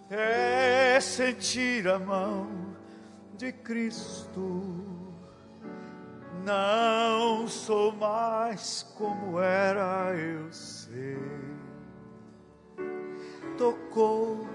É 0.09 1.00
sentir 1.00 1.88
a 1.88 1.98
mão 1.98 2.75
de 3.38 3.53
Cristo. 3.53 4.62
Não 6.44 7.48
sou 7.48 7.94
mais 7.94 8.84
como 8.98 9.39
era, 9.39 10.14
eu 10.14 10.52
sei. 10.52 11.17
Tocou-me, 13.58 14.52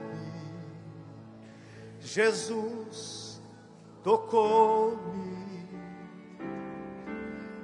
Jesus 2.15 3.43
tocou-me. 4.03 5.37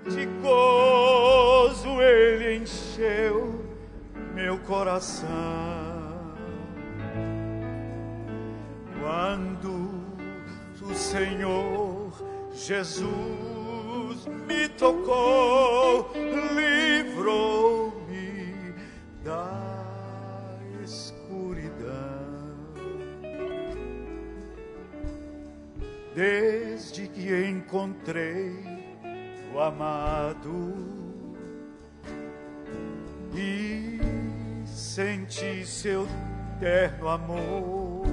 De 0.05 0.27
gozo 0.43 2.03
ele 2.03 2.57
encheu 2.59 3.65
meu 4.35 4.59
coração. 4.59 5.25
Quando 9.01 10.05
o 10.83 10.95
Senhor 10.95 12.13
Jesus 12.53 14.27
me 14.47 14.69
tocou, 14.69 16.11
livrou-me 16.55 17.64
Desde 26.15 27.09
que 27.09 27.49
encontrei 27.49 28.55
o 29.53 29.59
amado 29.59 30.73
e 33.35 33.99
senti 34.65 35.67
seu 35.67 36.07
terno 36.61 37.09
amor. 37.09 38.07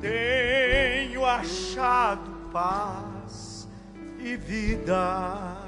Tenho 0.00 1.24
achado 1.24 2.50
paz 2.52 3.68
e 4.18 4.36
vida. 4.36 5.58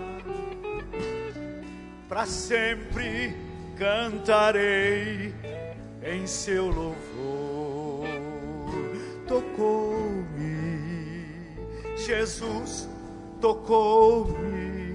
Para 2.09 2.27
sempre 2.27 3.33
cantarei 3.79 5.33
em 6.03 6.27
seu 6.27 6.67
louvor. 6.67 7.34
Jesus 12.05 12.89
tocou-me. 13.41 14.95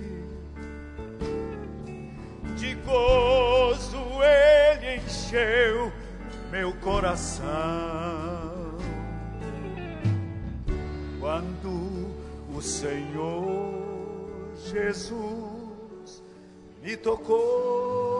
De 2.55 2.75
gozo 2.75 3.97
ele 4.21 4.97
encheu 4.97 5.91
meu 6.52 6.71
coração 6.73 7.49
quando 11.19 12.09
o 12.55 12.61
Senhor 12.61 13.73
Jesus 14.71 16.23
me 16.81 16.95
tocou, 16.98 18.18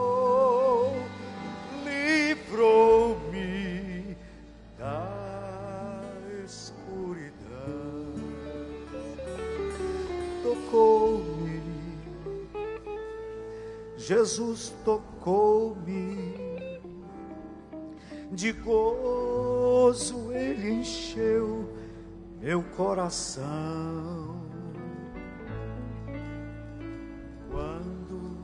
Jesus 14.10 14.74
tocou-me. 14.84 16.34
De 18.32 18.52
gozo 18.52 20.32
ele 20.34 20.72
encheu 20.80 21.70
meu 22.42 22.64
coração. 22.76 24.42
Quando 27.52 28.40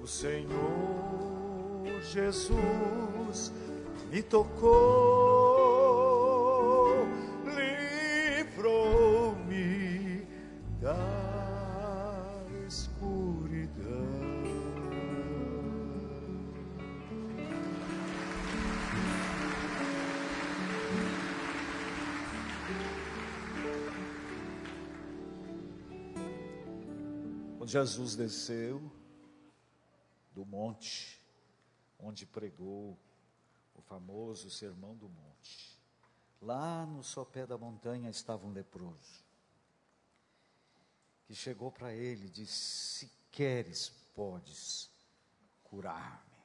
o 0.00 0.06
Senhor 0.06 0.46
Jesus 2.12 3.52
me 4.12 4.22
tocou, 4.22 5.13
Jesus 27.74 28.14
desceu 28.14 28.80
do 30.32 30.46
monte, 30.46 31.20
onde 31.98 32.24
pregou 32.24 32.96
o 33.74 33.82
famoso 33.82 34.48
Sermão 34.48 34.94
do 34.94 35.08
Monte, 35.08 35.76
lá 36.40 36.86
no 36.86 37.02
sopé 37.02 37.44
da 37.44 37.58
montanha 37.58 38.08
estava 38.08 38.46
um 38.46 38.52
leproso, 38.52 39.24
que 41.26 41.34
chegou 41.34 41.72
para 41.72 41.92
ele 41.92 42.26
e 42.26 42.30
disse: 42.30 42.54
Se 42.54 43.12
queres, 43.32 43.88
podes 44.14 44.88
curar-me. 45.64 46.44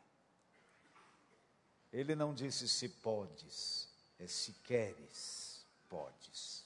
Ele 1.94 2.16
não 2.16 2.34
disse 2.34 2.68
se 2.68 2.90
podes, 2.90 3.88
é 4.18 4.26
se 4.26 4.54
queres, 4.64 5.64
podes. 5.88 6.66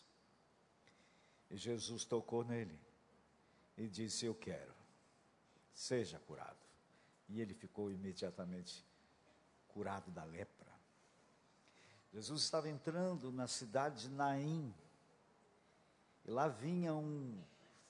E 1.52 1.58
Jesus 1.58 2.06
tocou 2.06 2.46
nele 2.46 2.83
e 3.78 3.88
disse: 3.88 4.26
Eu 4.26 4.36
quero, 4.36 4.74
seja 5.74 6.20
curado. 6.20 6.58
E 7.30 7.42
ele 7.42 7.54
ficou 7.54 7.92
imediatamente 7.92 8.86
curado 9.70 10.12
da 10.12 10.24
lepra. 10.24 10.72
Jesus 12.12 12.44
estava 12.44 12.70
entrando 12.70 13.32
na 13.32 13.48
cidade 13.48 14.04
de 14.04 14.10
Naim, 14.10 14.74
e 16.26 16.30
lá 16.30 16.48
vinha 16.48 16.94
um 16.94 17.42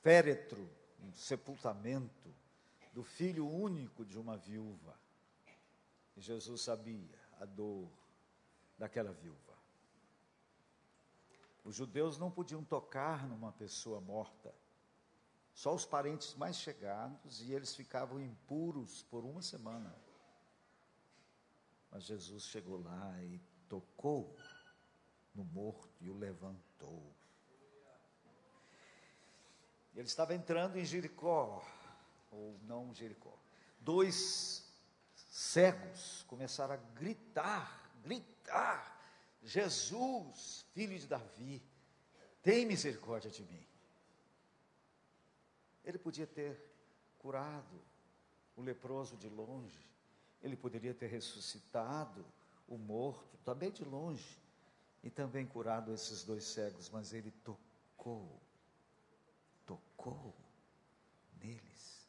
féretro, 0.02 0.70
um 1.02 1.14
sepultamento 1.14 2.34
do 2.94 3.04
filho 3.04 3.48
único 3.48 4.06
de 4.06 4.18
uma 4.18 4.38
viúva. 4.38 4.98
E 6.16 6.22
Jesus 6.22 6.62
sabia 6.62 7.20
a 7.40 7.46
dor 7.46 7.90
daquela 8.78 9.12
viúva. 9.12 9.54
Os 11.66 11.76
judeus 11.76 12.18
não 12.18 12.32
podiam 12.32 12.64
tocar 12.64 13.28
numa 13.28 13.52
pessoa 13.52 14.00
morta 14.00 14.54
só 15.54 15.74
os 15.74 15.86
parentes 15.86 16.34
mais 16.36 16.58
chegados, 16.58 17.42
e 17.42 17.54
eles 17.54 17.76
ficavam 17.76 18.20
impuros 18.20 19.04
por 19.04 19.24
uma 19.24 19.42
semana. 19.42 19.96
Mas 21.92 22.04
Jesus 22.04 22.44
chegou 22.46 22.82
lá 22.82 23.22
e 23.24 23.40
tocou 23.70 24.36
no 25.36 25.44
morto 25.44 25.94
e 26.02 26.10
o 26.10 26.18
levantou. 26.18 27.14
Ele 29.96 30.08
estava 30.08 30.34
entrando 30.34 30.78
em 30.78 30.86
Jericó, 30.86 31.64
ou 32.32 32.58
não 32.64 32.94
Jericó. 32.96 33.38
Dois 33.80 34.68
cegos 35.16 36.24
começaram 36.28 36.74
a 36.74 36.78
gritar, 36.78 37.92
gritar: 38.02 39.00
Jesus, 39.44 40.66
filho 40.74 40.98
de 40.98 41.06
Davi, 41.06 41.62
tem 42.42 42.66
misericórdia 42.66 43.30
de 43.30 43.44
mim. 43.44 43.73
Ele 45.84 45.98
podia 45.98 46.28
ter 46.28 46.60
curado 47.20 47.82
o 48.56 48.62
leproso 48.62 49.18
de 49.18 49.28
longe, 49.28 49.90
ele 50.42 50.56
poderia 50.56 50.94
ter 50.94 51.08
ressuscitado 51.08 52.26
o 52.68 52.78
morto 52.78 53.38
também 53.44 53.72
de 53.72 53.84
longe, 53.84 54.44
e 55.04 55.10
também 55.10 55.46
curado 55.46 55.94
esses 55.94 56.24
dois 56.24 56.46
cegos, 56.46 56.90
mas 56.90 57.12
ele 57.14 57.30
tocou, 57.44 58.42
tocou 59.66 60.34
neles 61.42 62.08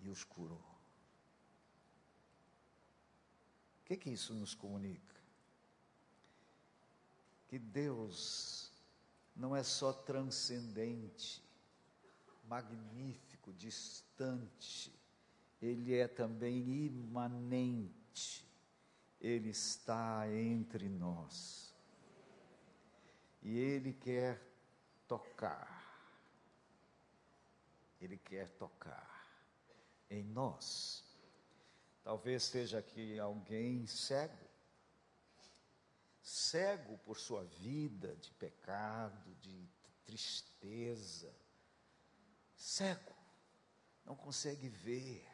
e 0.00 0.08
os 0.08 0.24
curou. 0.24 0.56
O 3.80 3.84
que, 3.84 3.96
que 3.96 4.10
isso 4.10 4.32
nos 4.32 4.54
comunica? 4.54 5.16
Que 7.46 7.58
Deus 7.58 8.72
não 9.36 9.54
é 9.54 9.62
só 9.62 9.92
transcendente, 9.92 11.42
magnífico, 12.48 13.52
distante, 13.52 14.98
ele 15.60 15.96
é 15.96 16.06
também 16.06 16.86
imanente, 16.86 18.46
Ele 19.20 19.50
está 19.50 20.24
entre 20.32 20.88
nós. 20.88 21.74
E 23.42 23.58
Ele 23.58 23.92
quer 23.92 24.40
tocar. 25.08 25.76
Ele 28.00 28.16
quer 28.16 28.48
tocar 28.50 29.26
em 30.08 30.22
nós. 30.22 31.04
Talvez 32.04 32.44
esteja 32.44 32.78
aqui 32.78 33.18
alguém 33.18 33.84
cego, 33.86 34.48
cego 36.22 36.96
por 36.98 37.18
sua 37.18 37.42
vida 37.44 38.14
de 38.16 38.30
pecado, 38.32 39.34
de 39.40 39.68
tristeza, 40.06 41.34
cego, 42.58 43.14
não 44.04 44.16
consegue 44.16 44.68
ver 44.68 45.26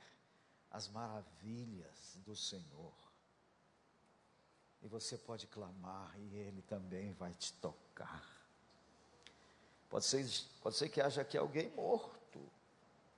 as 0.71 0.89
maravilhas 0.89 2.19
do 2.25 2.37
Senhor. 2.37 2.93
E 4.83 4.87
você 4.87 5.17
pode 5.17 5.47
clamar 5.47 6.15
e 6.19 6.37
Ele 6.37 6.61
também 6.63 7.13
vai 7.13 7.33
te 7.33 7.53
tocar. 7.55 8.23
Pode 9.89 10.05
ser, 10.05 10.27
pode 10.61 10.77
ser 10.77 10.89
que 10.91 11.01
haja 11.01 11.23
aqui 11.23 11.39
alguém 11.39 11.71
morto, 11.71 12.41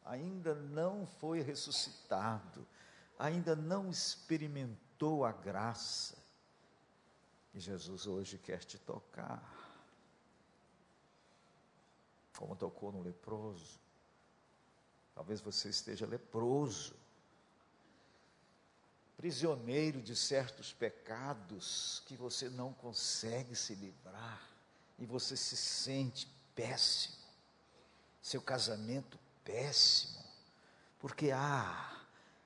ainda 0.05 0.55
não 0.55 1.07
foi 1.07 1.41
ressuscitado, 1.41 2.67
ainda 3.19 3.57
não 3.57 3.91
experimentou 3.91 5.25
a 5.25 5.33
graça. 5.33 6.17
E 7.53 7.59
Jesus 7.59 8.07
hoje 8.07 8.39
quer 8.39 8.63
te 8.63 8.79
tocar. 8.79 9.43
Como 12.37 12.55
tocou 12.55 12.93
no 12.93 13.03
leproso. 13.03 13.86
Talvez 15.17 15.41
você 15.41 15.71
esteja 15.71 16.07
leproso, 16.07 16.95
prisioneiro 19.17 20.03
de 20.03 20.15
certos 20.15 20.75
pecados 20.75 22.03
que 22.05 22.15
você 22.15 22.51
não 22.51 22.75
consegue 22.75 23.57
se 23.57 23.75
livrar 23.75 24.43
e 24.99 25.07
você 25.07 25.35
se 25.35 25.57
sente 25.57 26.29
péssimo, 26.55 27.17
seu 28.21 28.43
casamento 28.43 29.19
péssimo, 29.43 30.23
porque 30.99 31.31
há 31.31 31.99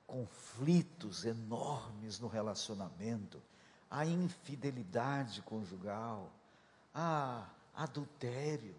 conflitos 0.07 1.25
enormes 1.25 2.19
no 2.19 2.29
relacionamento, 2.29 3.43
há 3.89 4.05
infidelidade 4.05 5.41
conjugal, 5.41 6.31
há 6.95 7.49
adultério, 7.75 8.75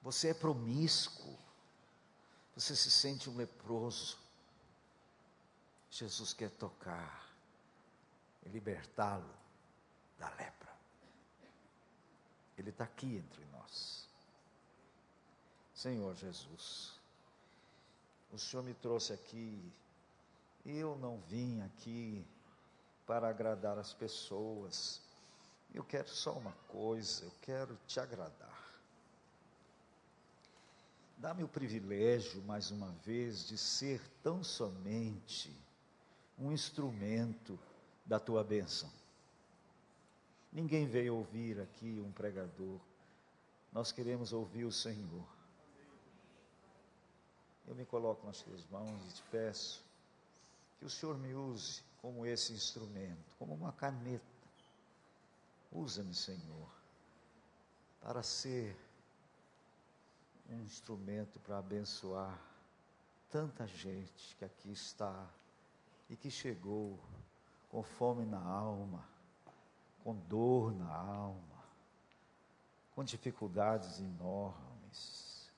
você 0.00 0.28
é 0.28 0.34
promíscuo, 0.34 1.36
você 2.62 2.76
se 2.76 2.90
sente 2.92 3.28
um 3.28 3.36
leproso. 3.36 4.16
Jesus 5.90 6.32
quer 6.32 6.50
tocar 6.50 7.28
e 8.46 8.48
libertá-lo 8.48 9.34
da 10.16 10.28
lepra. 10.30 10.72
Ele 12.56 12.70
está 12.70 12.84
aqui 12.84 13.16
entre 13.16 13.44
nós. 13.46 14.08
Senhor 15.74 16.14
Jesus, 16.14 16.92
o 18.30 18.38
Senhor 18.38 18.62
me 18.62 18.74
trouxe 18.74 19.12
aqui, 19.12 19.72
eu 20.64 20.96
não 20.98 21.18
vim 21.22 21.60
aqui 21.62 22.24
para 23.04 23.28
agradar 23.28 23.76
as 23.76 23.92
pessoas, 23.92 25.00
eu 25.74 25.82
quero 25.82 26.08
só 26.08 26.34
uma 26.34 26.52
coisa, 26.68 27.24
eu 27.24 27.32
quero 27.42 27.76
te 27.88 27.98
agradar. 27.98 28.51
Dá-me 31.22 31.44
o 31.44 31.48
privilégio, 31.48 32.42
mais 32.42 32.72
uma 32.72 32.90
vez, 33.04 33.46
de 33.46 33.56
ser 33.56 34.02
tão 34.24 34.42
somente 34.42 35.56
um 36.36 36.50
instrumento 36.50 37.56
da 38.04 38.18
tua 38.18 38.42
bênção. 38.42 38.90
Ninguém 40.52 40.84
veio 40.84 41.14
ouvir 41.14 41.60
aqui 41.60 42.02
um 42.04 42.10
pregador. 42.10 42.80
Nós 43.72 43.92
queremos 43.92 44.32
ouvir 44.32 44.64
o 44.64 44.72
Senhor. 44.72 45.24
Eu 47.68 47.76
me 47.76 47.84
coloco 47.84 48.26
nas 48.26 48.42
tuas 48.42 48.66
mãos 48.66 49.00
e 49.08 49.14
te 49.14 49.22
peço 49.30 49.80
que 50.80 50.84
o 50.84 50.90
Senhor 50.90 51.16
me 51.16 51.32
use 51.32 51.84
como 52.00 52.26
esse 52.26 52.52
instrumento, 52.52 53.36
como 53.38 53.54
uma 53.54 53.70
caneta. 53.70 54.24
Usa-me, 55.70 56.16
Senhor, 56.16 56.68
para 58.00 58.24
ser 58.24 58.76
um 60.48 60.60
instrumento 60.62 61.40
para 61.40 61.58
abençoar 61.58 62.38
tanta 63.30 63.66
gente 63.66 64.36
que 64.36 64.44
aqui 64.44 64.70
está 64.70 65.26
e 66.10 66.16
que 66.16 66.30
chegou 66.30 66.98
com 67.70 67.82
fome 67.82 68.26
na 68.26 68.42
alma, 68.42 69.02
com 70.04 70.14
dor 70.14 70.74
na 70.74 70.94
alma, 70.94 71.64
com 72.94 73.02
dificuldades 73.02 73.98
enormes. 74.00 75.50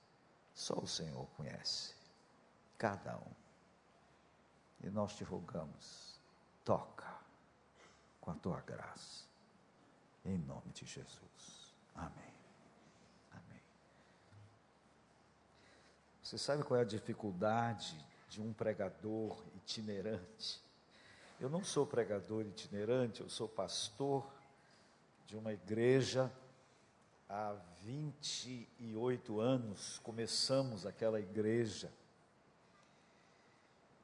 Só 0.53 0.75
o 0.75 0.87
Senhor 0.87 1.27
conhece 1.35 1.93
cada 2.77 3.17
um. 3.17 3.35
E 4.81 4.89
nós 4.89 5.15
te 5.15 5.23
rogamos, 5.23 6.21
toca 6.63 7.13
com 8.21 8.31
a 8.31 8.35
tua 8.35 8.61
graça, 8.61 9.25
em 10.23 10.37
nome 10.37 10.71
de 10.71 10.85
Jesus. 10.85 11.75
Amém. 11.93 12.34
Você 16.25 16.39
sabe 16.39 16.63
qual 16.63 16.79
é 16.79 16.81
a 16.81 16.85
dificuldade 16.85 18.03
de 18.27 18.41
um 18.41 18.51
pregador 18.51 19.37
itinerante? 19.57 20.59
Eu 21.39 21.51
não 21.51 21.63
sou 21.63 21.85
pregador 21.85 22.43
itinerante, 22.47 23.21
eu 23.21 23.29
sou 23.29 23.47
pastor 23.47 24.25
de 25.27 25.37
uma 25.37 25.53
igreja 25.53 26.31
há 27.29 27.55
28 27.83 29.39
anos, 29.39 29.99
começamos 29.99 30.83
aquela 30.87 31.19
igreja. 31.19 31.93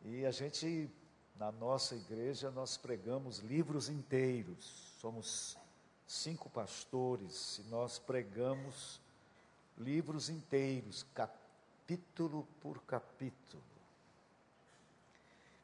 E 0.06 0.24
a 0.24 0.30
gente, 0.30 0.92
na 1.40 1.52
nossa 1.52 1.96
igreja, 1.96 2.52
nós 2.52 2.78
pregamos 2.78 3.40
livros 3.40 3.90
inteiros. 3.90 4.94
Somos 5.02 5.58
cinco 6.06 6.52
pastores 6.52 7.58
e 7.58 7.64
nós 7.64 7.98
pregamos 7.98 9.02
livros 9.76 10.30
inteiros, 10.30 11.04
capítulo 11.92 12.48
por 12.62 12.82
capítulo. 12.84 13.62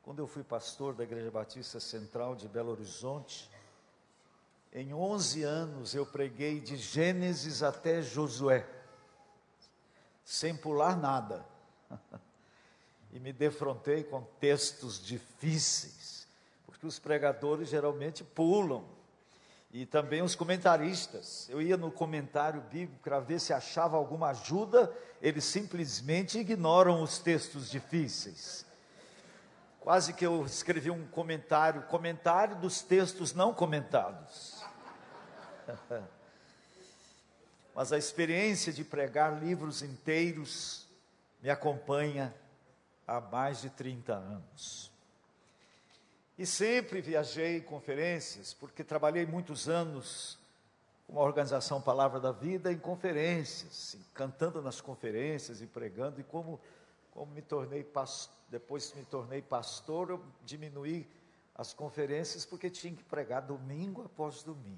Quando 0.04 0.20
eu 0.20 0.28
fui 0.28 0.44
pastor 0.44 0.94
da 0.94 1.06
Igreja 1.06 1.32
Batista 1.32 1.80
Central 1.80 2.36
de 2.36 2.50
Belo 2.50 2.72
Horizonte, 2.72 3.50
em 4.74 4.94
11 4.94 5.44
anos 5.44 5.96
eu 5.96 6.06
preguei 6.06 6.60
de 6.60 6.76
Gênesis 6.76 7.64
até 7.64 8.02
Josué, 8.02 8.68
sem 10.26 10.54
pular 10.54 10.98
nada. 10.98 11.46
e 13.14 13.20
me 13.22 13.32
defrontei 13.32 14.04
com 14.04 14.22
textos 14.38 15.02
difíceis, 15.02 16.28
porque 16.66 16.86
os 16.86 17.00
pregadores 17.00 17.70
geralmente 17.70 18.26
pulam, 18.26 18.84
e 19.78 19.86
também 19.86 20.24
os 20.24 20.34
comentaristas. 20.34 21.48
Eu 21.50 21.62
ia 21.62 21.78
no 21.78 21.92
comentário 21.92 22.60
bíblico 22.62 23.00
para 23.04 23.20
ver 23.20 23.40
se 23.40 23.54
achava 23.54 23.96
alguma 23.96 24.30
ajuda, 24.30 24.92
eles 25.22 25.44
simplesmente 25.44 26.40
ignoram 26.40 27.04
os 27.04 27.20
textos 27.20 27.70
difíceis. 27.70 28.66
Quase 29.80 30.14
que 30.14 30.26
eu 30.26 30.44
escrevi 30.44 30.90
um 30.90 31.06
comentário, 31.06 31.84
comentário 31.84 32.56
dos 32.56 32.82
textos 32.82 33.36
não 33.36 33.54
comentados. 33.54 34.66
Mas 37.76 37.94
a 37.94 38.00
experiência 38.00 38.74
de 38.74 38.84
pregar 38.84 39.40
livros 39.40 39.84
inteiros 39.84 40.88
me 41.40 41.52
acompanha 41.52 42.34
há 43.06 43.22
mais 43.22 43.62
de 43.62 43.70
30 43.70 44.12
anos. 44.12 44.92
E 46.38 46.46
sempre 46.46 47.02
viajei 47.02 47.58
em 47.58 47.62
conferências, 47.62 48.54
porque 48.54 48.84
trabalhei 48.84 49.26
muitos 49.26 49.68
anos 49.68 50.38
com 51.08 51.20
a 51.20 51.24
organização 51.24 51.82
Palavra 51.82 52.20
da 52.20 52.32
Vida 52.32 52.72
em 52.72 52.78
conferências, 52.78 53.98
cantando 54.14 54.62
nas 54.62 54.80
conferências 54.80 55.62
e 55.62 55.66
pregando, 55.66 56.20
e 56.20 56.24
como, 56.24 56.60
como 57.12 57.32
me 57.32 57.42
tornei 57.42 57.84
depois 58.50 58.94
me 58.94 59.04
tornei 59.06 59.42
pastor, 59.42 60.10
eu 60.12 60.24
diminuí 60.44 61.08
as 61.56 61.74
conferências 61.74 62.46
porque 62.46 62.70
tinha 62.70 62.96
que 62.96 63.04
pregar 63.04 63.42
domingo 63.42 64.04
após 64.04 64.44
domingo. 64.44 64.78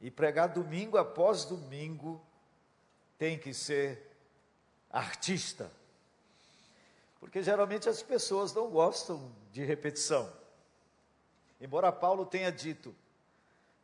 E 0.00 0.10
pregar 0.10 0.48
domingo 0.48 0.96
após 0.96 1.44
domingo 1.44 2.20
tem 3.18 3.38
que 3.38 3.52
ser 3.52 4.10
artista. 4.90 5.70
Porque 7.20 7.42
geralmente 7.42 7.88
as 7.88 8.02
pessoas 8.02 8.54
não 8.54 8.70
gostam 8.70 9.30
de 9.52 9.62
repetição. 9.62 10.32
Embora 11.60 11.92
Paulo 11.92 12.24
tenha 12.24 12.50
dito: 12.50 12.94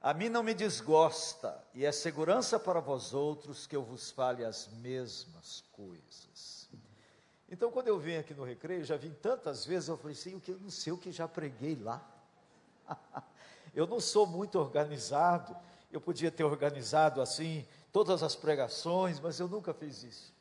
A 0.00 0.14
mim 0.14 0.30
não 0.30 0.42
me 0.42 0.54
desgosta, 0.54 1.62
e 1.74 1.84
é 1.84 1.92
segurança 1.92 2.58
para 2.58 2.80
vós 2.80 3.12
outros 3.12 3.66
que 3.66 3.76
eu 3.76 3.82
vos 3.84 4.10
fale 4.10 4.42
as 4.42 4.68
mesmas 4.68 5.62
coisas. 5.72 6.68
Então, 7.48 7.70
quando 7.70 7.88
eu 7.88 7.98
vim 7.98 8.16
aqui 8.16 8.34
no 8.34 8.42
recreio, 8.42 8.84
já 8.84 8.96
vim 8.96 9.12
tantas 9.12 9.64
vezes, 9.66 9.90
eu 9.90 9.98
falei 9.98 10.16
assim: 10.16 10.40
eu 10.48 10.58
não 10.58 10.70
sei 10.70 10.92
o 10.94 10.98
que 10.98 11.12
já 11.12 11.28
preguei 11.28 11.76
lá. 11.76 12.04
eu 13.74 13.86
não 13.86 14.00
sou 14.00 14.26
muito 14.26 14.58
organizado, 14.58 15.54
eu 15.92 16.00
podia 16.00 16.30
ter 16.30 16.44
organizado 16.44 17.20
assim 17.20 17.66
todas 17.92 18.22
as 18.22 18.34
pregações, 18.34 19.20
mas 19.20 19.38
eu 19.38 19.46
nunca 19.46 19.74
fiz 19.74 20.02
isso. 20.02 20.35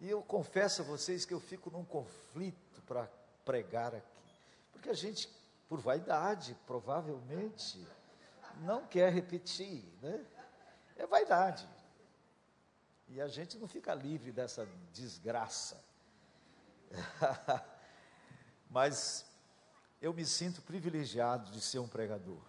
E 0.00 0.10
eu 0.10 0.22
confesso 0.22 0.82
a 0.82 0.84
vocês 0.84 1.24
que 1.24 1.32
eu 1.32 1.40
fico 1.40 1.70
num 1.70 1.84
conflito 1.84 2.82
para 2.82 3.08
pregar 3.44 3.94
aqui, 3.94 4.22
porque 4.72 4.90
a 4.90 4.94
gente, 4.94 5.28
por 5.68 5.80
vaidade, 5.80 6.56
provavelmente, 6.66 7.86
não 8.60 8.86
quer 8.86 9.12
repetir, 9.12 9.84
né? 10.02 10.24
É 10.96 11.06
vaidade. 11.06 11.66
E 13.08 13.20
a 13.20 13.28
gente 13.28 13.56
não 13.58 13.68
fica 13.68 13.94
livre 13.94 14.32
dessa 14.32 14.68
desgraça. 14.92 15.82
Mas 18.68 19.24
eu 20.00 20.12
me 20.12 20.24
sinto 20.24 20.60
privilegiado 20.62 21.50
de 21.50 21.60
ser 21.60 21.78
um 21.78 21.88
pregador. 21.88 22.42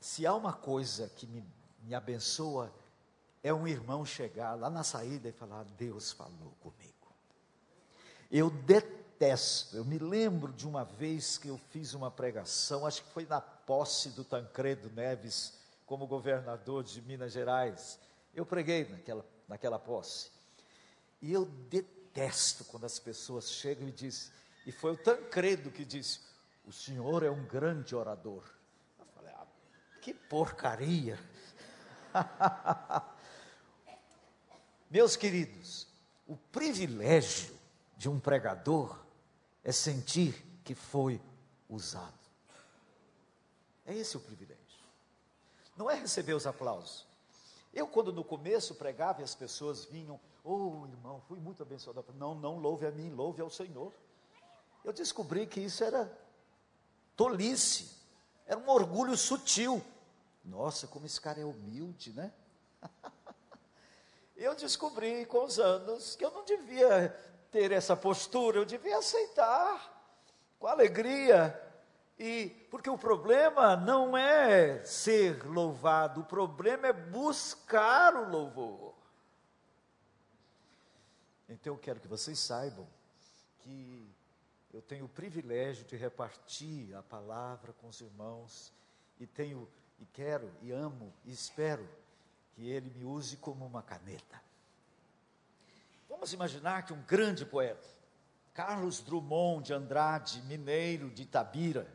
Se 0.00 0.26
há 0.26 0.34
uma 0.34 0.52
coisa 0.52 1.08
que 1.10 1.26
me, 1.26 1.44
me 1.82 1.94
abençoa, 1.94 2.72
é 3.42 3.52
um 3.52 3.66
irmão 3.66 4.04
chegar 4.04 4.54
lá 4.54 4.68
na 4.68 4.82
saída 4.82 5.28
e 5.28 5.32
falar: 5.32 5.64
Deus 5.76 6.12
falou 6.12 6.54
comigo. 6.60 6.88
Eu 8.30 8.50
detesto, 8.50 9.76
eu 9.76 9.84
me 9.84 9.98
lembro 9.98 10.52
de 10.52 10.66
uma 10.66 10.84
vez 10.84 11.38
que 11.38 11.48
eu 11.48 11.58
fiz 11.70 11.94
uma 11.94 12.10
pregação, 12.10 12.86
acho 12.86 13.02
que 13.02 13.10
foi 13.10 13.24
na 13.24 13.40
posse 13.40 14.10
do 14.10 14.22
Tancredo 14.22 14.90
Neves 14.90 15.54
como 15.86 16.06
governador 16.06 16.84
de 16.84 17.00
Minas 17.00 17.32
Gerais. 17.32 17.98
Eu 18.34 18.44
preguei 18.44 18.84
naquela, 18.84 19.24
naquela 19.48 19.78
posse. 19.78 20.30
E 21.22 21.32
eu 21.32 21.46
detesto 21.46 22.64
quando 22.66 22.84
as 22.84 22.98
pessoas 22.98 23.50
chegam 23.50 23.88
e 23.88 23.92
dizem, 23.92 24.30
e 24.66 24.72
foi 24.72 24.92
o 24.92 24.96
Tancredo 24.96 25.70
que 25.70 25.84
disse: 25.84 26.20
O 26.66 26.72
senhor 26.72 27.22
é 27.22 27.30
um 27.30 27.44
grande 27.46 27.96
orador. 27.96 28.44
Eu 28.98 29.06
falei: 29.14 29.32
ah, 29.34 29.46
Que 30.02 30.12
porcaria. 30.12 31.18
Meus 34.90 35.16
queridos, 35.16 35.86
o 36.26 36.36
privilégio 36.36 37.54
de 37.96 38.08
um 38.08 38.18
pregador 38.18 38.98
é 39.62 39.70
sentir 39.70 40.44
que 40.64 40.74
foi 40.74 41.20
usado. 41.68 42.14
É 43.84 43.94
esse 43.94 44.16
o 44.16 44.20
privilégio. 44.20 44.58
Não 45.76 45.90
é 45.90 45.94
receber 45.94 46.32
os 46.32 46.46
aplausos. 46.46 47.06
Eu, 47.72 47.86
quando 47.86 48.12
no 48.12 48.24
começo 48.24 48.74
pregava 48.74 49.20
e 49.20 49.24
as 49.24 49.34
pessoas 49.34 49.84
vinham, 49.84 50.18
oh 50.42 50.86
irmão, 50.86 51.20
fui 51.28 51.38
muito 51.38 51.62
abençoado. 51.62 52.04
Não, 52.14 52.34
não 52.34 52.58
louve 52.58 52.86
a 52.86 52.90
mim, 52.90 53.10
louve 53.10 53.42
ao 53.42 53.50
Senhor. 53.50 53.92
Eu 54.84 54.92
descobri 54.92 55.46
que 55.46 55.60
isso 55.60 55.84
era 55.84 56.10
tolice, 57.14 57.90
era 58.46 58.58
um 58.58 58.68
orgulho 58.68 59.16
sutil. 59.16 59.84
Nossa, 60.44 60.86
como 60.86 61.04
esse 61.04 61.20
cara 61.20 61.40
é 61.40 61.44
humilde, 61.44 62.12
né? 62.12 62.32
Eu 64.38 64.54
descobri 64.54 65.26
com 65.26 65.44
os 65.44 65.58
anos 65.58 66.14
que 66.14 66.24
eu 66.24 66.30
não 66.30 66.44
devia 66.44 67.10
ter 67.50 67.72
essa 67.72 67.96
postura, 67.96 68.58
eu 68.58 68.64
devia 68.64 68.98
aceitar 68.98 70.16
com 70.58 70.66
alegria. 70.68 71.60
E 72.16 72.48
porque 72.70 72.88
o 72.88 72.96
problema 72.96 73.76
não 73.76 74.16
é 74.16 74.82
ser 74.84 75.44
louvado, 75.44 76.20
o 76.20 76.24
problema 76.24 76.86
é 76.86 76.92
buscar 76.92 78.14
o 78.14 78.30
louvor. 78.30 78.94
Então 81.48 81.74
eu 81.74 81.78
quero 81.78 81.98
que 81.98 82.08
vocês 82.08 82.38
saibam 82.38 82.86
que 83.60 84.08
eu 84.72 84.82
tenho 84.82 85.06
o 85.06 85.08
privilégio 85.08 85.84
de 85.84 85.96
repartir 85.96 86.94
a 86.94 87.02
palavra 87.02 87.72
com 87.72 87.88
os 87.88 88.00
irmãos 88.00 88.72
e 89.18 89.26
tenho 89.26 89.68
e 90.00 90.06
quero 90.06 90.48
e 90.62 90.70
amo 90.70 91.12
e 91.24 91.32
espero 91.32 91.88
que 92.58 92.68
ele 92.68 92.90
me 92.90 93.04
use 93.04 93.36
como 93.36 93.64
uma 93.64 93.84
caneta. 93.84 94.42
Vamos 96.08 96.32
imaginar 96.32 96.84
que 96.84 96.92
um 96.92 97.00
grande 97.02 97.46
poeta, 97.46 97.88
Carlos 98.52 99.00
Drummond 99.00 99.64
de 99.64 99.72
Andrade, 99.72 100.42
mineiro 100.42 101.08
de 101.08 101.22
Itabira, 101.22 101.86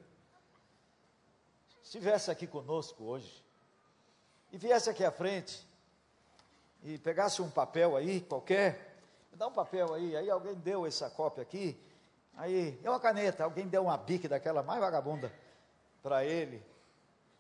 estivesse 1.84 2.32
aqui 2.32 2.48
conosco 2.48 3.04
hoje 3.04 3.44
e 4.54 4.58
viesse 4.58 4.90
aqui 4.90 5.04
à 5.04 5.12
frente 5.12 5.68
e 6.82 6.98
pegasse 6.98 7.42
um 7.42 7.52
papel 7.52 7.98
aí 7.98 8.22
qualquer, 8.22 8.96
dá 9.34 9.48
um 9.48 9.54
papel 9.54 9.94
aí, 9.94 10.16
aí 10.16 10.30
alguém 10.30 10.56
deu 10.56 10.86
essa 10.86 11.10
cópia 11.10 11.44
aqui, 11.44 11.78
aí 12.38 12.80
é 12.82 12.90
uma 12.90 13.02
caneta, 13.02 13.44
alguém 13.44 13.68
deu 13.68 13.84
uma 13.84 13.98
bique 13.98 14.30
daquela 14.30 14.64
mais 14.64 14.80
vagabunda 14.80 15.30
para 16.02 16.24
ele 16.24 16.64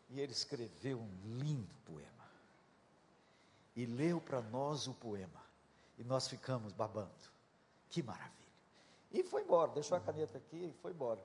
e 0.10 0.20
ele 0.20 0.34
escreveu 0.34 1.00
um 1.00 1.39
lindo 1.39 1.74
poema 1.86 2.12
e 3.75 3.86
leu 3.86 4.22
para 4.22 4.42
nós 4.42 4.88
o 4.88 4.94
poema. 4.94 5.42
E 5.98 6.03
nós 6.03 6.27
ficamos 6.27 6.74
babando. 6.74 7.12
Que 7.89 8.01
maravilha. 8.01 8.34
E 9.12 9.24
foi 9.24 9.44
embora, 9.44 9.72
deixou 9.72 9.98
a 9.98 10.01
caneta 10.01 10.38
aqui 10.38 10.58
e 10.58 10.74
foi 10.82 10.92
embora. 10.92 11.20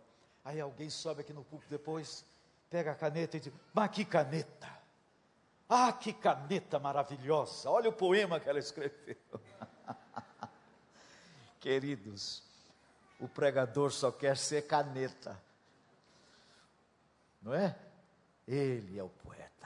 Aí 0.44 0.60
alguém 0.60 0.90
sobe 0.90 1.22
aqui 1.22 1.32
no 1.32 1.44
púlpito 1.44 1.70
depois, 1.70 2.24
pega 2.70 2.92
a 2.92 2.94
caneta 2.94 3.36
e 3.36 3.40
diz: 3.40 3.52
Mas 3.72 3.90
que 3.90 4.04
caneta! 4.04 4.78
Ah, 5.68 5.92
que 5.92 6.12
caneta 6.12 6.78
maravilhosa! 6.78 7.70
Olha 7.70 7.88
o 7.88 7.92
poema 7.92 8.38
que 8.38 8.48
ela 8.48 8.58
escreveu. 8.58 9.16
Queridos, 11.60 12.42
o 13.18 13.28
pregador 13.28 13.90
só 13.90 14.12
quer 14.12 14.36
ser 14.36 14.66
caneta, 14.66 15.40
não 17.42 17.54
é? 17.54 17.76
Ele 18.46 18.98
é 18.98 19.02
o 19.02 19.08
poeta. 19.08 19.57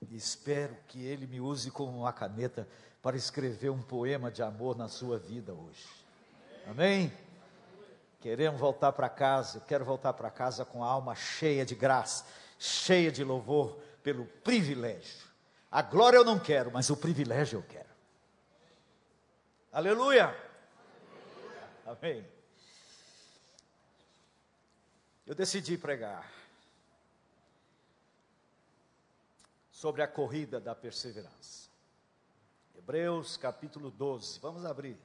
E 0.00 0.16
espero 0.16 0.76
que 0.86 1.04
Ele 1.04 1.26
me 1.26 1.40
use 1.40 1.70
como 1.70 1.98
uma 1.98 2.12
caneta 2.12 2.68
para 3.02 3.16
escrever 3.16 3.70
um 3.70 3.82
poema 3.82 4.30
de 4.30 4.42
amor 4.42 4.76
na 4.76 4.88
sua 4.88 5.18
vida 5.18 5.52
hoje. 5.52 5.86
Amém? 6.66 7.12
Queremos 8.20 8.60
voltar 8.60 8.92
para 8.92 9.08
casa, 9.08 9.60
quero 9.60 9.84
voltar 9.84 10.12
para 10.12 10.30
casa 10.30 10.64
com 10.64 10.82
a 10.82 10.88
alma 10.88 11.14
cheia 11.14 11.64
de 11.64 11.74
graça, 11.74 12.26
cheia 12.58 13.10
de 13.10 13.22
louvor 13.22 13.78
pelo 14.02 14.26
privilégio. 14.26 15.28
A 15.70 15.82
glória 15.82 16.16
eu 16.16 16.24
não 16.24 16.38
quero, 16.38 16.70
mas 16.72 16.90
o 16.90 16.96
privilégio 16.96 17.58
eu 17.58 17.62
quero. 17.62 17.88
Aleluia! 19.72 20.34
Amém. 21.86 22.26
Eu 25.26 25.34
decidi 25.34 25.76
pregar 25.76 26.37
sobre 29.78 30.02
a 30.02 30.08
corrida 30.08 30.58
da 30.58 30.74
perseverança. 30.74 31.70
Hebreus 32.76 33.36
capítulo 33.36 33.92
12, 33.92 34.40
vamos 34.40 34.64
abrir. 34.64 34.98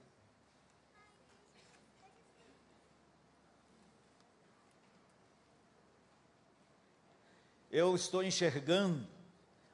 Eu 7.69 7.93
estou 7.93 8.23
enxergando 8.23 9.07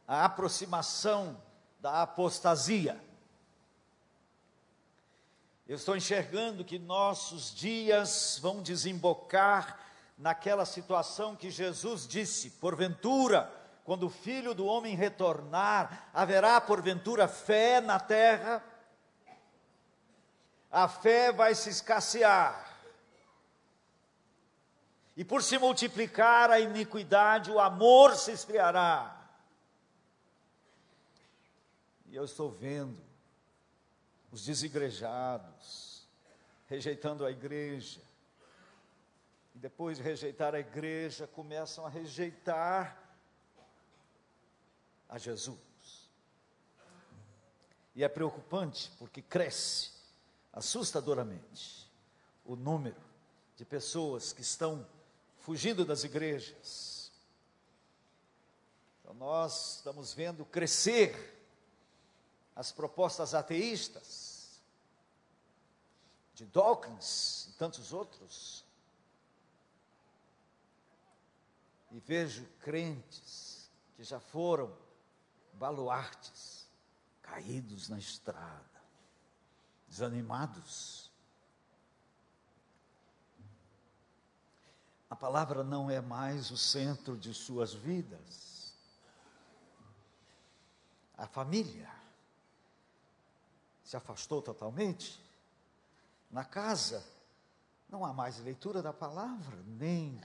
a 0.06 0.26
aproximação 0.26 1.42
da 1.80 2.02
apostasia. 2.02 3.02
Eu 5.66 5.78
estou 5.78 5.96
enxergando 5.96 6.66
que 6.66 6.78
nossos 6.78 7.56
dias 7.56 8.38
vão 8.42 8.62
desembocar 8.62 9.80
naquela 10.18 10.66
situação 10.66 11.38
que 11.38 11.50
Jesus 11.50 12.06
disse: 12.06 12.50
porventura, 12.50 13.59
quando 13.90 14.04
o 14.04 14.10
filho 14.12 14.54
do 14.54 14.68
homem 14.68 14.96
retornar, 14.96 16.12
haverá 16.14 16.62
porventura 16.62 17.28
fé 17.28 17.82
na 17.82 18.00
terra? 18.00 18.64
A 20.70 20.88
fé 20.88 21.32
vai 21.32 21.56
se 21.56 21.72
escassear. 21.72 22.72
E 25.18 25.26
por 25.26 25.42
se 25.42 25.58
multiplicar 25.58 26.52
a 26.52 26.60
iniquidade, 26.60 27.50
o 27.50 27.60
amor 27.60 28.16
se 28.16 28.32
esfriará. 28.32 29.28
E 32.06 32.16
eu 32.16 32.26
estou 32.26 32.52
vendo 32.52 33.02
os 34.32 34.46
desigrejados 34.46 36.08
rejeitando 36.68 37.26
a 37.26 37.32
igreja. 37.32 38.02
E 39.56 39.58
depois 39.58 39.98
de 39.98 40.04
rejeitar 40.04 40.54
a 40.54 40.60
igreja, 40.60 41.26
começam 41.26 41.88
a 41.88 41.90
rejeitar 41.90 43.09
a 45.10 45.18
Jesus. 45.18 45.58
E 47.96 48.04
é 48.04 48.08
preocupante 48.08 48.92
porque 48.98 49.22
cresce 49.22 49.92
assustadoramente 50.54 51.92
o 52.46 52.56
número 52.56 53.02
de 53.58 53.66
pessoas 53.66 54.32
que 54.32 54.42
estão 54.42 54.88
fugindo 55.40 55.84
das 55.84 56.04
igrejas. 56.04 57.12
Então 59.02 59.14
nós 59.16 59.78
estamos 59.78 60.14
vendo 60.14 60.46
crescer 60.46 61.36
as 62.56 62.72
propostas 62.72 63.34
ateístas 63.34 64.62
de 66.36 66.46
Dawkins 66.46 67.48
e 67.50 67.54
tantos 67.54 67.92
outros. 67.92 68.64
e 71.92 72.00
vejo 72.00 72.46
crentes 72.62 73.70
que 73.96 74.04
já 74.04 74.20
foram 74.20 74.72
baluartes, 75.60 76.66
caídos 77.22 77.90
na 77.90 78.00
estrada, 78.00 78.82
desanimados. 79.88 81.12
A 85.10 85.16
palavra 85.16 85.64
não 85.64 85.90
é 85.90 86.00
mais 86.00 86.50
o 86.50 86.58
centro 86.58 87.18
de 87.18 87.34
suas 87.34 87.74
vidas. 87.74 88.74
A 91.18 91.28
família 91.28 91.92
se 93.84 93.98
afastou 93.98 94.42
totalmente. 94.42 95.20
Na 96.32 96.46
casa, 96.46 97.06
não 97.90 98.06
há 98.06 98.14
mais 98.14 98.40
leitura 98.40 98.82
da 98.82 98.94
palavra, 98.94 99.58
nem 99.66 100.22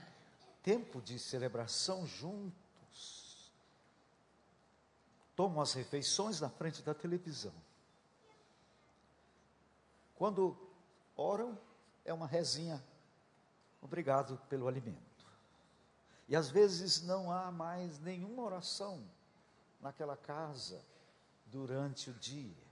tempo 0.63 1.01
de 1.01 1.19
celebração 1.19 2.07
juntos. 2.07 2.64
Tomam 5.35 5.61
as 5.61 5.73
refeições 5.73 6.39
na 6.39 6.49
frente 6.49 6.81
da 6.81 6.93
televisão. 6.93 7.53
Quando 10.15 10.57
oram, 11.15 11.57
é 12.05 12.13
uma 12.13 12.27
rezinha. 12.27 12.81
Obrigado 13.81 14.37
pelo 14.49 14.67
alimento. 14.67 15.25
E 16.27 16.35
às 16.35 16.49
vezes 16.49 17.03
não 17.03 17.31
há 17.31 17.51
mais 17.51 17.99
nenhuma 17.99 18.41
oração 18.43 19.03
naquela 19.79 20.17
casa 20.17 20.83
durante 21.45 22.09
o 22.09 22.13
dia. 22.13 22.65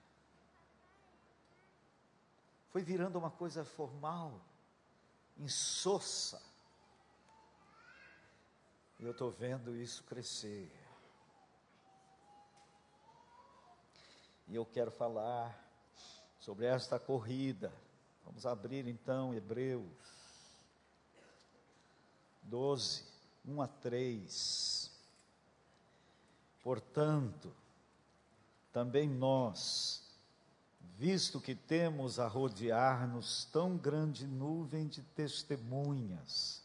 Foi 2.70 2.82
virando 2.82 3.20
uma 3.20 3.30
coisa 3.30 3.64
formal, 3.64 4.42
insossa. 5.38 6.42
E 9.00 9.04
eu 9.04 9.12
estou 9.12 9.30
vendo 9.30 9.76
isso 9.76 10.04
crescer. 10.06 10.72
E 14.48 14.56
eu 14.56 14.66
quero 14.66 14.92
falar 14.92 15.64
sobre 16.40 16.66
esta 16.66 17.00
corrida. 17.00 17.72
Vamos 18.26 18.46
abrir 18.46 18.88
então 18.88 19.34
Hebreus 19.34 19.84
12, 22.44 23.04
1 23.46 23.62
a 23.62 23.68
3. 23.68 24.92
Portanto, 26.62 27.54
também 28.72 29.10
nós, 29.10 30.04
visto 30.98 31.40
que 31.40 31.56
temos 31.56 32.20
a 32.20 32.28
rodear-nos 32.28 33.46
tão 33.46 33.78
grande 33.78 34.28
nuvem 34.28 34.88
de 34.88 35.02
testemunhas, 35.02 36.62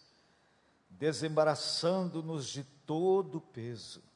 desembaraçando-nos 0.91 2.49
de 2.49 2.65
todo 2.87 3.39
o 3.39 3.41
peso 3.41 4.08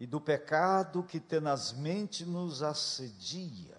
e 0.00 0.06
do 0.06 0.20
pecado 0.20 1.04
que 1.04 1.20
tenazmente 1.20 2.24
nos 2.24 2.62
assedia, 2.62 3.76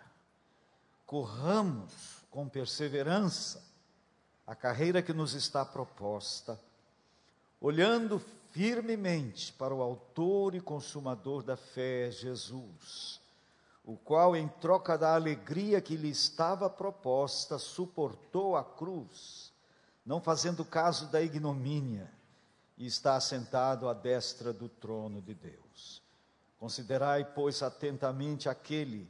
corramos 1.06 1.92
com 2.30 2.48
perseverança 2.48 3.62
a 4.48 4.56
carreira 4.56 5.02
que 5.02 5.12
nos 5.12 5.34
está 5.34 5.66
proposta, 5.66 6.58
olhando 7.60 8.22
firmemente 8.52 9.52
para 9.52 9.74
o 9.74 9.82
Autor 9.82 10.56
e 10.56 10.62
Consumador 10.62 11.44
da 11.44 11.58
fé, 11.58 12.10
Jesus 12.10 13.20
o 13.84 13.98
qual, 13.98 14.36
em 14.36 14.48
troca 14.48 14.98
da 14.98 15.16
alegria 15.16 15.82
que 15.82 15.96
lhe 15.96 16.10
estava 16.10 16.70
proposta, 16.70 17.58
suportou 17.58 18.56
a 18.56 18.64
cruz, 18.64 19.52
não 20.06 20.22
fazendo 20.22 20.64
caso 20.64 21.08
da 21.08 21.22
ignomínia, 21.22 22.10
e 22.78 22.86
está 22.86 23.16
assentado 23.16 23.88
à 23.90 23.94
destra 23.94 24.52
do 24.54 24.68
trono 24.68 25.22
de 25.22 25.34
Deus. 25.34 26.02
Considerai, 26.62 27.26
pois, 27.26 27.64
atentamente 27.64 28.48
aquele 28.48 29.10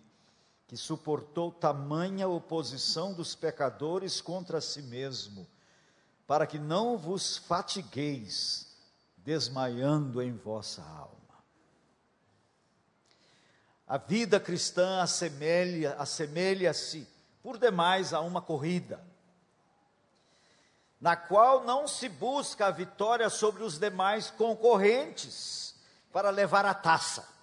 que 0.68 0.78
suportou 0.78 1.52
tamanha 1.52 2.26
oposição 2.26 3.14
dos 3.14 3.36
pecadores 3.36 4.22
contra 4.22 4.62
si 4.62 4.82
mesmo, 4.82 5.46
para 6.26 6.48
que 6.48 6.58
não 6.58 6.98
vos 6.98 7.36
fatigueis, 7.36 8.74
desmaiando 9.18 10.22
em 10.22 10.32
vossa 10.32 10.82
alma. 10.82 11.44
A 13.86 13.98
vida 13.98 14.40
cristã 14.40 15.02
assemelha, 15.02 15.96
assemelha-se 15.96 17.06
por 17.44 17.58
demais 17.58 18.14
a 18.14 18.22
uma 18.22 18.42
corrida, 18.42 19.06
na 21.02 21.18
qual 21.18 21.66
não 21.66 21.86
se 21.86 22.08
busca 22.08 22.68
a 22.68 22.72
vitória 22.72 23.30
sobre 23.30 23.62
os 23.62 23.78
demais 23.78 24.32
concorrentes 24.32 25.76
para 26.14 26.30
levar 26.30 26.66
a 26.66 26.74
taça, 26.74 27.41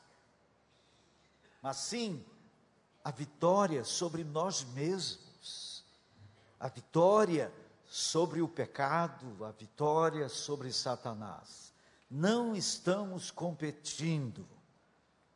mas 1.68 1.76
sim 1.76 2.24
a 3.04 3.10
vitória 3.10 3.84
sobre 3.84 4.24
nós 4.24 4.64
mesmos, 4.64 5.84
a 6.58 6.66
vitória 6.66 7.52
sobre 7.86 8.40
o 8.40 8.48
pecado, 8.48 9.44
a 9.44 9.50
vitória 9.50 10.30
sobre 10.30 10.72
Satanás. 10.72 11.74
Não 12.10 12.56
estamos 12.56 13.30
competindo 13.30 14.48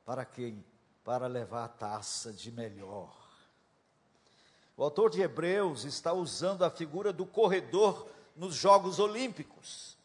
para 0.06 0.24
quem 0.24 0.64
para 1.04 1.26
levar 1.26 1.64
a 1.64 1.68
taça 1.68 2.32
de 2.32 2.50
melhor. 2.50 3.14
O 4.74 4.82
autor 4.82 5.10
de 5.10 5.20
Hebreus 5.20 5.84
está 5.84 6.14
usando 6.14 6.64
a 6.64 6.70
figura 6.70 7.12
do 7.12 7.26
corredor 7.26 8.08
nos 8.34 8.54
Jogos 8.54 8.98
Olímpicos 8.98 9.98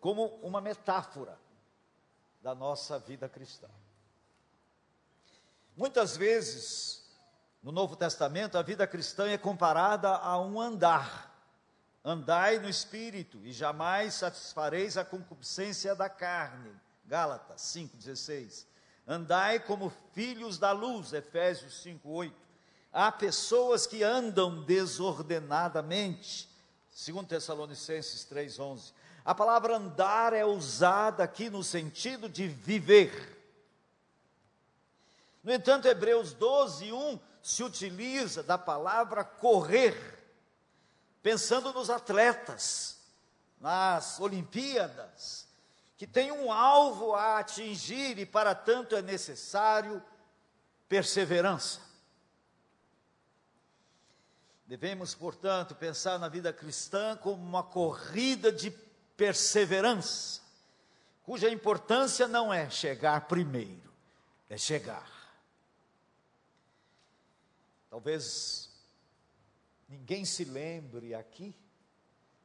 como 0.00 0.38
uma 0.42 0.62
metáfora 0.62 1.38
da 2.40 2.54
nossa 2.54 2.98
vida 2.98 3.28
cristã. 3.28 3.68
Muitas 5.76 6.16
vezes, 6.16 7.04
no 7.62 7.70
Novo 7.70 7.96
Testamento, 7.96 8.56
a 8.56 8.62
vida 8.62 8.86
cristã 8.86 9.28
é 9.28 9.36
comparada 9.36 10.08
a 10.08 10.40
um 10.40 10.58
andar. 10.58 11.34
Andai 12.02 12.58
no 12.58 12.68
espírito 12.68 13.38
e 13.44 13.52
jamais 13.52 14.14
satisfareis 14.14 14.96
a 14.96 15.04
concupiscência 15.04 15.94
da 15.94 16.08
carne. 16.08 16.70
Gálatas 17.04 17.60
5,16 17.60 18.64
Andai 19.06 19.60
como 19.60 19.92
filhos 20.12 20.58
da 20.58 20.72
luz, 20.72 21.12
Efésios 21.12 21.82
5:8. 21.82 22.32
Há 22.92 23.12
pessoas 23.12 23.86
que 23.86 24.02
andam 24.02 24.64
desordenadamente, 24.64 26.48
segundo 26.90 27.28
Tessalonicenses 27.28 28.24
3:11. 28.24 28.92
A 29.24 29.34
palavra 29.34 29.76
andar 29.76 30.32
é 30.32 30.44
usada 30.44 31.22
aqui 31.22 31.50
no 31.50 31.62
sentido 31.62 32.28
de 32.28 32.48
viver. 32.48 33.35
No 35.46 35.52
entanto, 35.52 35.86
Hebreus 35.86 36.32
12, 36.32 36.92
1 36.92 37.20
se 37.40 37.62
utiliza 37.62 38.42
da 38.42 38.58
palavra 38.58 39.22
correr, 39.22 39.96
pensando 41.22 41.72
nos 41.72 41.88
atletas, 41.88 42.98
nas 43.60 44.18
Olimpíadas, 44.18 45.46
que 45.96 46.04
tem 46.04 46.32
um 46.32 46.52
alvo 46.52 47.14
a 47.14 47.38
atingir 47.38 48.18
e 48.18 48.26
para 48.26 48.56
tanto 48.56 48.96
é 48.96 49.02
necessário 49.02 50.02
perseverança. 50.88 51.80
Devemos, 54.66 55.14
portanto, 55.14 55.76
pensar 55.76 56.18
na 56.18 56.28
vida 56.28 56.52
cristã 56.52 57.16
como 57.16 57.40
uma 57.40 57.62
corrida 57.62 58.50
de 58.50 58.72
perseverança, 59.16 60.40
cuja 61.22 61.48
importância 61.48 62.26
não 62.26 62.52
é 62.52 62.68
chegar 62.68 63.28
primeiro, 63.28 63.94
é 64.50 64.58
chegar. 64.58 65.15
Talvez 67.88 68.70
ninguém 69.88 70.24
se 70.24 70.44
lembre 70.44 71.14
aqui 71.14 71.54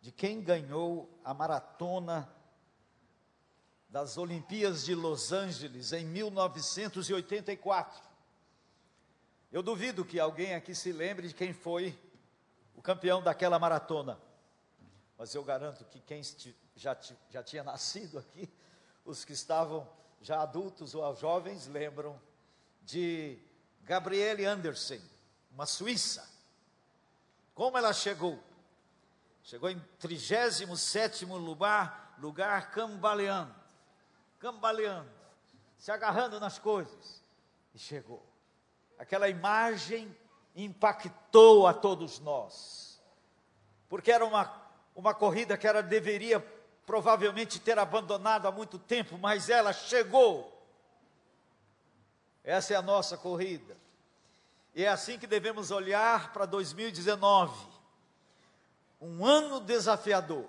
de 0.01 0.12
quem 0.12 0.41
ganhou 0.41 1.10
a 1.23 1.34
maratona 1.34 2.30
das 3.89 4.17
Olimpíadas 4.17 4.86
de 4.86 4.95
Los 4.95 5.32
Angeles 5.32 5.91
em 5.91 6.06
1984. 6.06 8.01
Eu 9.51 9.62
duvido 9.62 10.06
que 10.06 10.19
alguém 10.19 10.56
aqui 10.56 10.73
se 10.73 10.91
lembre 10.91 11.27
de 11.27 11.34
quem 11.34 11.54
foi 11.54 11.97
o 12.73 12.82
campeão 12.82 13.21
daquela 13.21 13.60
maratona. 13.60 14.17
Mas 15.17 15.36
eu 15.36 15.43
garanto 15.43 15.84
que 15.86 15.99
quem 15.99 16.21
já, 16.75 16.97
já 17.30 17.43
tinha 17.43 17.63
nascido 17.63 18.17
aqui, 18.17 18.49
os 19.04 19.25
que 19.25 19.34
estavam 19.34 19.88
já 20.21 20.41
adultos 20.41 20.95
ou 20.95 21.15
jovens, 21.15 21.67
lembram 21.67 22.19
de 22.82 23.38
Gabriele 23.82 24.45
Andersen, 24.45 25.01
uma 25.53 25.65
suíça. 25.65 26.29
Como 27.53 27.77
ela 27.77 27.93
chegou? 27.93 28.39
Chegou 29.43 29.69
em 29.69 29.79
37 29.99 31.25
lugar, 31.25 32.15
lugar 32.19 32.71
cambaleando 32.71 33.61
cambaleando, 34.41 35.07
se 35.77 35.91
agarrando 35.91 36.39
nas 36.39 36.57
coisas. 36.57 37.23
E 37.73 37.79
chegou. 37.79 38.25
Aquela 38.97 39.29
imagem 39.29 40.13
impactou 40.55 41.65
a 41.65 41.73
todos 41.73 42.19
nós, 42.19 43.01
porque 43.87 44.11
era 44.11 44.25
uma, 44.25 44.51
uma 44.93 45.13
corrida 45.13 45.57
que 45.57 45.65
era, 45.65 45.81
deveria 45.81 46.39
provavelmente 46.85 47.59
ter 47.59 47.79
abandonado 47.79 48.47
há 48.47 48.51
muito 48.51 48.77
tempo, 48.77 49.17
mas 49.17 49.47
ela 49.49 49.71
chegou. 49.71 50.51
Essa 52.43 52.73
é 52.73 52.75
a 52.75 52.81
nossa 52.81 53.15
corrida. 53.17 53.77
E 54.73 54.84
é 54.86 54.88
assim 54.88 55.19
que 55.19 55.27
devemos 55.27 55.69
olhar 55.69 56.31
para 56.31 56.45
2019. 56.45 57.67
Um 59.01 59.25
ano 59.25 59.60
desafiador. 59.60 60.47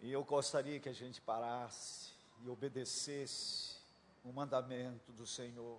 E 0.00 0.10
eu 0.10 0.24
gostaria 0.24 0.80
que 0.80 0.88
a 0.88 0.94
gente 0.94 1.20
parasse 1.20 2.10
e 2.42 2.48
obedecesse 2.48 3.76
o 4.24 4.32
mandamento 4.32 5.12
do 5.12 5.26
Senhor 5.26 5.78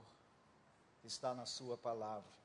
que 1.01 1.07
está 1.07 1.33
na 1.33 1.45
Sua 1.45 1.77
palavra. 1.77 2.37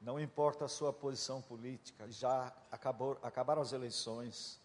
Não 0.00 0.18
importa 0.18 0.64
a 0.64 0.68
sua 0.68 0.92
posição 0.94 1.42
política, 1.42 2.10
já 2.10 2.50
acabou, 2.72 3.18
acabaram 3.22 3.60
as 3.60 3.74
eleições, 3.74 4.58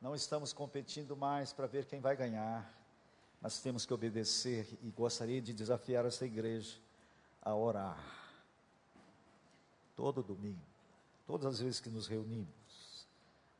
não 0.00 0.14
estamos 0.14 0.52
competindo 0.52 1.16
mais 1.16 1.52
para 1.52 1.66
ver 1.66 1.86
quem 1.86 2.00
vai 2.00 2.14
ganhar, 2.14 2.72
mas 3.40 3.58
temos 3.58 3.84
que 3.84 3.92
obedecer 3.92 4.78
e 4.80 4.90
gostaria 4.90 5.42
de 5.42 5.52
desafiar 5.52 6.06
essa 6.06 6.24
igreja 6.24 6.78
a 7.42 7.54
orar. 7.54 7.98
Todo 9.96 10.22
domingo, 10.22 10.60
todas 11.26 11.54
as 11.54 11.60
vezes 11.60 11.80
que 11.80 11.90
nos 11.90 12.06
reunimos, 12.06 13.06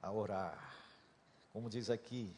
a 0.02 0.10
orar. 0.10 0.74
Como 1.52 1.68
diz 1.68 1.90
aqui, 1.90 2.34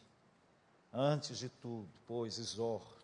antes 0.91 1.37
de 1.37 1.49
tudo, 1.49 1.89
pois 2.05 2.37
exorto 2.37 3.03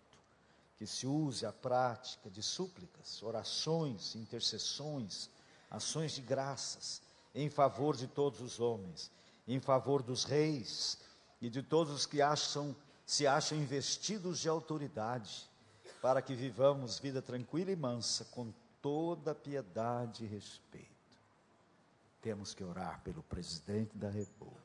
que 0.78 0.88
se 0.88 1.06
use 1.06 1.46
a 1.46 1.52
prática 1.52 2.30
de 2.30 2.42
súplicas, 2.42 3.22
orações, 3.22 4.16
intercessões, 4.16 5.30
ações 5.70 6.14
de 6.14 6.22
graças 6.22 7.02
em 7.36 7.50
favor 7.50 7.96
de 7.96 8.08
todos 8.08 8.42
os 8.42 8.60
homens, 8.60 9.12
em 9.48 9.60
favor 9.60 10.02
dos 10.02 10.24
reis 10.24 10.98
e 11.42 11.50
de 11.50 11.62
todos 11.62 11.94
os 11.94 12.06
que 12.06 12.22
acham, 12.22 12.76
se 13.06 13.28
acham 13.28 13.58
investidos 13.58 14.40
de 14.40 14.50
autoridade, 14.50 15.50
para 16.02 16.22
que 16.22 16.34
vivamos 16.34 17.00
vida 17.00 17.22
tranquila 17.22 17.72
e 17.72 17.76
mansa, 17.76 18.26
com 18.26 18.54
toda 18.82 19.36
piedade 19.36 20.24
e 20.24 20.28
respeito. 20.28 20.88
Temos 22.22 22.54
que 22.54 22.64
orar 22.64 23.02
pelo 23.02 23.24
presidente 23.24 23.98
da 23.98 24.10
República, 24.10 24.60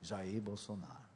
Jair 0.00 0.40
Bolsonaro. 0.40 1.06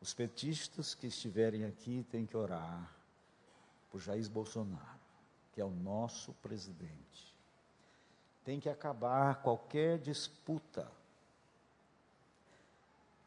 Os 0.00 0.14
petistas 0.14 0.94
que 0.94 1.08
estiverem 1.08 1.64
aqui 1.64 2.06
têm 2.10 2.24
que 2.24 2.36
orar 2.36 2.94
por 3.90 4.00
Jair 4.00 4.28
Bolsonaro, 4.30 5.00
que 5.52 5.60
é 5.60 5.64
o 5.64 5.70
nosso 5.70 6.32
presidente. 6.34 7.34
Tem 8.44 8.60
que 8.60 8.68
acabar 8.68 9.42
qualquer 9.42 9.98
disputa. 9.98 10.90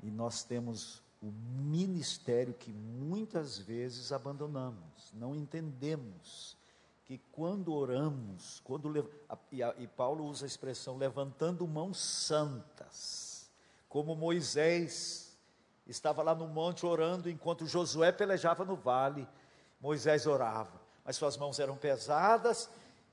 E 0.01 0.09
nós 0.09 0.43
temos 0.43 1.03
o 1.21 1.31
ministério 1.31 2.53
que 2.53 2.73
muitas 2.73 3.57
vezes 3.57 4.11
abandonamos, 4.11 5.11
não 5.13 5.35
entendemos 5.35 6.57
que 7.05 7.19
quando 7.31 7.73
oramos, 7.73 8.59
quando 8.63 9.13
e, 9.51 9.61
e 9.83 9.87
Paulo 9.87 10.25
usa 10.25 10.45
a 10.45 10.47
expressão 10.47 10.97
levantando 10.97 11.67
mãos 11.67 11.99
santas, 11.99 13.51
como 13.87 14.15
Moisés 14.15 15.37
estava 15.85 16.23
lá 16.23 16.33
no 16.33 16.47
monte 16.47 16.85
orando 16.85 17.29
enquanto 17.29 17.67
Josué 17.67 18.11
pelejava 18.11 18.65
no 18.65 18.75
vale, 18.75 19.27
Moisés 19.79 20.25
orava, 20.25 20.81
mas 21.03 21.17
suas 21.17 21.37
mãos 21.37 21.59
eram 21.59 21.75
pesadas 21.75 22.69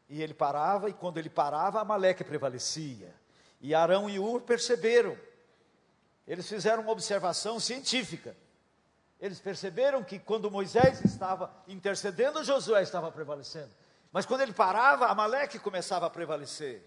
e 0.09 0.23
ele 0.23 0.33
parava 0.33 0.89
e 0.89 0.95
quando 0.95 1.19
ele 1.19 1.29
parava 1.29 1.81
Amaleque 1.81 2.25
prevalecia. 2.25 3.15
E 3.61 3.75
Arão 3.75 4.09
e 4.09 4.19
Ur 4.19 4.43
perceberam 4.43 5.17
eles 6.29 6.47
fizeram 6.47 6.83
uma 6.83 6.93
observação 6.93 7.59
científica. 7.59 8.37
Eles 9.19 9.41
perceberam 9.41 10.05
que 10.05 10.19
quando 10.19 10.51
Moisés 10.51 11.03
estava 11.03 11.51
intercedendo, 11.67 12.45
Josué 12.45 12.83
estava 12.83 13.11
prevalecendo. 13.11 13.71
Mas 14.13 14.27
quando 14.27 14.43
ele 14.43 14.53
parava, 14.53 15.07
Amaleque 15.07 15.59
começava 15.59 16.07
a 16.07 16.11
prevalecer. 16.11 16.83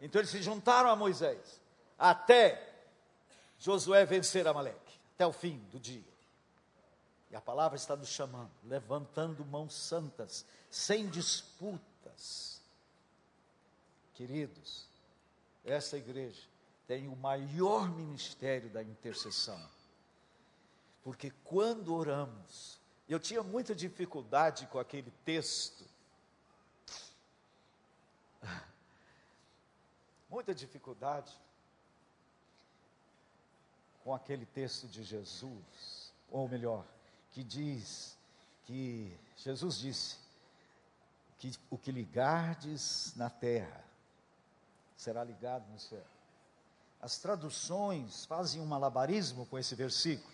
Então 0.00 0.20
eles 0.20 0.30
se 0.30 0.42
juntaram 0.42 0.90
a 0.90 0.96
Moisés, 0.96 1.60
até 1.96 2.60
Josué 3.58 4.04
vencer 4.04 4.46
Amaleque, 4.46 5.00
até 5.14 5.24
o 5.24 5.32
fim 5.32 5.56
do 5.70 5.78
dia. 5.78 6.12
E 7.30 7.36
a 7.36 7.40
palavra 7.40 7.76
está 7.76 7.94
nos 7.94 8.08
chamando, 8.08 8.50
levantando 8.64 9.44
mãos 9.44 9.72
santas, 9.72 10.44
sem 10.68 11.08
disputas. 11.08 12.60
Queridos, 14.14 14.86
essa 15.64 15.96
igreja 15.96 16.53
tem 16.86 17.08
o 17.08 17.16
maior 17.16 17.88
ministério 17.90 18.68
da 18.70 18.82
intercessão. 18.82 19.60
Porque 21.02 21.30
quando 21.44 21.94
oramos, 21.94 22.80
eu 23.08 23.18
tinha 23.20 23.42
muita 23.42 23.74
dificuldade 23.74 24.66
com 24.66 24.78
aquele 24.78 25.10
texto. 25.24 25.84
Muita 30.30 30.54
dificuldade 30.54 31.32
com 34.02 34.12
aquele 34.12 34.44
texto 34.46 34.88
de 34.88 35.04
Jesus, 35.04 36.12
ou 36.28 36.48
melhor, 36.48 36.84
que 37.30 37.44
diz 37.44 38.18
que 38.64 39.16
Jesus 39.36 39.78
disse 39.78 40.18
que 41.38 41.52
o 41.70 41.78
que 41.78 41.92
ligardes 41.92 43.14
na 43.16 43.30
terra 43.30 43.84
será 44.96 45.22
ligado 45.22 45.70
no 45.70 45.78
céu. 45.78 46.13
As 47.04 47.18
traduções 47.18 48.24
fazem 48.24 48.62
um 48.62 48.64
malabarismo 48.64 49.44
com 49.44 49.58
esse 49.58 49.74
versículo. 49.74 50.32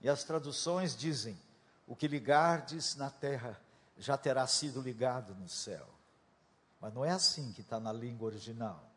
E 0.00 0.08
as 0.08 0.22
traduções 0.22 0.94
dizem: 0.94 1.36
O 1.84 1.96
que 1.96 2.06
ligardes 2.06 2.94
na 2.94 3.10
terra 3.10 3.60
já 3.98 4.16
terá 4.16 4.46
sido 4.46 4.80
ligado 4.80 5.34
no 5.34 5.48
céu. 5.48 5.84
Mas 6.80 6.94
não 6.94 7.04
é 7.04 7.10
assim 7.10 7.52
que 7.52 7.60
está 7.60 7.80
na 7.80 7.92
língua 7.92 8.28
original. 8.28 8.88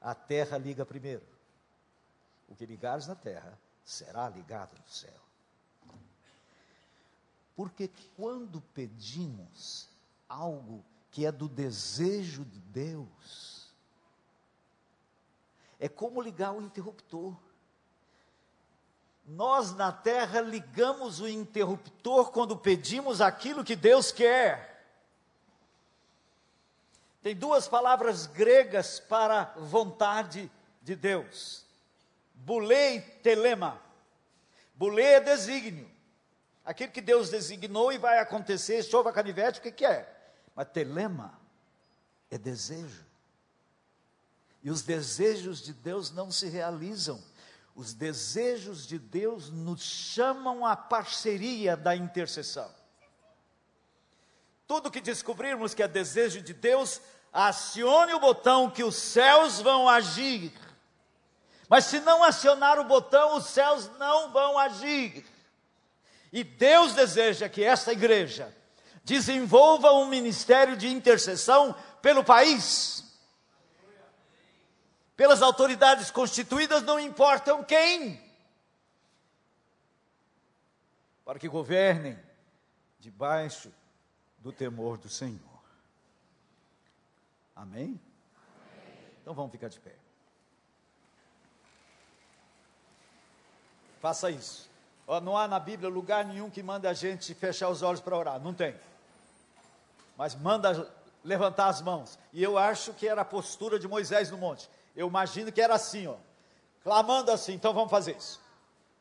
A 0.00 0.12
terra 0.12 0.58
liga 0.58 0.84
primeiro. 0.84 1.22
O 2.48 2.56
que 2.56 2.66
ligares 2.66 3.06
na 3.06 3.14
terra 3.14 3.56
será 3.84 4.28
ligado 4.28 4.76
no 4.76 4.92
céu. 4.92 5.20
Porque 7.54 7.88
quando 8.16 8.60
pedimos 8.74 9.88
algo 10.28 10.84
que 11.12 11.24
é 11.24 11.30
do 11.30 11.48
desejo 11.48 12.44
de 12.44 12.58
Deus, 12.58 13.57
é 15.78 15.88
como 15.88 16.20
ligar 16.20 16.52
o 16.52 16.62
interruptor. 16.62 17.36
Nós 19.24 19.74
na 19.74 19.92
terra 19.92 20.40
ligamos 20.40 21.20
o 21.20 21.28
interruptor 21.28 22.30
quando 22.32 22.56
pedimos 22.56 23.20
aquilo 23.20 23.62
que 23.62 23.76
Deus 23.76 24.10
quer. 24.10 24.68
Tem 27.22 27.36
duas 27.36 27.68
palavras 27.68 28.26
gregas 28.26 28.98
para 28.98 29.52
vontade 29.56 30.50
de 30.82 30.96
Deus: 30.96 31.66
bulê 32.34 32.96
e 32.96 33.00
telema. 33.00 33.80
Bulê 34.74 35.14
é 35.14 35.20
desígnio. 35.20 35.90
Aquilo 36.64 36.92
que 36.92 37.00
Deus 37.00 37.30
designou 37.30 37.92
e 37.92 37.98
vai 37.98 38.18
acontecer, 38.18 38.82
chova 38.82 39.12
canivete, 39.12 39.58
o 39.58 39.62
que, 39.62 39.72
que 39.72 39.86
é? 39.86 40.08
Mas 40.54 40.68
telema 40.68 41.38
é 42.30 42.38
desejo. 42.38 43.07
E 44.62 44.70
os 44.70 44.82
desejos 44.82 45.62
de 45.62 45.72
Deus 45.72 46.10
não 46.10 46.30
se 46.30 46.48
realizam. 46.48 47.22
Os 47.74 47.94
desejos 47.94 48.86
de 48.86 48.98
Deus 48.98 49.50
nos 49.50 49.82
chamam 49.82 50.66
à 50.66 50.74
parceria 50.74 51.76
da 51.76 51.94
intercessão. 51.94 52.68
Tudo 54.66 54.90
que 54.90 55.00
descobrirmos 55.00 55.74
que 55.74 55.82
é 55.82 55.88
desejo 55.88 56.42
de 56.42 56.52
Deus, 56.52 57.00
acione 57.32 58.12
o 58.14 58.20
botão 58.20 58.70
que 58.70 58.82
os 58.82 58.96
céus 58.96 59.60
vão 59.60 59.88
agir. 59.88 60.52
Mas 61.68 61.84
se 61.84 62.00
não 62.00 62.24
acionar 62.24 62.78
o 62.80 62.84
botão, 62.84 63.36
os 63.36 63.46
céus 63.46 63.88
não 63.98 64.32
vão 64.32 64.58
agir. 64.58 65.24
E 66.32 66.42
Deus 66.42 66.94
deseja 66.94 67.48
que 67.48 67.62
esta 67.62 67.92
igreja 67.92 68.54
desenvolva 69.04 69.92
um 69.92 70.06
ministério 70.06 70.76
de 70.76 70.88
intercessão 70.88 71.74
pelo 72.02 72.24
país 72.24 73.07
pelas 75.18 75.42
autoridades 75.42 76.12
constituídas, 76.12 76.84
não 76.84 77.00
importam 77.00 77.64
quem, 77.64 78.22
para 81.24 81.40
que 81.40 81.48
governem 81.48 82.16
debaixo 83.00 83.72
do 84.38 84.52
temor 84.52 84.96
do 84.96 85.08
Senhor. 85.08 85.40
Amém? 87.56 87.82
Amém? 87.82 88.00
Então 89.20 89.34
vamos 89.34 89.50
ficar 89.50 89.66
de 89.66 89.80
pé. 89.80 89.96
Faça 94.00 94.30
isso. 94.30 94.70
Não 95.24 95.36
há 95.36 95.48
na 95.48 95.58
Bíblia 95.58 95.90
lugar 95.90 96.24
nenhum 96.24 96.48
que 96.48 96.62
manda 96.62 96.88
a 96.88 96.94
gente 96.94 97.34
fechar 97.34 97.68
os 97.70 97.82
olhos 97.82 98.00
para 98.00 98.16
orar. 98.16 98.38
Não 98.38 98.54
tem. 98.54 98.78
Mas 100.16 100.36
manda 100.36 100.88
levantar 101.24 101.66
as 101.66 101.82
mãos. 101.82 102.16
E 102.32 102.40
eu 102.40 102.56
acho 102.56 102.94
que 102.94 103.08
era 103.08 103.22
a 103.22 103.24
postura 103.24 103.80
de 103.80 103.88
Moisés 103.88 104.30
no 104.30 104.38
monte. 104.38 104.70
Eu 104.98 105.06
imagino 105.06 105.52
que 105.52 105.60
era 105.60 105.76
assim, 105.76 106.08
ó, 106.08 106.16
clamando 106.82 107.30
assim. 107.30 107.52
Então 107.52 107.72
vamos 107.72 107.88
fazer 107.88 108.16
isso. 108.16 108.40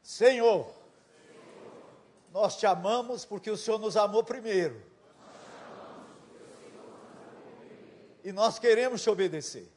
Senhor, 0.03 0.71
nós 2.31 2.55
te 2.55 2.67
amamos 2.67 3.25
porque 3.25 3.49
o 3.49 3.57
Senhor 3.57 3.79
nos 3.79 3.97
amou 3.97 4.23
primeiro. 4.23 4.79
E 8.23 8.31
nós 8.31 8.59
queremos 8.59 9.01
te 9.01 9.09
obedecer. 9.09 9.67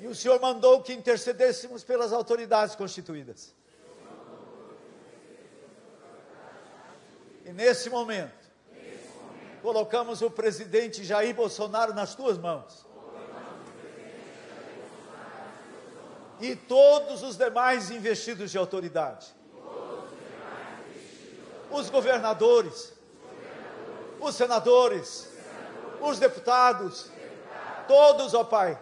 E 0.00 0.06
o 0.08 0.16
Senhor 0.16 0.40
mandou 0.40 0.82
que 0.82 0.92
intercedêssemos 0.92 1.84
pelas 1.84 2.12
autoridades 2.12 2.74
constituídas. 2.74 3.54
E 7.44 7.52
nesse 7.52 7.88
momento, 7.88 8.50
colocamos 9.62 10.22
o 10.22 10.28
presidente 10.28 11.04
Jair 11.04 11.32
Bolsonaro 11.36 11.94
nas 11.94 12.16
tuas 12.16 12.36
mãos. 12.36 12.93
E 16.44 16.54
todos 16.54 17.22
os 17.22 17.38
demais 17.38 17.90
investidos 17.90 18.50
de 18.50 18.58
autoridade. 18.58 19.34
Os 21.70 21.88
governadores, 21.88 22.92
os 24.20 24.34
senadores, 24.34 25.30
os 26.02 26.18
deputados, 26.18 27.10
todos, 27.88 28.34
ó 28.34 28.44
Pai, 28.44 28.78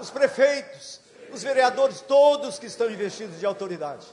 os 0.00 0.10
prefeitos, 0.10 1.00
os 1.32 1.40
vereadores, 1.44 2.00
todos 2.00 2.58
que 2.58 2.66
estão 2.66 2.90
investidos 2.90 3.38
de 3.38 3.46
autoridade. 3.46 4.08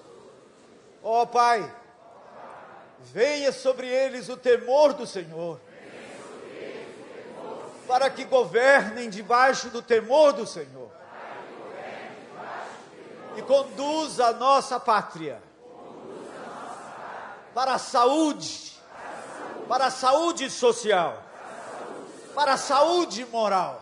Ó 1.02 1.26
Pai, 1.26 1.68
venha 3.00 3.52
sobre 3.52 3.88
eles 3.88 4.30
o 4.30 4.38
temor 4.38 4.94
do 4.94 5.08
Senhor, 5.08 5.60
para 7.88 8.12
que 8.12 8.26
governem 8.26 9.10
debaixo 9.10 9.72
do 9.72 9.82
temor 9.82 10.34
do 10.34 10.46
Senhor 10.46 10.79
e 13.36 13.42
conduza 13.42 14.28
a 14.28 14.34
nossa 14.34 14.80
pátria 14.80 15.42
para 17.54 17.74
a 17.74 17.78
saúde, 17.78 18.74
para 19.68 19.88
a 19.88 19.92
saúde 19.92 20.50
social, 20.50 21.24
para 22.34 22.54
a 22.54 22.58
saúde 22.58 23.26
moral, 23.26 23.82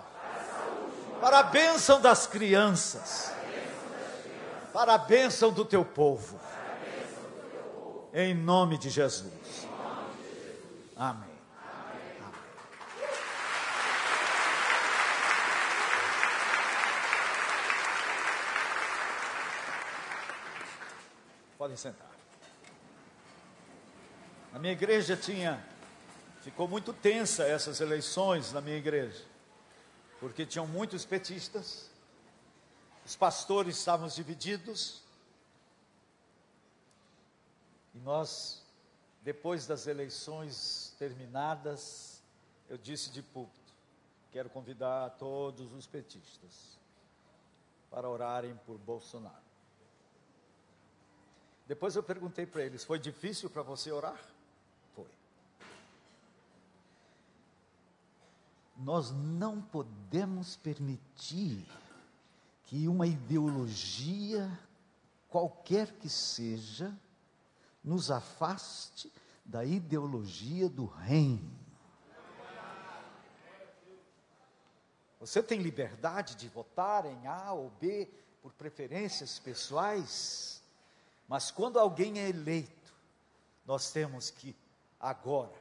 para 1.22 1.40
a 1.40 1.44
bênção 1.44 2.02
das 2.02 2.26
crianças, 2.26 3.32
para 4.74 4.96
a 4.96 4.98
bênção 4.98 5.52
do 5.52 5.66
teu 5.66 5.84
povo. 5.84 6.40
Em 8.14 8.34
nome 8.34 8.78
de 8.78 8.90
Jesus. 8.90 9.68
Amém. 10.96 11.37
Podem 21.58 21.76
sentar. 21.76 22.12
A 24.54 24.60
minha 24.60 24.74
igreja 24.74 25.18
tinha, 25.18 25.64
ficou 26.42 26.68
muito 26.68 26.94
tensa 26.94 27.44
essas 27.44 27.82
eleições 27.82 28.52
na 28.52 28.62
minha 28.62 28.78
igreja, 28.78 29.26
porque 30.20 30.46
tinham 30.46 30.68
muitos 30.68 31.04
petistas, 31.04 31.90
os 33.06 33.16
pastores 33.16 33.78
estavam 33.78 34.08
divididos, 34.08 35.02
e 37.96 38.00
nós, 38.00 38.64
depois 39.24 39.66
das 39.66 39.88
eleições 39.88 40.96
terminadas, 41.00 42.22
eu 42.70 42.78
disse 42.78 43.10
de 43.10 43.24
púlpito: 43.24 43.74
quero 44.32 44.50
convidar 44.50 45.10
todos 45.18 45.74
os 45.74 45.88
petistas 45.88 46.78
para 47.90 48.08
orarem 48.08 48.56
por 48.66 48.78
Bolsonaro. 48.78 49.47
Depois 51.68 51.96
eu 51.96 52.04
perguntei 52.04 52.46
para 52.46 52.64
eles: 52.64 52.84
foi 52.84 52.98
difícil 52.98 53.50
para 53.50 53.62
você 53.62 53.92
orar? 53.92 54.20
Foi. 54.96 55.06
Nós 58.78 59.12
não 59.12 59.62
podemos 59.62 60.56
permitir 60.56 61.68
que 62.64 62.88
uma 62.88 63.06
ideologia, 63.06 64.50
qualquer 65.30 65.92
que 65.94 66.10
seja, 66.10 66.96
nos 67.84 68.12
afaste 68.12 69.12
da 69.44 69.64
ideologia 69.64 70.70
do 70.70 70.86
reino. 70.86 71.58
Você 75.20 75.42
tem 75.42 75.62
liberdade 75.62 76.36
de 76.36 76.48
votar 76.48 77.06
em 77.06 77.28
A 77.28 77.52
ou 77.52 77.70
B 77.72 78.08
por 78.42 78.54
preferências 78.54 79.40
pessoais? 79.40 80.57
Mas 81.28 81.52
quando 81.52 81.80
alguém 81.80 82.20
é 82.20 82.30
eleito, 82.30 82.94
nós 83.66 83.92
temos 83.92 84.30
que 84.30 84.56
agora 85.00 85.54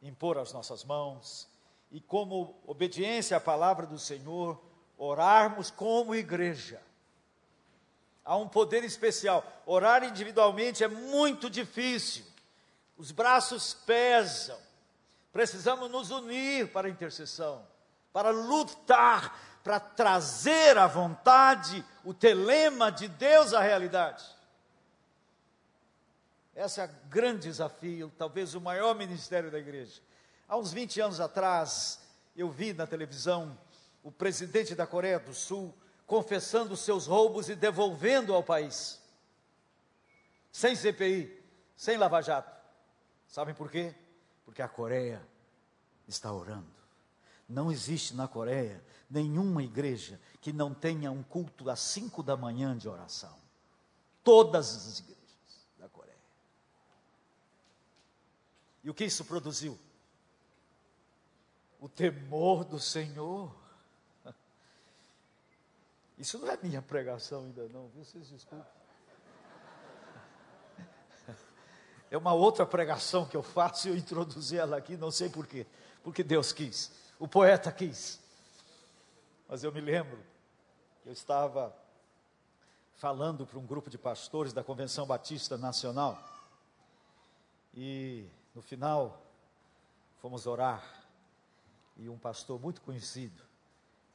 impor 0.00 0.38
as 0.38 0.52
nossas 0.52 0.84
mãos 0.84 1.48
e, 1.90 2.00
como 2.00 2.54
obediência 2.66 3.36
à 3.36 3.40
palavra 3.40 3.86
do 3.86 3.98
Senhor, 3.98 4.60
orarmos 4.96 5.70
como 5.70 6.14
igreja. 6.14 6.80
Há 8.24 8.36
um 8.36 8.46
poder 8.46 8.84
especial. 8.84 9.44
Orar 9.64 10.04
individualmente 10.04 10.84
é 10.84 10.88
muito 10.88 11.48
difícil. 11.48 12.24
Os 12.96 13.10
braços 13.10 13.74
pesam. 13.74 14.58
Precisamos 15.32 15.90
nos 15.90 16.10
unir 16.10 16.70
para 16.70 16.88
a 16.88 16.90
intercessão, 16.90 17.66
para 18.12 18.30
lutar, 18.30 19.60
para 19.64 19.80
trazer 19.80 20.76
a 20.76 20.86
vontade, 20.86 21.84
o 22.04 22.12
telema 22.12 22.90
de 22.90 23.08
Deus 23.08 23.54
à 23.54 23.60
realidade. 23.60 24.24
Esse 26.58 26.80
é 26.80 26.86
o 26.86 27.08
grande 27.08 27.42
desafio, 27.42 28.12
talvez 28.18 28.52
o 28.56 28.60
maior 28.60 28.92
ministério 28.92 29.48
da 29.48 29.60
igreja. 29.60 30.02
Há 30.48 30.56
uns 30.56 30.72
20 30.72 31.00
anos 31.00 31.20
atrás, 31.20 32.00
eu 32.34 32.50
vi 32.50 32.72
na 32.72 32.84
televisão 32.84 33.56
o 34.02 34.10
presidente 34.10 34.74
da 34.74 34.84
Coreia 34.84 35.20
do 35.20 35.32
Sul 35.32 35.72
confessando 36.04 36.76
seus 36.76 37.06
roubos 37.06 37.48
e 37.48 37.54
devolvendo 37.54 38.34
ao 38.34 38.42
país. 38.42 39.00
Sem 40.50 40.74
CPI, 40.74 41.40
sem 41.76 41.96
Lava-Jato. 41.96 42.60
Sabem 43.28 43.54
por 43.54 43.70
quê? 43.70 43.94
Porque 44.44 44.60
a 44.60 44.68
Coreia 44.68 45.24
está 46.08 46.32
orando. 46.32 46.66
Não 47.48 47.70
existe 47.70 48.16
na 48.16 48.26
Coreia 48.26 48.82
nenhuma 49.08 49.62
igreja 49.62 50.20
que 50.40 50.52
não 50.52 50.74
tenha 50.74 51.12
um 51.12 51.22
culto 51.22 51.70
às 51.70 51.78
cinco 51.78 52.20
da 52.20 52.36
manhã 52.36 52.76
de 52.76 52.88
oração. 52.88 53.38
Todas 54.24 54.74
as 54.74 54.98
igrejas. 54.98 55.17
E 58.88 58.90
o 58.90 58.94
que 58.94 59.04
isso 59.04 59.22
produziu? 59.22 59.78
O 61.78 61.90
temor 61.90 62.64
do 62.64 62.80
Senhor. 62.80 63.54
Isso 66.16 66.38
não 66.38 66.48
é 66.48 66.56
minha 66.56 66.80
pregação 66.80 67.44
ainda 67.44 67.68
não, 67.68 67.88
vocês 67.88 68.30
desculpem. 68.30 68.66
É 72.10 72.16
uma 72.16 72.32
outra 72.32 72.64
pregação 72.64 73.26
que 73.26 73.36
eu 73.36 73.42
faço 73.42 73.88
e 73.88 73.90
eu 73.90 73.94
introduzi 73.94 74.56
ela 74.56 74.78
aqui, 74.78 74.96
não 74.96 75.10
sei 75.10 75.28
porquê. 75.28 75.66
Porque 76.02 76.24
Deus 76.24 76.50
quis, 76.50 76.90
o 77.18 77.28
poeta 77.28 77.70
quis. 77.70 78.18
Mas 79.46 79.62
eu 79.64 79.70
me 79.70 79.82
lembro, 79.82 80.18
eu 81.04 81.12
estava 81.12 81.76
falando 82.94 83.46
para 83.46 83.58
um 83.58 83.66
grupo 83.66 83.90
de 83.90 83.98
pastores 83.98 84.54
da 84.54 84.64
Convenção 84.64 85.06
Batista 85.06 85.58
Nacional. 85.58 86.18
E 87.74 88.26
no 88.58 88.62
final, 88.62 89.24
fomos 90.20 90.44
orar 90.44 90.82
e 91.96 92.08
um 92.08 92.18
pastor 92.18 92.60
muito 92.60 92.80
conhecido, 92.80 93.40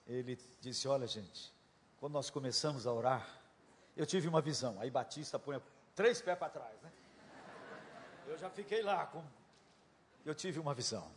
ele 0.05 0.37
disse: 0.59 0.85
Olha, 0.85 1.07
gente, 1.07 1.53
quando 1.97 2.11
nós 2.11 2.29
começamos 2.29 2.85
a 2.85 2.91
orar, 2.91 3.25
eu 3.95 4.05
tive 4.05 4.27
uma 4.27 4.41
visão. 4.41 4.77
Aí 4.81 4.91
Batista 4.91 5.39
põe 5.39 5.61
três 5.95 6.21
pés 6.21 6.37
para 6.37 6.49
trás, 6.49 6.81
né? 6.81 6.91
Eu 8.27 8.37
já 8.37 8.49
fiquei 8.49 8.81
lá 8.81 9.05
com. 9.05 9.23
Eu 10.25 10.35
tive 10.35 10.59
uma 10.59 10.73
visão. 10.73 11.09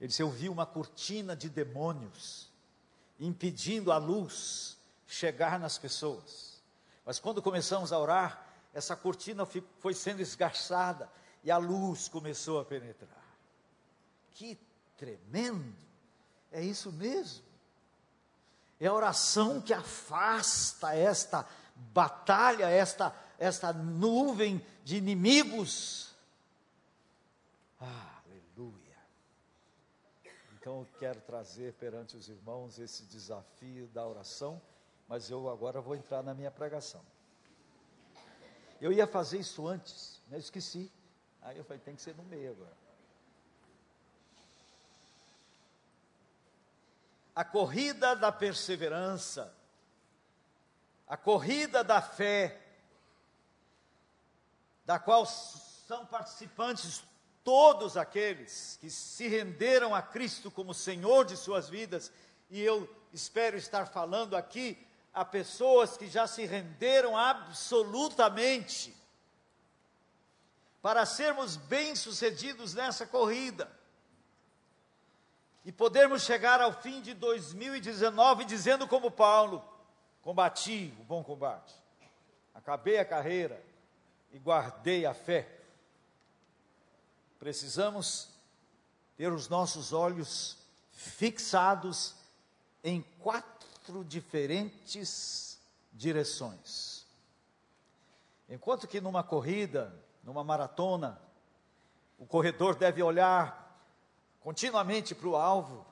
Ele 0.00 0.08
disse: 0.08 0.20
Eu 0.20 0.28
vi 0.28 0.48
uma 0.48 0.66
cortina 0.66 1.36
de 1.36 1.48
demônios 1.48 2.50
impedindo 3.20 3.92
a 3.92 3.96
luz 3.96 4.76
chegar 5.06 5.56
nas 5.56 5.78
pessoas. 5.78 6.60
Mas 7.06 7.20
quando 7.20 7.40
começamos 7.40 7.92
a 7.92 7.98
orar, 8.00 8.44
essa 8.74 8.96
cortina 8.96 9.46
foi 9.78 9.94
sendo 9.94 10.20
esgarçada 10.20 11.08
e 11.42 11.50
a 11.50 11.56
luz 11.56 12.08
começou 12.08 12.60
a 12.60 12.64
penetrar. 12.64 13.24
Que 14.32 14.58
tremendo! 14.96 15.74
É 16.52 16.62
isso 16.62 16.92
mesmo. 16.92 17.44
É 18.78 18.86
a 18.86 18.94
oração 18.94 19.60
que 19.60 19.72
afasta 19.72 20.94
esta 20.94 21.46
batalha, 21.74 22.68
esta, 22.68 23.14
esta 23.38 23.72
nuvem 23.72 24.64
de 24.84 24.96
inimigos. 24.96 26.14
Ah, 27.80 28.20
aleluia. 28.26 28.96
Então 30.54 30.80
eu 30.80 30.88
quero 30.98 31.20
trazer 31.20 31.74
perante 31.74 32.16
os 32.16 32.28
irmãos 32.28 32.78
esse 32.78 33.04
desafio 33.04 33.86
da 33.88 34.06
oração, 34.06 34.60
mas 35.08 35.30
eu 35.30 35.48
agora 35.48 35.80
vou 35.80 35.94
entrar 35.94 36.22
na 36.22 36.34
minha 36.34 36.50
pregação. 36.50 37.02
Eu 38.80 38.92
ia 38.92 39.06
fazer 39.06 39.38
isso 39.38 39.66
antes, 39.66 40.20
mas 40.30 40.44
esqueci. 40.44 40.90
Aí 41.42 41.56
eu 41.56 41.64
falei, 41.64 41.80
tem 41.84 41.94
que 41.94 42.02
ser 42.02 42.14
no 42.14 42.22
meio 42.24 42.50
agora. 42.50 42.76
A 47.34 47.44
corrida 47.44 48.14
da 48.14 48.30
perseverança, 48.30 49.54
a 51.06 51.16
corrida 51.16 51.82
da 51.82 52.02
fé, 52.02 52.60
da 54.84 54.98
qual 54.98 55.24
são 55.24 56.04
participantes 56.06 57.02
todos 57.42 57.96
aqueles 57.96 58.76
que 58.80 58.90
se 58.90 59.26
renderam 59.26 59.94
a 59.94 60.02
Cristo 60.02 60.50
como 60.50 60.74
Senhor 60.74 61.24
de 61.24 61.36
suas 61.36 61.68
vidas, 61.68 62.12
e 62.50 62.60
eu 62.60 62.88
espero 63.12 63.56
estar 63.56 63.86
falando 63.86 64.36
aqui 64.36 64.86
a 65.12 65.24
pessoas 65.24 65.96
que 65.96 66.06
já 66.06 66.26
se 66.26 66.44
renderam 66.44 67.16
absolutamente 67.16 68.94
para 70.82 71.04
sermos 71.04 71.56
bem-sucedidos 71.56 72.74
nessa 72.74 73.06
corrida 73.06 73.70
e 75.64 75.70
podermos 75.70 76.22
chegar 76.22 76.60
ao 76.60 76.72
fim 76.72 77.00
de 77.02 77.12
2019 77.14 78.44
dizendo 78.44 78.88
como 78.88 79.10
Paulo: 79.10 79.62
combati 80.22 80.94
o 80.98 81.04
bom 81.04 81.22
combate, 81.22 81.74
acabei 82.54 82.98
a 82.98 83.04
carreira 83.04 83.62
e 84.32 84.38
guardei 84.38 85.04
a 85.04 85.12
fé. 85.12 85.58
Precisamos 87.38 88.28
ter 89.16 89.32
os 89.32 89.48
nossos 89.48 89.92
olhos 89.92 90.56
fixados 90.92 92.14
em 92.82 93.02
quatro 93.18 94.04
diferentes 94.04 95.58
direções. 95.92 97.06
Enquanto 98.48 98.88
que 98.88 99.00
numa 99.00 99.22
corrida, 99.22 99.94
numa 100.22 100.44
maratona, 100.44 101.20
o 102.18 102.26
corredor 102.26 102.74
deve 102.74 103.02
olhar 103.02 103.60
continuamente 104.40 105.14
para 105.14 105.28
o 105.28 105.36
alvo, 105.36 105.86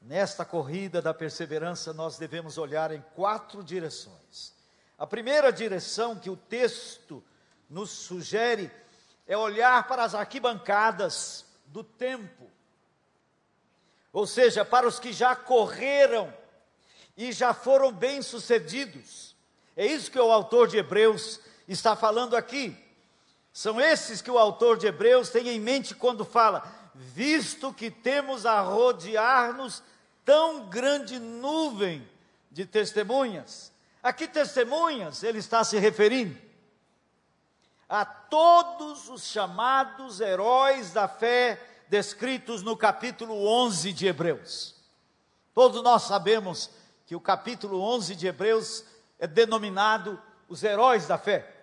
nesta 0.00 0.44
corrida 0.44 1.00
da 1.00 1.12
perseverança 1.12 1.92
nós 1.92 2.18
devemos 2.18 2.58
olhar 2.58 2.90
em 2.90 3.02
quatro 3.14 3.62
direções. 3.62 4.54
A 4.98 5.06
primeira 5.06 5.52
direção 5.52 6.18
que 6.18 6.30
o 6.30 6.36
texto 6.36 7.22
nos 7.68 7.90
sugere 7.90 8.70
é 9.26 9.36
olhar 9.36 9.86
para 9.86 10.04
as 10.04 10.14
arquibancadas 10.14 11.44
do 11.66 11.84
tempo, 11.84 12.50
ou 14.12 14.26
seja, 14.26 14.64
para 14.64 14.88
os 14.88 14.98
que 14.98 15.12
já 15.12 15.36
correram 15.36 16.34
e 17.16 17.32
já 17.32 17.54
foram 17.54 17.92
bem-sucedidos. 17.92 19.36
É 19.76 19.86
isso 19.86 20.10
que 20.10 20.18
o 20.18 20.32
autor 20.32 20.66
de 20.66 20.78
Hebreus 20.78 21.40
está 21.68 21.94
falando 21.94 22.34
aqui. 22.36 22.76
São 23.52 23.80
esses 23.80 24.22
que 24.22 24.30
o 24.30 24.38
autor 24.38 24.76
de 24.76 24.86
Hebreus 24.86 25.28
tem 25.30 25.48
em 25.48 25.60
mente 25.60 25.94
quando 25.94 26.24
fala: 26.24 26.62
visto 26.94 27.72
que 27.72 27.90
temos 27.90 28.46
a 28.46 28.60
rodear-nos 28.60 29.82
tão 30.24 30.68
grande 30.68 31.18
nuvem 31.18 32.06
de 32.50 32.64
testemunhas. 32.64 33.72
A 34.02 34.12
que 34.12 34.26
testemunhas 34.26 35.22
ele 35.22 35.38
está 35.38 35.62
se 35.64 35.78
referindo? 35.78 36.50
a 37.90 38.04
todos 38.04 39.08
os 39.08 39.24
chamados 39.24 40.20
heróis 40.20 40.92
da 40.92 41.08
fé 41.08 41.60
descritos 41.88 42.62
no 42.62 42.76
capítulo 42.76 43.44
11 43.44 43.92
de 43.92 44.06
Hebreus. 44.06 44.76
Todos 45.52 45.82
nós 45.82 46.04
sabemos 46.04 46.70
que 47.04 47.16
o 47.16 47.20
capítulo 47.20 47.80
11 47.80 48.14
de 48.14 48.28
Hebreus 48.28 48.84
é 49.18 49.26
denominado 49.26 50.22
os 50.48 50.62
heróis 50.62 51.08
da 51.08 51.18
fé. 51.18 51.59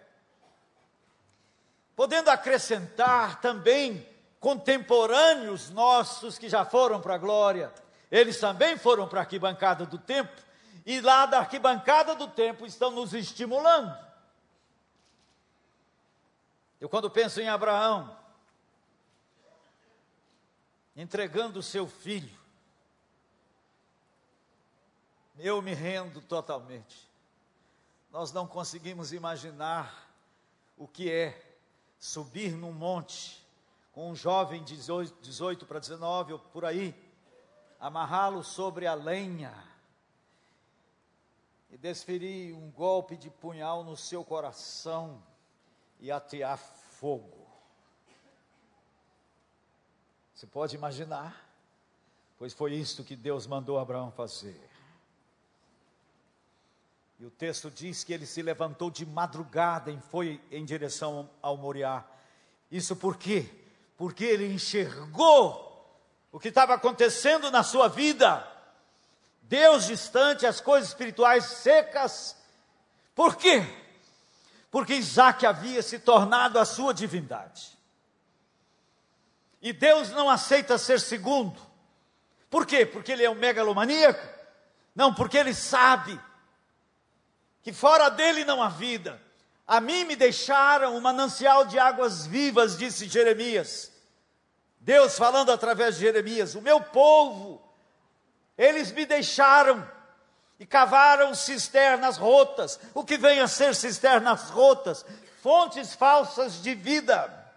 Podendo 1.97 2.29
acrescentar 2.29 3.41
também 3.41 4.07
contemporâneos 4.39 5.69
nossos 5.69 6.37
que 6.37 6.47
já 6.47 6.63
foram 6.63 7.01
para 7.01 7.15
a 7.15 7.17
glória, 7.17 7.73
eles 8.09 8.39
também 8.39 8.77
foram 8.77 9.05
para 9.05 9.19
a 9.19 9.23
arquibancada 9.23 9.85
do 9.85 9.97
tempo, 9.97 10.31
e 10.85 11.01
lá 11.01 11.25
da 11.25 11.39
arquibancada 11.39 12.15
do 12.15 12.29
tempo 12.29 12.65
estão 12.65 12.89
nos 12.89 13.13
estimulando 13.13 14.07
eu, 16.79 16.87
quando 16.87 17.09
penso 17.09 17.41
em 17.41 17.49
Abraão, 17.49 18.15
entregando 20.95 21.59
o 21.59 21.63
seu 21.63 21.87
filho, 21.87 22.37
eu 25.39 25.61
me 25.61 25.73
rendo 25.73 26.21
totalmente. 26.21 27.07
Nós 28.11 28.31
não 28.31 28.47
conseguimos 28.47 29.11
imaginar 29.11 30.07
o 30.77 30.87
que 30.87 31.11
é 31.11 31.46
subir 31.99 32.51
num 32.51 32.71
monte 32.71 33.45
com 33.91 34.11
um 34.11 34.15
jovem 34.15 34.63
de 34.63 34.75
18, 34.75 35.21
18 35.21 35.65
para 35.65 35.79
19 35.79 36.33
ou 36.33 36.39
por 36.39 36.63
aí, 36.65 36.95
amarrá-lo 37.79 38.43
sobre 38.43 38.85
a 38.85 38.93
lenha 38.93 39.53
e 41.69 41.77
desferir 41.77 42.53
um 42.53 42.69
golpe 42.71 43.17
de 43.17 43.29
punhal 43.29 43.83
no 43.83 43.97
seu 43.97 44.23
coração 44.23 45.21
e 45.99 46.11
atear 46.11 46.57
fogo. 46.57 47.47
Você 50.33 50.45
pode 50.45 50.75
imaginar? 50.75 51.45
Pois 52.37 52.53
foi 52.53 52.73
isto 52.73 53.03
que 53.03 53.15
Deus 53.15 53.47
mandou 53.47 53.79
Abraão 53.79 54.11
fazer. 54.11 54.69
E 57.19 57.25
o 57.25 57.31
texto 57.31 57.71
diz 57.71 58.03
que 58.03 58.13
ele 58.13 58.25
se 58.25 58.41
levantou 58.41 58.91
de 58.91 59.05
madrugada 59.05 59.91
e 59.91 59.99
foi 60.11 60.39
em 60.51 60.63
direção 60.63 61.29
ao 61.41 61.57
Moriá. 61.57 62.03
Isso 62.71 62.95
por 62.95 63.17
quê? 63.17 63.49
Porque 63.97 64.23
ele 64.23 64.53
enxergou 64.53 65.65
o 66.31 66.39
que 66.39 66.49
estava 66.49 66.75
acontecendo 66.75 67.49
na 67.49 67.63
sua 67.63 67.87
vida. 67.87 68.47
Deus 69.41 69.85
distante, 69.85 70.45
as 70.45 70.61
coisas 70.61 70.89
espirituais 70.89 71.45
secas. 71.45 72.35
Por 73.15 73.35
quê? 73.35 73.65
porque 74.77 74.93
Isaac 74.93 75.45
havia 75.45 75.81
se 75.81 75.99
tornado 75.99 76.59
a 76.59 76.65
sua 76.65 76.93
divindade. 76.93 77.77
E 79.61 79.73
Deus 79.73 80.11
não 80.11 80.29
aceita 80.29 80.77
ser 80.77 80.99
segundo. 80.99 81.59
Por 82.49 82.65
quê? 82.65 82.85
Porque 82.85 83.11
ele 83.11 83.23
é 83.23 83.29
um 83.29 83.35
megalomaníaco? 83.35 84.23
Não, 84.95 85.13
porque 85.13 85.37
ele 85.37 85.53
sabe 85.53 86.19
que 87.67 87.73
fora 87.73 88.07
dele 88.07 88.45
não 88.45 88.63
há 88.63 88.69
vida. 88.69 89.21
A 89.67 89.81
mim 89.81 90.05
me 90.05 90.15
deixaram 90.15 90.95
um 90.95 91.01
manancial 91.01 91.65
de 91.65 91.77
águas 91.77 92.25
vivas, 92.25 92.77
disse 92.77 93.09
Jeremias. 93.09 93.91
Deus 94.79 95.17
falando 95.17 95.51
através 95.51 95.95
de 95.95 96.05
Jeremias: 96.05 96.55
O 96.55 96.61
meu 96.61 96.79
povo, 96.79 97.61
eles 98.57 98.89
me 98.93 99.05
deixaram 99.05 99.85
e 100.57 100.65
cavaram 100.65 101.35
cisternas 101.35 102.15
rotas. 102.15 102.79
O 102.93 103.03
que 103.03 103.17
vem 103.17 103.41
a 103.41 103.49
ser 103.49 103.75
cisternas 103.75 104.49
rotas? 104.49 105.05
Fontes 105.43 105.93
falsas 105.93 106.61
de 106.61 106.73
vida. 106.73 107.51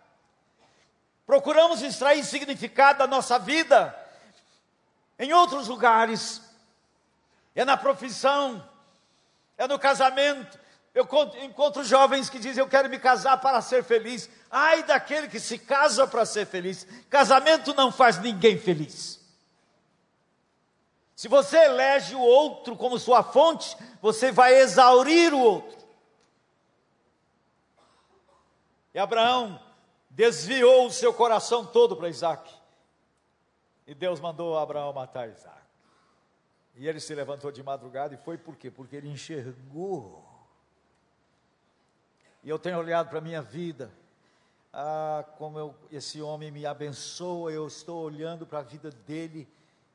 Procuramos 1.24 1.82
extrair 1.82 2.24
significado 2.24 2.98
da 2.98 3.06
nossa 3.06 3.38
vida 3.38 3.96
em 5.20 5.32
outros 5.32 5.68
lugares. 5.68 6.42
É 7.54 7.64
na 7.64 7.76
profissão, 7.76 8.68
é 9.60 9.68
no 9.68 9.78
casamento. 9.78 10.58
Eu 10.94 11.06
encontro 11.42 11.84
jovens 11.84 12.30
que 12.30 12.38
dizem: 12.38 12.62
Eu 12.62 12.68
quero 12.68 12.88
me 12.88 12.98
casar 12.98 13.36
para 13.36 13.60
ser 13.60 13.84
feliz. 13.84 14.28
Ai 14.50 14.82
daquele 14.82 15.28
que 15.28 15.38
se 15.38 15.58
casa 15.58 16.06
para 16.06 16.24
ser 16.24 16.46
feliz. 16.46 16.86
Casamento 17.10 17.74
não 17.74 17.92
faz 17.92 18.18
ninguém 18.18 18.58
feliz. 18.58 19.20
Se 21.14 21.28
você 21.28 21.58
elege 21.58 22.14
o 22.14 22.20
outro 22.20 22.74
como 22.74 22.98
sua 22.98 23.22
fonte, 23.22 23.76
você 24.00 24.32
vai 24.32 24.54
exaurir 24.54 25.34
o 25.34 25.38
outro. 25.38 25.78
E 28.94 28.98
Abraão 28.98 29.60
desviou 30.08 30.86
o 30.86 30.90
seu 30.90 31.12
coração 31.12 31.66
todo 31.66 31.94
para 31.94 32.08
Isaac. 32.08 32.50
E 33.86 33.94
Deus 33.94 34.18
mandou 34.20 34.58
Abraão 34.58 34.94
matar 34.94 35.28
Isaac. 35.28 35.59
E 36.80 36.88
ele 36.88 36.98
se 36.98 37.14
levantou 37.14 37.52
de 37.52 37.62
madrugada 37.62 38.14
e 38.14 38.16
foi 38.16 38.38
por 38.38 38.56
quê? 38.56 38.70
Porque 38.70 38.96
ele 38.96 39.10
enxergou. 39.10 40.24
E 42.42 42.48
eu 42.48 42.58
tenho 42.58 42.78
olhado 42.78 43.10
para 43.10 43.18
a 43.18 43.20
minha 43.20 43.42
vida. 43.42 43.92
Ah, 44.72 45.22
como 45.36 45.58
eu, 45.58 45.74
esse 45.92 46.22
homem 46.22 46.50
me 46.50 46.64
abençoa, 46.64 47.52
eu 47.52 47.66
estou 47.66 48.02
olhando 48.02 48.46
para 48.46 48.60
a 48.60 48.62
vida 48.62 48.90
dele 48.90 49.46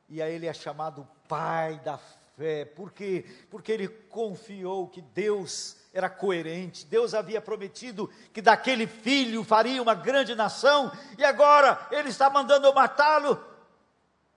e 0.08 0.22
a 0.22 0.30
ele 0.30 0.46
é 0.46 0.54
chamado 0.54 1.08
pai 1.26 1.80
da 1.80 1.98
fé. 2.36 2.64
Por 2.64 2.92
quê? 2.92 3.26
Porque 3.50 3.72
ele 3.72 3.88
confiou 3.88 4.86
que 4.86 5.02
Deus 5.02 5.78
era 5.92 6.08
coerente. 6.08 6.86
Deus 6.86 7.14
havia 7.14 7.40
prometido 7.40 8.08
que 8.32 8.40
daquele 8.40 8.86
filho 8.86 9.42
faria 9.42 9.82
uma 9.82 9.94
grande 9.96 10.36
nação, 10.36 10.92
e 11.18 11.24
agora 11.24 11.88
ele 11.90 12.10
está 12.10 12.30
mandando 12.30 12.72
matá-lo. 12.72 13.55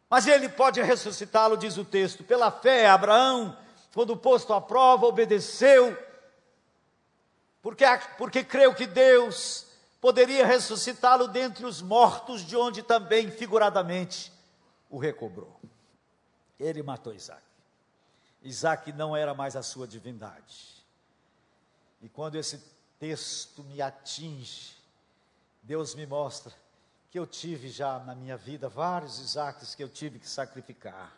Mas 0.09 0.25
ele 0.25 0.49
pode 0.49 0.81
ressuscitá-lo, 0.81 1.55
diz 1.55 1.77
o 1.77 1.85
texto. 1.85 2.23
Pela 2.23 2.49
fé, 2.49 2.87
Abraão, 2.87 3.55
quando 3.93 4.17
posto 4.17 4.53
à 4.53 4.59
prova, 4.59 5.05
obedeceu, 5.05 5.95
porque, 7.61 7.85
porque 8.17 8.43
creu 8.43 8.73
que 8.73 8.87
Deus 8.87 9.67
poderia 10.01 10.45
ressuscitá-lo 10.45 11.27
dentre 11.27 11.65
os 11.65 11.81
mortos, 11.81 12.41
de 12.41 12.55
onde 12.55 12.81
também, 12.81 13.29
figuradamente, 13.29 14.31
o 14.89 14.97
recobrou. 14.97 15.59
Ele 16.59 16.81
matou 16.81 17.13
Isaac. 17.13 17.43
Isaac 18.41 18.91
não 18.93 19.15
era 19.15 19.33
mais 19.33 19.55
a 19.55 19.61
sua 19.61 19.87
divindade. 19.87 20.83
E 22.01 22.09
quando 22.09 22.35
esse 22.35 22.63
texto 22.97 23.63
me 23.63 23.81
atinge, 23.81 24.75
Deus 25.61 25.93
me 25.93 26.05
mostra 26.05 26.53
que 27.09 27.17
eu 27.17 27.25
tive 27.25 27.69
já 27.69 27.99
na 27.99 28.13
minha 28.13 28.37
vida 28.37 28.69
vários 28.69 29.19
Isaques 29.19 29.73
que 29.73 29.83
eu 29.83 29.89
tive 29.89 30.19
que 30.19 30.29
sacrificar. 30.29 31.15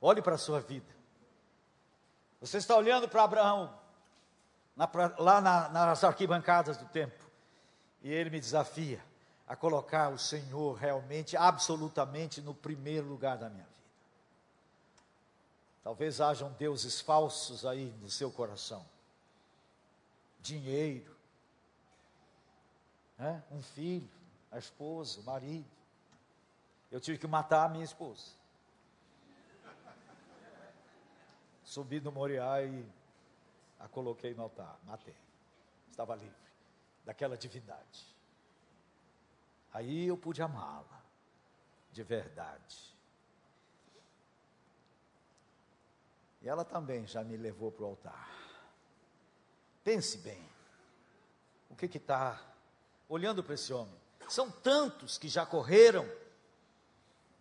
Olhe 0.00 0.20
para 0.20 0.34
a 0.34 0.38
sua 0.38 0.60
vida. 0.60 0.94
Você 2.40 2.58
está 2.58 2.76
olhando 2.76 3.08
para 3.08 3.22
Abraão, 3.22 3.78
na, 4.76 4.88
lá 5.18 5.40
na, 5.40 5.68
nas 5.68 6.04
arquibancadas 6.04 6.76
do 6.76 6.86
tempo, 6.86 7.24
e 8.02 8.10
ele 8.10 8.30
me 8.30 8.40
desafia 8.40 9.02
a 9.46 9.56
colocar 9.56 10.10
o 10.10 10.18
Senhor 10.18 10.74
realmente, 10.74 11.36
absolutamente 11.36 12.40
no 12.40 12.54
primeiro 12.54 13.06
lugar 13.06 13.36
da 13.36 13.50
minha 13.50 13.64
vida. 13.64 13.80
Talvez 15.82 16.20
hajam 16.20 16.52
deuses 16.52 17.00
falsos 17.00 17.66
aí 17.66 17.94
no 18.00 18.10
seu 18.10 18.30
coração. 18.30 18.86
Dinheiro, 20.40 21.14
né? 23.18 23.42
um 23.50 23.60
filho, 23.60 24.08
a 24.50 24.58
esposa, 24.58 25.20
o 25.20 25.24
marido. 25.24 25.68
Eu 26.90 27.00
tive 27.00 27.18
que 27.18 27.26
matar 27.26 27.66
a 27.66 27.68
minha 27.68 27.84
esposa. 27.84 28.32
Subi 31.64 32.00
no 32.00 32.10
Moriá 32.10 32.62
e 32.62 32.84
a 33.78 33.86
coloquei 33.86 34.34
no 34.34 34.42
altar, 34.42 34.78
matei. 34.84 35.14
Estava 35.90 36.16
livre 36.16 36.34
daquela 37.04 37.36
divindade. 37.36 38.06
Aí 39.72 40.06
eu 40.06 40.16
pude 40.16 40.42
amá-la, 40.42 41.00
de 41.92 42.02
verdade. 42.02 42.94
E 46.42 46.48
ela 46.48 46.64
também 46.64 47.06
já 47.06 47.22
me 47.22 47.36
levou 47.36 47.70
para 47.70 47.84
o 47.84 47.88
altar. 47.88 48.28
Pense 49.84 50.18
bem, 50.18 50.48
o 51.68 51.76
que 51.76 51.86
está 51.86 52.40
olhando 53.08 53.44
para 53.44 53.54
esse 53.54 53.72
homem? 53.72 53.99
São 54.30 54.48
tantos 54.48 55.18
que 55.18 55.28
já 55.28 55.44
correram 55.44 56.08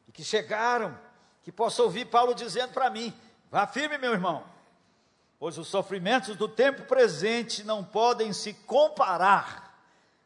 e 0.07 0.11
que 0.11 0.23
chegaram, 0.23 0.99
que 1.43 1.51
posso 1.51 1.83
ouvir 1.83 2.05
Paulo 2.05 2.33
dizendo 2.33 2.73
para 2.73 2.89
mim: 2.89 3.13
vá 3.51 3.67
firme, 3.67 3.99
meu 3.99 4.11
irmão, 4.11 4.43
pois 5.37 5.59
os 5.59 5.67
sofrimentos 5.67 6.35
do 6.35 6.49
tempo 6.49 6.85
presente 6.85 7.63
não 7.63 7.83
podem 7.83 8.33
se 8.33 8.55
comparar 8.55 9.79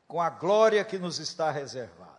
com 0.08 0.22
a 0.22 0.30
glória 0.30 0.86
que 0.86 0.98
nos 0.98 1.20
está 1.20 1.52
reservada. 1.52 2.14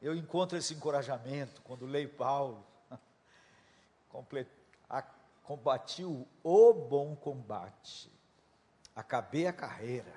Eu 0.00 0.12
encontro 0.12 0.58
esse 0.58 0.74
encorajamento 0.74 1.62
quando 1.62 1.86
leio 1.86 2.08
Paulo 2.08 2.66
combati 5.44 6.04
o, 6.04 6.26
o 6.42 6.74
bom 6.74 7.14
combate, 7.14 8.10
acabei 8.96 9.46
a 9.46 9.52
carreira 9.52 10.12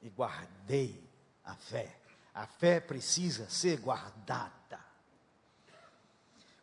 e 0.00 0.08
guardei 0.08 1.03
a 1.44 1.54
fé. 1.54 1.96
A 2.34 2.46
fé 2.46 2.80
precisa 2.80 3.48
ser 3.48 3.78
guardada. 3.78 4.52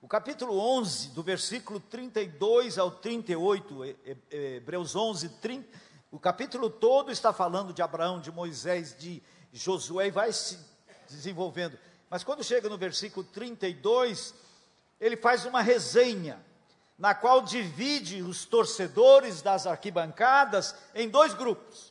O 0.01 0.07
capítulo 0.07 0.57
11, 0.57 1.09
do 1.09 1.21
versículo 1.21 1.79
32 1.79 2.77
ao 2.77 2.89
38, 2.89 3.97
Hebreus 4.32 4.95
11, 4.95 5.29
30, 5.29 5.79
o 6.11 6.19
capítulo 6.19 6.69
todo 6.69 7.11
está 7.11 7.32
falando 7.32 7.71
de 7.71 7.82
Abraão, 7.82 8.19
de 8.19 8.32
Moisés, 8.32 8.97
de 8.97 9.21
Josué, 9.53 10.07
e 10.07 10.11
vai 10.11 10.34
se 10.34 10.59
desenvolvendo. 11.07 11.77
Mas 12.09 12.23
quando 12.23 12.43
chega 12.43 12.67
no 12.67 12.77
versículo 12.77 13.25
32, 13.25 14.34
ele 14.99 15.15
faz 15.15 15.45
uma 15.45 15.61
resenha 15.61 16.43
na 16.97 17.15
qual 17.15 17.41
divide 17.41 18.21
os 18.21 18.43
torcedores 18.43 19.41
das 19.41 19.65
arquibancadas 19.65 20.75
em 20.93 21.07
dois 21.07 21.34
grupos. 21.34 21.90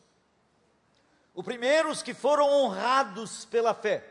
O 1.35 1.43
primeiro, 1.43 1.91
os 1.91 2.03
que 2.03 2.15
foram 2.15 2.49
honrados 2.49 3.45
pela 3.45 3.75
fé. 3.75 4.05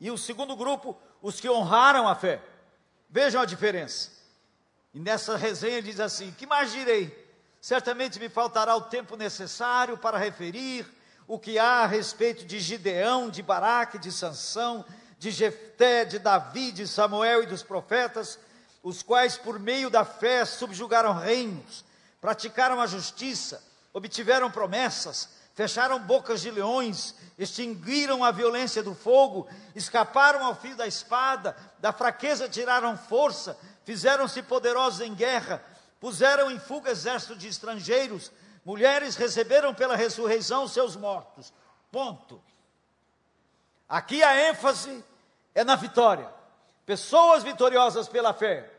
E 0.00 0.10
o 0.10 0.18
segundo 0.18 0.56
grupo, 0.56 0.96
os 1.22 1.40
que 1.40 1.48
honraram 1.48 2.08
a 2.08 2.14
fé. 2.14 2.40
Vejam 3.08 3.40
a 3.40 3.44
diferença. 3.44 4.10
E 4.92 4.98
nessa 4.98 5.36
resenha 5.36 5.82
diz 5.82 6.00
assim: 6.00 6.32
Que 6.32 6.46
mais 6.46 6.72
direi? 6.72 7.22
Certamente 7.60 8.18
me 8.18 8.28
faltará 8.28 8.76
o 8.76 8.82
tempo 8.82 9.16
necessário 9.16 9.96
para 9.96 10.18
referir 10.18 10.86
o 11.26 11.38
que 11.38 11.58
há 11.58 11.82
a 11.82 11.86
respeito 11.86 12.44
de 12.44 12.60
Gideão, 12.60 13.30
de 13.30 13.42
Baraque, 13.42 13.98
de 13.98 14.12
Sansão, 14.12 14.84
de 15.18 15.30
Jefté, 15.30 16.04
de 16.04 16.18
Davi, 16.18 16.72
de 16.72 16.86
Samuel 16.86 17.42
e 17.42 17.46
dos 17.46 17.62
profetas 17.62 18.38
os 18.84 19.02
quais, 19.02 19.38
por 19.38 19.58
meio 19.58 19.88
da 19.88 20.04
fé, 20.04 20.44
subjugaram 20.44 21.14
reinos, 21.14 21.82
praticaram 22.20 22.78
a 22.82 22.86
justiça, 22.86 23.64
obtiveram 23.94 24.50
promessas, 24.50 25.30
fecharam 25.54 25.98
bocas 25.98 26.40
de 26.40 26.50
leões, 26.50 27.14
extinguiram 27.38 28.24
a 28.24 28.30
violência 28.30 28.82
do 28.82 28.94
fogo, 28.94 29.48
escaparam 29.74 30.44
ao 30.44 30.54
fio 30.54 30.76
da 30.76 30.86
espada, 30.86 31.56
da 31.78 31.92
fraqueza 31.92 32.48
tiraram 32.48 32.96
força, 32.96 33.58
fizeram-se 33.84 34.42
poderosos 34.42 35.00
em 35.00 35.14
guerra, 35.14 35.64
puseram 36.00 36.50
em 36.50 36.58
fuga 36.58 36.90
exército 36.90 37.36
de 37.36 37.48
estrangeiros, 37.48 38.30
mulheres 38.64 39.16
receberam 39.16 39.74
pela 39.74 39.96
ressurreição 39.96 40.68
seus 40.68 40.96
mortos. 40.96 41.52
Ponto. 41.90 42.42
Aqui 43.88 44.22
a 44.22 44.50
ênfase 44.50 45.04
é 45.54 45.62
na 45.62 45.76
vitória. 45.76 46.28
Pessoas 46.84 47.42
vitoriosas 47.42 48.08
pela 48.08 48.34
fé 48.34 48.74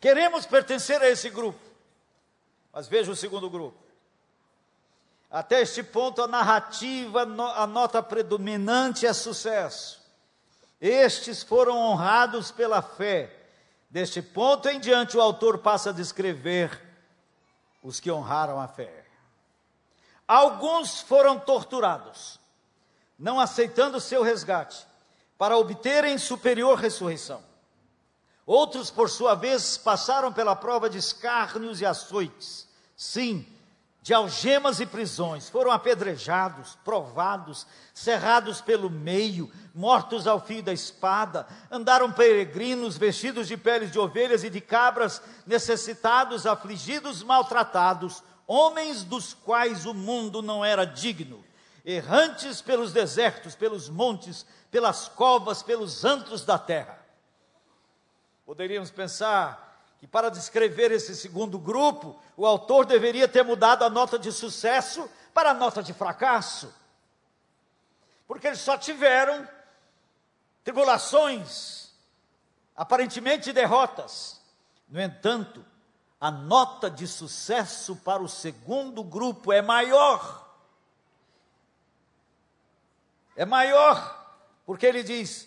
Queremos 0.00 0.46
pertencer 0.46 1.00
a 1.02 1.08
esse 1.10 1.28
grupo. 1.28 1.60
Mas 2.72 2.88
veja 2.88 3.12
o 3.12 3.16
segundo 3.16 3.50
grupo. 3.50 3.78
Até 5.30 5.60
este 5.60 5.82
ponto, 5.82 6.20
a 6.22 6.26
narrativa, 6.26 7.22
a 7.22 7.66
nota 7.66 8.02
predominante 8.02 9.06
é 9.06 9.12
sucesso. 9.12 10.00
Estes 10.80 11.42
foram 11.42 11.78
honrados 11.78 12.50
pela 12.50 12.82
fé. 12.82 13.36
Deste 13.88 14.20
ponto 14.20 14.68
em 14.68 14.80
diante, 14.80 15.16
o 15.16 15.20
autor 15.20 15.58
passa 15.58 15.90
a 15.90 15.92
descrever 15.92 16.80
os 17.82 18.00
que 18.00 18.10
honraram 18.10 18.60
a 18.60 18.66
fé. 18.66 19.04
Alguns 20.26 21.00
foram 21.00 21.38
torturados, 21.38 22.38
não 23.18 23.38
aceitando 23.38 24.00
seu 24.00 24.22
resgate, 24.22 24.86
para 25.36 25.56
obterem 25.56 26.18
superior 26.18 26.78
ressurreição. 26.78 27.42
Outros, 28.46 28.90
por 28.90 29.08
sua 29.08 29.34
vez, 29.34 29.76
passaram 29.76 30.32
pela 30.32 30.56
prova 30.56 30.90
de 30.90 30.98
escárnios 30.98 31.80
e 31.80 31.86
açoites. 31.86 32.68
Sim, 32.96 33.46
de 34.02 34.14
algemas 34.14 34.80
e 34.80 34.86
prisões, 34.86 35.50
foram 35.50 35.70
apedrejados, 35.70 36.78
provados, 36.84 37.66
cerrados 37.92 38.60
pelo 38.60 38.88
meio, 38.88 39.52
mortos 39.74 40.26
ao 40.26 40.40
fio 40.40 40.62
da 40.62 40.72
espada, 40.72 41.46
andaram 41.70 42.10
peregrinos, 42.10 42.96
vestidos 42.96 43.46
de 43.46 43.58
peles 43.58 43.92
de 43.92 43.98
ovelhas 43.98 44.42
e 44.42 44.48
de 44.48 44.60
cabras, 44.60 45.20
necessitados, 45.46 46.46
afligidos, 46.46 47.22
maltratados, 47.22 48.22
homens 48.46 49.04
dos 49.04 49.34
quais 49.34 49.84
o 49.84 49.92
mundo 49.92 50.40
não 50.40 50.64
era 50.64 50.86
digno, 50.86 51.44
errantes 51.84 52.62
pelos 52.62 52.92
desertos, 52.92 53.54
pelos 53.54 53.90
montes, 53.90 54.46
pelas 54.70 55.08
covas, 55.08 55.62
pelos 55.62 56.06
antros 56.06 56.44
da 56.44 56.58
terra. 56.58 56.98
Poderíamos 58.46 58.90
pensar 58.90 59.69
que 60.00 60.06
para 60.06 60.30
descrever 60.30 60.90
esse 60.90 61.14
segundo 61.14 61.58
grupo, 61.58 62.18
o 62.34 62.46
autor 62.46 62.86
deveria 62.86 63.28
ter 63.28 63.44
mudado 63.44 63.84
a 63.84 63.90
nota 63.90 64.18
de 64.18 64.32
sucesso 64.32 65.06
para 65.34 65.50
a 65.50 65.54
nota 65.54 65.82
de 65.82 65.92
fracasso. 65.92 66.74
Porque 68.26 68.46
eles 68.46 68.60
só 68.60 68.78
tiveram 68.78 69.46
tribulações, 70.64 71.90
aparentemente 72.74 73.52
derrotas. 73.52 74.40
No 74.88 74.98
entanto, 74.98 75.62
a 76.18 76.30
nota 76.30 76.90
de 76.90 77.06
sucesso 77.06 77.94
para 77.96 78.22
o 78.22 78.28
segundo 78.28 79.04
grupo 79.04 79.52
é 79.52 79.60
maior. 79.60 80.48
É 83.36 83.44
maior, 83.44 84.34
porque 84.64 84.86
ele 84.86 85.02
diz: 85.02 85.46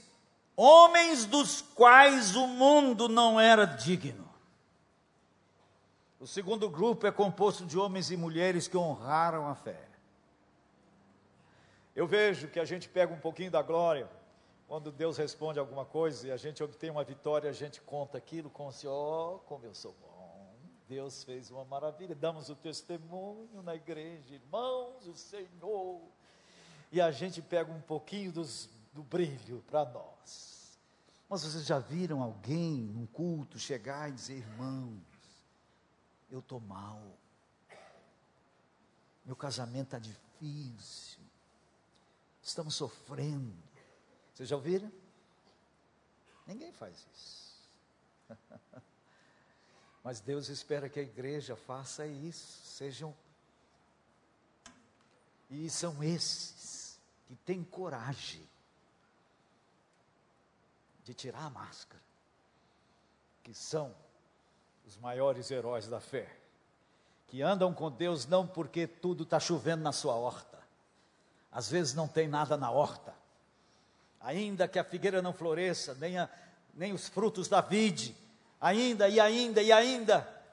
homens 0.56 1.26
dos 1.26 1.64
quais 1.74 2.36
o 2.36 2.46
mundo 2.46 3.10
não 3.10 3.40
era 3.40 3.66
digno. 3.66 4.33
O 6.24 6.26
segundo 6.26 6.70
grupo 6.70 7.06
é 7.06 7.12
composto 7.12 7.66
de 7.66 7.78
homens 7.78 8.10
e 8.10 8.16
mulheres 8.16 8.66
que 8.66 8.78
honraram 8.78 9.46
a 9.46 9.56
fé. 9.56 9.90
Eu 11.94 12.08
vejo 12.08 12.48
que 12.48 12.62
a 12.62 12.64
gente 12.64 12.88
pega 12.88 13.14
um 13.14 13.20
pouquinho 13.20 13.52
da 13.52 13.62
glória 13.62 14.10
Quando 14.66 14.90
Deus 14.90 15.18
responde 15.18 15.60
alguma 15.60 15.84
coisa 15.84 16.30
e 16.30 16.32
a 16.32 16.38
gente 16.38 16.64
obtém 16.64 16.90
uma 16.90 17.04
vitória, 17.04 17.50
a 17.50 17.54
gente 17.54 17.82
conta 17.82 18.18
aquilo 18.18 18.50
como 18.50 18.72
se, 18.72 18.88
ó, 18.88 19.36
oh, 19.36 19.40
como 19.40 19.66
eu 19.66 19.76
sou 19.76 19.94
bom. 20.00 20.56
Deus 20.88 21.26
fez 21.26 21.52
uma 21.52 21.66
maravilha. 21.66 22.16
Damos 22.16 22.48
o 22.48 22.56
testemunho 22.56 23.62
na 23.62 23.76
igreja, 23.76 24.34
irmãos, 24.34 25.06
o 25.06 25.18
Senhor. 25.18 26.02
E 26.90 27.02
a 27.02 27.12
gente 27.12 27.42
pega 27.42 27.70
um 27.70 27.82
pouquinho 27.82 28.32
dos, 28.32 28.70
do 28.94 29.04
brilho 29.04 29.62
para 29.68 29.84
nós. 29.84 30.80
Mas 31.28 31.42
vocês 31.42 31.66
já 31.66 31.80
viram 31.80 32.24
alguém 32.24 32.78
num 32.78 33.06
culto 33.08 33.60
chegar 33.60 34.10
e 34.10 34.14
dizer, 34.14 34.38
irmãos, 34.38 35.13
eu 36.34 36.40
estou 36.40 36.60
mal. 36.60 37.00
Meu 39.24 39.36
casamento 39.36 39.96
está 39.96 40.00
difícil. 40.00 41.22
Estamos 42.42 42.74
sofrendo. 42.74 43.56
Vocês 44.34 44.50
já 44.50 44.56
ouviram? 44.56 44.92
Ninguém 46.48 46.74
faz 46.74 47.08
isso. 47.14 47.70
Mas 50.04 50.20
Deus 50.20 50.50
espera 50.50 50.90
que 50.90 51.00
a 51.00 51.04
igreja 51.04 51.56
faça 51.56 52.06
isso. 52.08 52.66
Sejam. 52.66 53.16
E 55.52 55.70
são 55.70 56.04
esses 56.04 57.00
que 57.28 57.36
têm 57.36 57.64
coragem 57.64 58.50
de 61.04 61.14
tirar 61.14 61.46
a 61.46 61.50
máscara, 61.50 62.02
que 63.44 63.54
são 63.54 63.96
os 64.86 64.98
maiores 64.98 65.50
heróis 65.52 65.88
da 65.88 66.00
fé, 66.00 66.30
que 67.28 67.42
andam 67.42 67.74
com 67.74 67.90
Deus 67.90 68.26
não 68.26 68.46
porque 68.46 68.86
tudo 68.88 69.24
está 69.24 69.40
chovendo 69.40 69.84
na 69.84 69.92
sua 69.92 70.16
horta, 70.16 70.60
às 71.52 71.70
vezes 71.70 71.94
não 71.94 72.08
tem 72.08 72.28
nada 72.28 72.58
na 72.58 72.70
horta, 72.72 73.14
ainda 74.20 74.68
que 74.68 74.80
a 74.80 74.84
figueira 74.84 75.22
não 75.22 75.34
floresça, 75.34 75.94
nem, 75.96 76.18
a, 76.18 76.30
nem 76.74 76.94
os 76.94 77.08
frutos 77.08 77.48
da 77.48 77.62
vide, 77.62 78.16
ainda 78.60 79.08
e 79.10 79.20
ainda 79.20 79.62
e 79.62 79.72
ainda. 79.72 80.44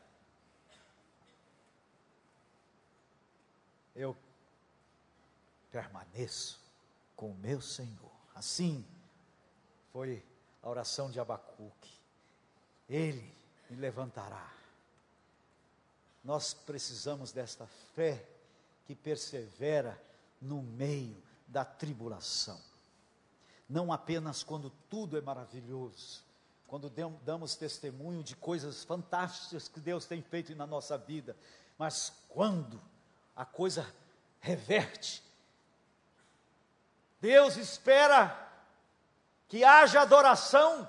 Eu 3.95 4.17
permaneço 5.71 6.59
com 7.15 7.31
o 7.31 7.35
meu 7.35 7.61
Senhor. 7.61 8.11
Assim 8.35 8.85
foi 9.93 10.23
a 10.63 10.69
oração 10.69 11.11
de 11.11 11.21
Abacuque. 11.21 11.91
Ele 12.89 13.40
me 13.71 13.77
levantará. 13.77 14.53
Nós 16.23 16.53
precisamos 16.53 17.33
desta 17.33 17.67
fé 17.95 18.23
que 18.87 18.95
persevera 18.95 20.01
no 20.41 20.63
meio 20.63 21.17
da 21.47 21.65
tribulação 21.65 22.61
não 23.71 23.93
apenas 23.93 24.43
quando 24.43 24.69
tudo 24.91 25.17
é 25.17 25.21
maravilhoso, 25.21 26.25
quando 26.67 26.91
damos 27.23 27.55
testemunho 27.55 28.23
de 28.23 28.35
coisas 28.35 28.83
fantásticas 28.83 29.69
que 29.69 29.79
Deus 29.79 30.07
tem 30.07 30.21
feito 30.21 30.55
na 30.57 30.67
nossa 30.67 30.99
vida, 30.99 31.37
mas 31.79 32.13
quando 32.29 32.81
a 33.37 33.45
coisa 33.45 33.87
reverte. 34.41 35.23
Deus 37.21 37.57
espera 37.57 38.49
que 39.49 39.63
haja 39.63 40.01
adoração 40.01 40.89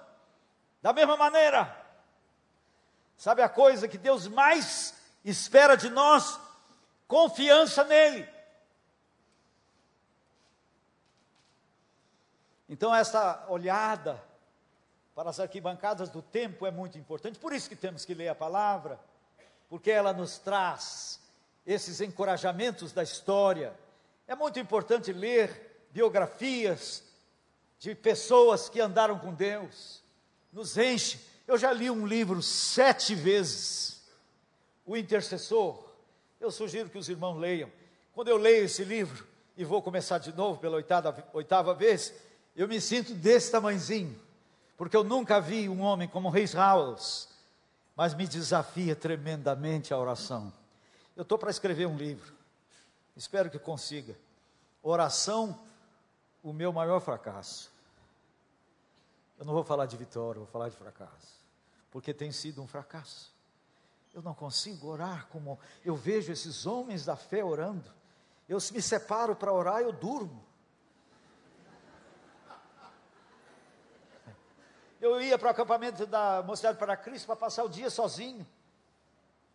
da 0.81 0.91
mesma 0.91 1.15
maneira. 1.15 1.80
Sabe 3.21 3.43
a 3.43 3.47
coisa 3.47 3.87
que 3.87 3.99
Deus 3.99 4.25
mais 4.25 4.95
espera 5.23 5.75
de 5.75 5.91
nós? 5.91 6.39
Confiança 7.07 7.83
nele. 7.83 8.27
Então, 12.67 12.95
essa 12.95 13.45
olhada 13.47 14.19
para 15.13 15.29
as 15.29 15.39
arquibancadas 15.39 16.09
do 16.09 16.23
tempo 16.23 16.65
é 16.65 16.71
muito 16.71 16.97
importante, 16.97 17.37
por 17.37 17.53
isso 17.53 17.69
que 17.69 17.75
temos 17.75 18.05
que 18.05 18.15
ler 18.15 18.29
a 18.29 18.33
palavra, 18.33 18.99
porque 19.69 19.91
ela 19.91 20.13
nos 20.13 20.39
traz 20.39 21.21
esses 21.63 22.01
encorajamentos 22.01 22.91
da 22.91 23.03
história. 23.03 23.71
É 24.27 24.33
muito 24.33 24.57
importante 24.57 25.13
ler 25.13 25.85
biografias 25.91 27.03
de 27.77 27.93
pessoas 27.93 28.67
que 28.67 28.81
andaram 28.81 29.19
com 29.19 29.31
Deus, 29.31 30.01
nos 30.51 30.75
enche. 30.75 31.29
Eu 31.51 31.57
já 31.57 31.73
li 31.73 31.91
um 31.91 32.07
livro 32.07 32.41
sete 32.41 33.13
vezes, 33.13 34.01
O 34.85 34.95
Intercessor. 34.95 35.83
Eu 36.39 36.49
sugiro 36.49 36.89
que 36.89 36.97
os 36.97 37.09
irmãos 37.09 37.37
leiam. 37.37 37.69
Quando 38.13 38.29
eu 38.29 38.37
leio 38.37 38.63
esse 38.63 38.85
livro, 38.85 39.27
e 39.57 39.65
vou 39.65 39.81
começar 39.81 40.17
de 40.17 40.31
novo 40.31 40.61
pela 40.61 40.77
oitava, 40.77 41.27
oitava 41.33 41.73
vez, 41.73 42.13
eu 42.55 42.69
me 42.69 42.79
sinto 42.79 43.13
desse 43.13 43.51
tamanhozinho, 43.51 44.17
porque 44.77 44.95
eu 44.95 45.03
nunca 45.03 45.41
vi 45.41 45.67
um 45.67 45.81
homem 45.81 46.07
como 46.07 46.29
o 46.29 46.31
Reis 46.31 46.55
Howells, 46.55 47.27
mas 47.97 48.13
me 48.13 48.25
desafia 48.25 48.95
tremendamente 48.95 49.93
a 49.93 49.97
oração. 49.97 50.53
Eu 51.17 51.23
estou 51.23 51.37
para 51.37 51.51
escrever 51.51 51.85
um 51.85 51.97
livro, 51.97 52.33
espero 53.13 53.49
que 53.49 53.59
consiga. 53.59 54.17
Oração, 54.81 55.59
o 56.41 56.53
meu 56.53 56.71
maior 56.71 57.01
fracasso. 57.01 57.69
Eu 59.37 59.43
não 59.43 59.53
vou 59.53 59.65
falar 59.65 59.85
de 59.85 59.97
vitória, 59.97 60.39
vou 60.39 60.47
falar 60.47 60.69
de 60.69 60.77
fracasso, 60.77 61.40
porque 61.91 62.13
tem 62.13 62.31
sido 62.31 62.61
um 62.61 62.67
fracasso. 62.67 63.35
Eu 64.13 64.21
não 64.21 64.33
consigo 64.33 64.87
orar 64.87 65.27
como 65.27 65.59
eu 65.85 65.95
vejo 65.95 66.31
esses 66.31 66.65
homens 66.65 67.05
da 67.05 67.15
fé 67.15 67.43
orando. 67.43 67.91
Eu 68.47 68.57
me 68.71 68.81
separo 68.81 69.35
para 69.35 69.53
orar, 69.53 69.81
eu 69.81 69.91
durmo. 69.91 70.43
Eu 74.99 75.19
ia 75.21 75.37
para 75.37 75.47
o 75.47 75.51
acampamento 75.51 76.05
da 76.05 76.43
Mocidade 76.43 76.77
para 76.77 76.95
Cristo 76.95 77.25
para 77.25 77.35
passar 77.35 77.63
o 77.63 77.69
dia 77.69 77.89
sozinho. 77.89 78.45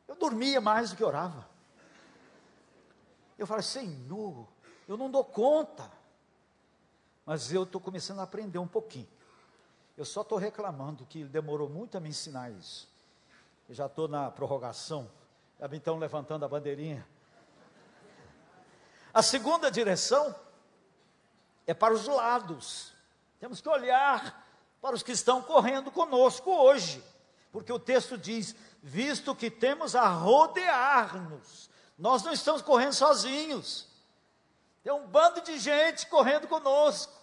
Eu 0.09 0.14
dormia 0.16 0.61
mais 0.61 0.91
do 0.91 0.97
que 0.97 1.05
orava. 1.05 1.49
Eu 3.39 3.47
falei, 3.47 3.62
Senhor, 3.62 4.47
eu 4.89 4.97
não 4.97 5.11
dou 5.11 5.24
conta. 5.24 5.91
Mas 7.24 7.53
eu 7.53 7.64
estou 7.64 7.80
começando 7.80 8.20
a 8.20 8.22
aprender 8.22 8.59
um 8.59 8.66
pouquinho. 8.68 9.09
Eu 9.97 10.05
só 10.05 10.21
estou 10.21 10.37
reclamando 10.37 11.07
que 11.07 11.25
demorou 11.25 11.69
muito 11.69 11.97
a 11.97 12.01
me 12.01 12.11
ensinar 12.11 12.51
isso. 12.51 12.89
Eu 13.69 13.75
já 13.75 13.87
estou 13.87 14.07
na 14.07 14.31
prorrogação. 14.31 15.11
Já 15.59 15.67
estão 15.67 15.99
levantando 15.99 16.45
a 16.45 16.49
bandeirinha. 16.49 17.07
A 19.13 19.23
segunda 19.23 19.71
direção 19.71 20.35
é 21.67 21.73
para 21.73 21.95
os 21.95 22.07
lados. 22.07 22.93
Temos 23.41 23.63
que 23.63 23.69
olhar 23.69 24.47
para 24.83 24.95
os 24.95 25.03
que 25.03 25.13
estão 25.13 25.43
correndo 25.43 25.91
conosco 25.91 26.51
hoje. 26.51 27.03
Porque 27.51 27.73
o 27.73 27.79
texto 27.79 28.19
diz: 28.19 28.55
visto 28.83 29.35
que 29.35 29.51
temos 29.51 29.97
a 29.97 30.07
rodear-nos, 30.07 31.71
nós 31.97 32.23
não 32.23 32.33
estamos 32.33 32.61
correndo 32.61 32.93
sozinhos. 32.93 33.89
Tem 34.85 34.93
um 34.93 35.07
bando 35.07 35.41
de 35.41 35.59
gente 35.59 36.07
correndo 36.07 36.47
conosco. 36.47 37.16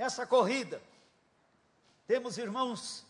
Nessa 0.00 0.26
corrida, 0.26 0.80
temos 2.06 2.38
irmãos 2.38 3.04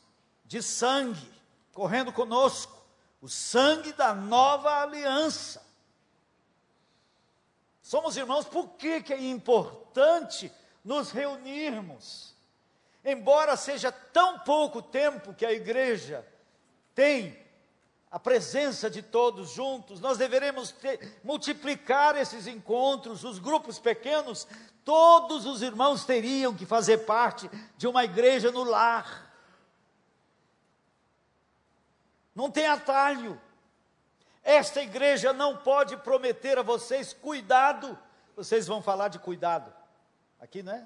de 0.45 0.61
sangue 0.61 1.33
correndo 1.73 2.13
conosco, 2.13 2.85
o 3.23 3.29
sangue 3.29 3.93
da 3.93 4.13
nova 4.13 4.83
aliança. 4.83 5.65
Somos 7.81 8.17
irmãos, 8.17 8.45
por 8.45 8.71
que, 8.71 9.05
que 9.05 9.15
é 9.15 9.23
importante 9.23 10.51
nos 10.85 11.13
reunirmos. 11.13 12.35
Embora 13.05 13.57
seja 13.57 13.93
tão 13.93 14.41
pouco 14.41 14.83
tempo 14.83 15.33
que 15.33 15.47
a 15.47 15.53
igreja 15.53 16.27
tem 16.93 17.39
a 18.11 18.19
presença 18.19 18.91
de 18.91 19.03
todos 19.03 19.51
juntos, 19.51 20.01
nós 20.01 20.19
deveremos 20.19 20.73
ter, 20.73 21.21
multiplicar 21.23 22.17
esses 22.17 22.49
encontros, 22.49 23.23
os 23.23 23.39
grupos 23.39 23.79
pequenos, 23.79 24.49
todos 24.85 25.47
os 25.47 25.63
irmãos 25.63 26.05
teriam 26.05 26.53
que 26.53 26.67
fazer 26.67 26.99
parte 26.99 27.49
de 27.77 27.87
uma 27.87 28.03
igreja 28.03 28.51
no 28.51 28.65
lar. 28.65 29.31
Não 32.35 32.51
tem 32.51 32.67
atalho. 32.67 33.41
Esta 34.43 34.83
igreja 34.83 35.33
não 35.33 35.57
pode 35.57 35.97
prometer 35.99 36.59
a 36.59 36.63
vocês 36.63 37.13
cuidado. 37.13 37.97
Vocês 38.35 38.67
vão 38.67 38.83
falar 38.83 39.09
de 39.09 39.21
cuidado. 39.21 39.73
Aqui, 40.41 40.63
não 40.63 40.73
é? 40.73 40.85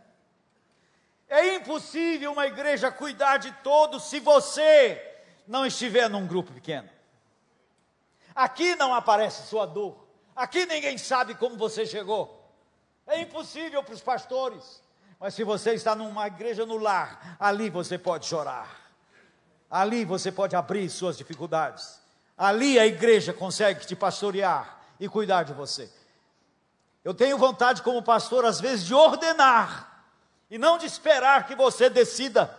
É 1.26 1.54
impossível 1.54 2.32
uma 2.32 2.46
igreja 2.46 2.90
cuidar 2.90 3.38
de 3.38 3.50
todos 3.62 4.04
se 4.04 4.20
você 4.20 5.22
não 5.46 5.64
estiver 5.64 6.10
num 6.10 6.26
grupo 6.26 6.52
pequeno. 6.52 6.93
Aqui 8.34 8.74
não 8.76 8.92
aparece 8.92 9.46
sua 9.46 9.66
dor. 9.66 10.04
Aqui 10.34 10.66
ninguém 10.66 10.98
sabe 10.98 11.34
como 11.34 11.56
você 11.56 11.86
chegou. 11.86 12.42
É 13.06 13.20
impossível 13.20 13.82
para 13.82 13.94
os 13.94 14.00
pastores. 14.00 14.82
Mas 15.20 15.34
se 15.34 15.44
você 15.44 15.74
está 15.74 15.94
numa 15.94 16.26
igreja 16.26 16.66
no 16.66 16.76
lar, 16.76 17.36
ali 17.38 17.70
você 17.70 17.96
pode 17.96 18.26
chorar. 18.26 18.68
Ali 19.70 20.04
você 20.04 20.32
pode 20.32 20.56
abrir 20.56 20.88
suas 20.90 21.16
dificuldades. 21.16 22.00
Ali 22.36 22.78
a 22.78 22.86
igreja 22.86 23.32
consegue 23.32 23.86
te 23.86 23.94
pastorear 23.94 24.80
e 24.98 25.08
cuidar 25.08 25.44
de 25.44 25.52
você. 25.52 25.90
Eu 27.04 27.14
tenho 27.14 27.36
vontade, 27.36 27.82
como 27.82 28.02
pastor, 28.02 28.44
às 28.44 28.60
vezes, 28.60 28.86
de 28.86 28.94
ordenar 28.94 30.06
e 30.50 30.58
não 30.58 30.78
de 30.78 30.86
esperar 30.86 31.46
que 31.46 31.54
você 31.54 31.90
decida. 31.90 32.58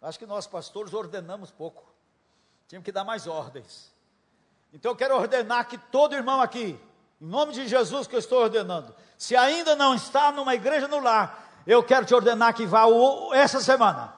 Acho 0.00 0.18
que 0.18 0.26
nós, 0.26 0.46
pastores, 0.46 0.94
ordenamos 0.94 1.50
pouco. 1.50 1.89
Tínhamos 2.70 2.84
que 2.84 2.92
dar 2.92 3.02
mais 3.02 3.26
ordens. 3.26 3.92
Então 4.72 4.92
eu 4.92 4.96
quero 4.96 5.16
ordenar 5.16 5.66
que 5.66 5.76
todo 5.76 6.14
irmão 6.14 6.40
aqui, 6.40 6.78
em 7.20 7.26
nome 7.26 7.52
de 7.52 7.66
Jesus 7.66 8.06
que 8.06 8.14
eu 8.14 8.20
estou 8.20 8.44
ordenando, 8.44 8.94
se 9.18 9.34
ainda 9.34 9.74
não 9.74 9.92
está 9.92 10.30
numa 10.30 10.54
igreja 10.54 10.86
no 10.86 11.00
lar, 11.00 11.64
eu 11.66 11.82
quero 11.82 12.06
te 12.06 12.14
ordenar 12.14 12.54
que 12.54 12.64
vá 12.66 12.84
essa 13.34 13.60
semana. 13.60 14.14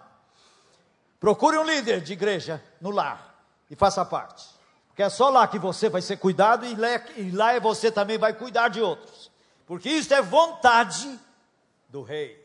Procure 1.18 1.56
um 1.56 1.64
líder 1.64 2.02
de 2.02 2.12
igreja 2.12 2.62
no 2.78 2.90
lar 2.90 3.42
e 3.70 3.74
faça 3.74 4.04
parte. 4.04 4.46
Porque 4.88 5.02
é 5.02 5.08
só 5.08 5.30
lá 5.30 5.48
que 5.48 5.58
você 5.58 5.88
vai 5.88 6.02
ser 6.02 6.18
cuidado 6.18 6.66
e 6.66 6.74
lá, 6.74 6.88
e 7.16 7.30
lá 7.30 7.58
você 7.58 7.90
também 7.90 8.18
vai 8.18 8.34
cuidar 8.34 8.68
de 8.68 8.82
outros. 8.82 9.30
Porque 9.64 9.88
isso 9.88 10.12
é 10.12 10.20
vontade 10.20 11.18
do 11.88 12.02
rei. 12.02 12.38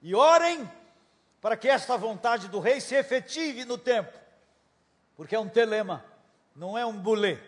E 0.00 0.14
orem 0.14 0.66
para 1.38 1.54
que 1.54 1.68
esta 1.68 1.98
vontade 1.98 2.48
do 2.48 2.60
rei 2.60 2.80
se 2.80 2.94
efetive 2.94 3.66
no 3.66 3.76
tempo. 3.76 4.21
Porque 5.16 5.34
é 5.34 5.40
um 5.40 5.48
telema, 5.48 6.04
não 6.54 6.76
é 6.76 6.84
um 6.84 6.96
bulê. 6.96 7.38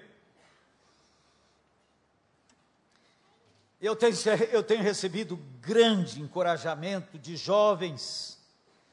Eu 3.81 3.95
tenho, 3.95 4.17
eu 4.51 4.63
tenho 4.63 4.83
recebido 4.83 5.37
grande 5.61 6.21
encorajamento 6.21 7.19
de 7.19 7.37
jovens, 7.37 8.39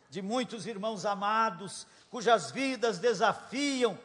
de 0.09 0.21
muitos 0.21 0.65
irmãos 0.65 1.05
amados, 1.05 1.87
cujas 2.09 2.51
vidas 2.51 2.99
desafiam 2.99 3.97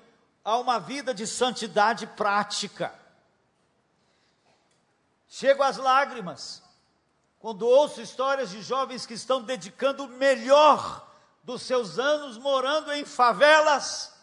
a 0.44 0.56
uma 0.58 0.78
vida 0.78 1.12
de 1.12 1.26
santidade 1.26 2.06
prática. 2.06 2.94
Chego 5.28 5.62
às 5.62 5.76
lágrimas 5.76 6.62
quando 7.40 7.66
ouço 7.66 8.00
histórias 8.00 8.50
de 8.50 8.62
jovens 8.62 9.04
que 9.04 9.14
estão 9.14 9.42
dedicando 9.42 10.04
o 10.04 10.08
melhor 10.08 11.04
dos 11.42 11.62
seus 11.62 11.98
anos 11.98 12.38
morando 12.38 12.92
em 12.92 13.04
favelas 13.04 14.15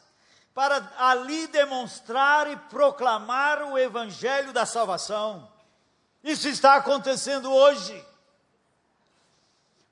para 0.54 0.92
ali 0.98 1.48
demonstrar 1.48 2.50
e 2.50 2.56
proclamar 2.56 3.64
o 3.64 3.78
evangelho 3.78 4.54
da 4.54 4.66
salvação. 4.66 5.52
Isso 6.24 6.48
está 6.48 6.76
acontecendo 6.76 7.52
hoje. 7.52 8.06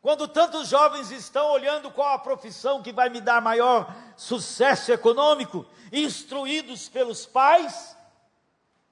Quando 0.02 0.28
tantos 0.28 0.68
jovens 0.68 1.12
estão 1.12 1.52
olhando 1.52 1.92
qual 1.92 2.14
a 2.14 2.20
profissão 2.20 2.82
que 2.82 2.92
vai 2.92 3.10
me 3.10 3.22
dar 3.22 3.42
maior 3.42 3.94
sucesso 4.16 4.92
econômico, 4.92 5.66
instruídos 5.92 6.90
pelos 6.90 7.26
pais, 7.26 7.96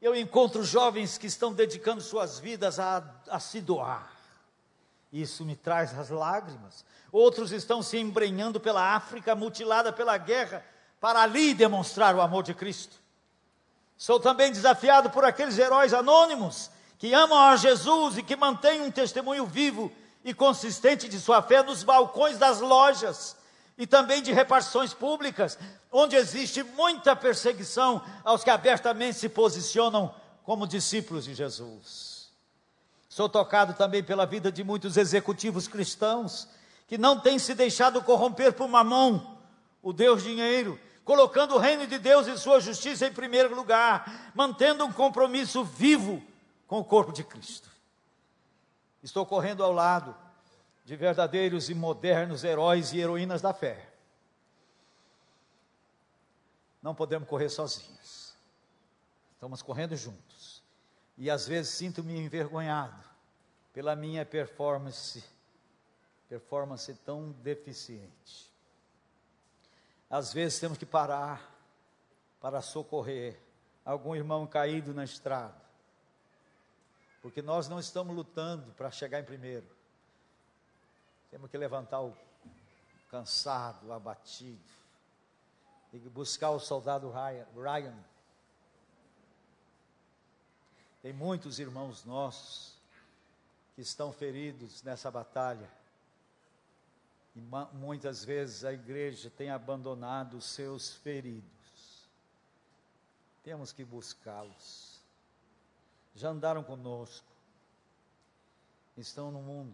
eu 0.02 0.16
encontro 0.16 0.64
jovens 0.64 1.18
que 1.18 1.28
estão 1.28 1.52
dedicando 1.52 2.02
suas 2.02 2.40
vidas 2.40 2.80
a, 2.80 3.04
a 3.30 3.40
se 3.40 3.60
doar. 3.60 4.12
Isso 5.12 5.44
me 5.44 5.56
traz 5.56 5.98
as 5.98 6.10
lágrimas. 6.10 6.86
Outros 7.12 7.52
estão 7.52 7.82
se 7.82 7.98
embrenhando 7.98 8.60
pela 8.60 8.96
África, 8.96 9.36
mutilada 9.36 9.92
pela 9.92 10.16
guerra, 10.18 10.64
para 11.00 11.22
ali 11.22 11.54
demonstrar 11.54 12.16
o 12.16 12.22
amor 12.22 12.44
de 12.44 12.54
Cristo. 12.54 12.98
Sou 13.98 14.20
também 14.20 14.52
desafiado 14.52 15.10
por 15.10 15.26
aqueles 15.26 15.58
heróis 15.58 15.94
anônimos 15.94 16.70
que 16.98 17.14
amam 17.14 17.38
a 17.38 17.56
Jesus 17.56 18.18
e 18.18 18.24
que 18.24 18.36
mantêm 18.36 18.82
um 18.82 18.92
testemunho 18.92 19.46
vivo 19.46 19.92
e 20.24 20.34
consistente 20.34 21.08
de 21.08 21.20
sua 21.20 21.42
fé 21.42 21.64
nos 21.64 21.84
balcões 21.84 22.38
das 22.38 22.60
lojas 22.60 23.38
e 23.78 23.88
também 23.88 24.22
de 24.22 24.34
repartições 24.34 24.94
públicas, 24.94 25.58
onde 25.90 26.16
existe 26.16 26.62
muita 26.62 27.16
perseguição 27.16 28.04
aos 28.26 28.44
que 28.44 28.50
abertamente 28.50 29.18
se 29.18 29.30
posicionam 29.30 30.14
como 30.44 30.68
discípulos 30.68 31.24
de 31.24 31.34
Jesus. 31.34 32.30
Sou 33.08 33.30
tocado 33.30 33.74
também 33.74 34.04
pela 34.04 34.26
vida 34.26 34.52
de 34.52 34.64
muitos 34.64 34.98
executivos 34.98 35.68
cristãos 35.68 36.48
que 36.88 36.98
não 36.98 37.20
têm 37.20 37.40
se 37.40 37.56
deixado 37.56 38.02
corromper 38.02 38.54
por 38.54 38.68
mamão, 38.68 39.38
o 39.82 39.94
Deus 39.94 40.24
dinheiro, 40.24 40.78
colocando 41.10 41.56
o 41.56 41.58
reino 41.58 41.88
de 41.88 41.98
Deus 41.98 42.28
e 42.28 42.38
sua 42.38 42.60
justiça 42.60 43.08
em 43.08 43.12
primeiro 43.12 43.56
lugar, 43.56 44.32
mantendo 44.36 44.86
um 44.86 44.94
compromisso 44.94 45.64
vivo 45.64 46.22
com 46.68 46.78
o 46.78 46.86
corpo 46.86 47.12
de 47.12 47.24
Cristo. 47.24 47.68
Estou 49.02 49.26
correndo 49.26 49.64
ao 49.64 49.74
lado 49.74 50.16
de 50.86 50.96
verdadeiros 50.96 51.68
e 51.68 51.74
modernos 51.74 52.44
heróis 52.44 52.94
e 52.94 53.00
heroínas 53.00 53.42
da 53.42 53.52
fé. 53.52 53.90
Não 56.80 56.94
podemos 56.94 57.28
correr 57.28 57.50
sozinhos. 57.50 58.36
Estamos 59.34 59.64
correndo 59.64 59.96
juntos. 59.96 60.62
E 61.18 61.28
às 61.28 61.48
vezes 61.48 61.74
sinto-me 61.74 62.20
envergonhado 62.20 63.04
pela 63.74 63.96
minha 63.96 64.24
performance, 64.28 65.24
performance 66.30 66.94
tão 67.04 67.32
deficiente. 67.42 68.49
Às 70.10 70.34
vezes 70.34 70.60
temos 70.60 70.78
que 70.78 70.86
parar 70.86 71.56
para 72.42 72.62
socorrer 72.62 73.40
algum 73.86 74.16
irmão 74.16 74.48
caído 74.48 74.94
na 74.94 75.04
estrada. 75.04 75.62
Porque 77.22 77.42
nós 77.42 77.68
não 77.68 77.80
estamos 77.80 78.16
lutando 78.16 78.72
para 78.74 78.90
chegar 78.90 79.20
em 79.20 79.26
primeiro. 79.26 79.68
Temos 81.30 81.52
que 81.52 81.58
levantar 81.58 82.02
o 82.02 82.18
cansado, 83.12 83.88
o 83.88 83.94
abatido, 83.94 84.60
e 85.94 86.00
buscar 86.00 86.52
o 86.52 86.60
soldado 86.60 87.12
Ryan. 87.12 87.96
Tem 91.02 91.14
muitos 91.14 91.60
irmãos 91.60 92.04
nossos 92.06 92.78
que 93.76 93.82
estão 93.82 94.12
feridos 94.12 94.82
nessa 94.84 95.10
batalha. 95.10 95.70
E 97.40 97.76
muitas 97.78 98.26
vezes 98.26 98.66
a 98.66 98.74
igreja 98.74 99.30
tem 99.30 99.50
abandonado 99.50 100.38
os 100.38 100.46
seus 100.46 100.94
feridos. 100.94 102.08
Temos 103.44 103.72
que 103.72 103.86
buscá-los 103.86 104.90
já 106.20 106.30
andaram 106.30 106.62
conosco, 106.62 107.26
estão 108.98 109.32
no 109.32 109.42
mundo. 109.42 109.74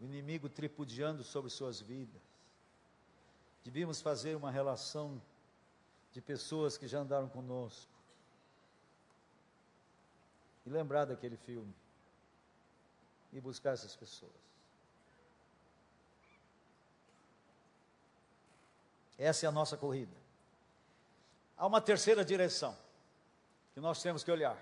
O 0.00 0.04
inimigo 0.04 0.48
tripudiando 0.48 1.22
sobre 1.22 1.50
suas 1.50 1.78
vidas. 1.78 2.22
Devíamos 3.62 4.00
fazer 4.00 4.34
uma 4.34 4.50
relação 4.50 5.20
de 6.12 6.22
pessoas 6.22 6.78
que 6.78 6.88
já 6.88 7.00
andaram 7.00 7.28
conosco. 7.28 7.90
E 10.64 10.70
lembrar 10.70 11.04
daquele 11.04 11.36
filme. 11.36 11.74
E 13.30 13.40
buscar 13.42 13.74
essas 13.74 13.94
pessoas. 13.94 14.32
Essa 19.18 19.46
é 19.46 19.48
a 19.48 19.52
nossa 19.52 19.76
corrida. 19.76 20.16
Há 21.56 21.66
uma 21.66 21.80
terceira 21.80 22.24
direção 22.24 22.76
que 23.74 23.80
nós 23.80 24.00
temos 24.00 24.22
que 24.22 24.30
olhar. 24.30 24.56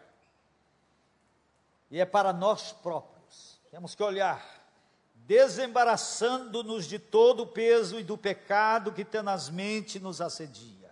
E 1.90 2.00
é 2.00 2.07
para 2.07 2.32
nós 2.32 2.72
próprios. 2.72 3.61
Temos 3.70 3.94
que 3.94 4.02
olhar, 4.02 4.42
desembaraçando-nos 5.26 6.86
de 6.86 6.98
todo 6.98 7.42
o 7.42 7.46
peso 7.46 8.00
e 8.00 8.04
do 8.04 8.16
pecado 8.16 8.92
que 8.92 9.04
tenazmente 9.04 10.00
nos 10.00 10.22
assedia. 10.22 10.90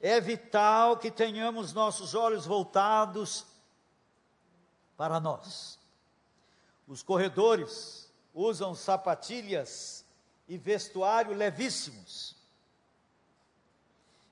É 0.00 0.20
vital 0.20 0.96
que 0.96 1.10
tenhamos 1.10 1.72
nossos 1.72 2.14
olhos 2.14 2.44
voltados 2.44 3.46
para 4.96 5.20
nós. 5.20 5.78
Os 6.88 7.02
corredores 7.02 8.12
usam 8.34 8.74
sapatilhas 8.74 10.04
e 10.48 10.58
vestuário 10.58 11.32
levíssimos 11.32 12.35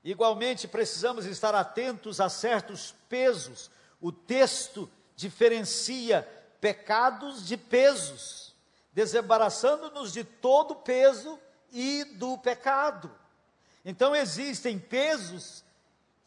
Igualmente, 0.05 0.69
precisamos 0.69 1.25
estar 1.25 1.55
atentos 1.55 2.21
a 2.21 2.29
certos 2.29 2.95
pesos. 3.09 3.71
O 3.99 4.13
texto 4.13 4.91
diferencia 5.17 6.29
pecados 6.61 7.47
de 7.47 7.57
pesos, 7.57 8.55
desembaraçando-nos 8.93 10.13
de 10.13 10.23
todo 10.23 10.77
peso 10.77 11.41
e 11.73 12.05
do 12.05 12.37
pecado. 12.37 13.11
Então, 13.83 14.15
existem 14.15 14.79
pesos 14.79 15.65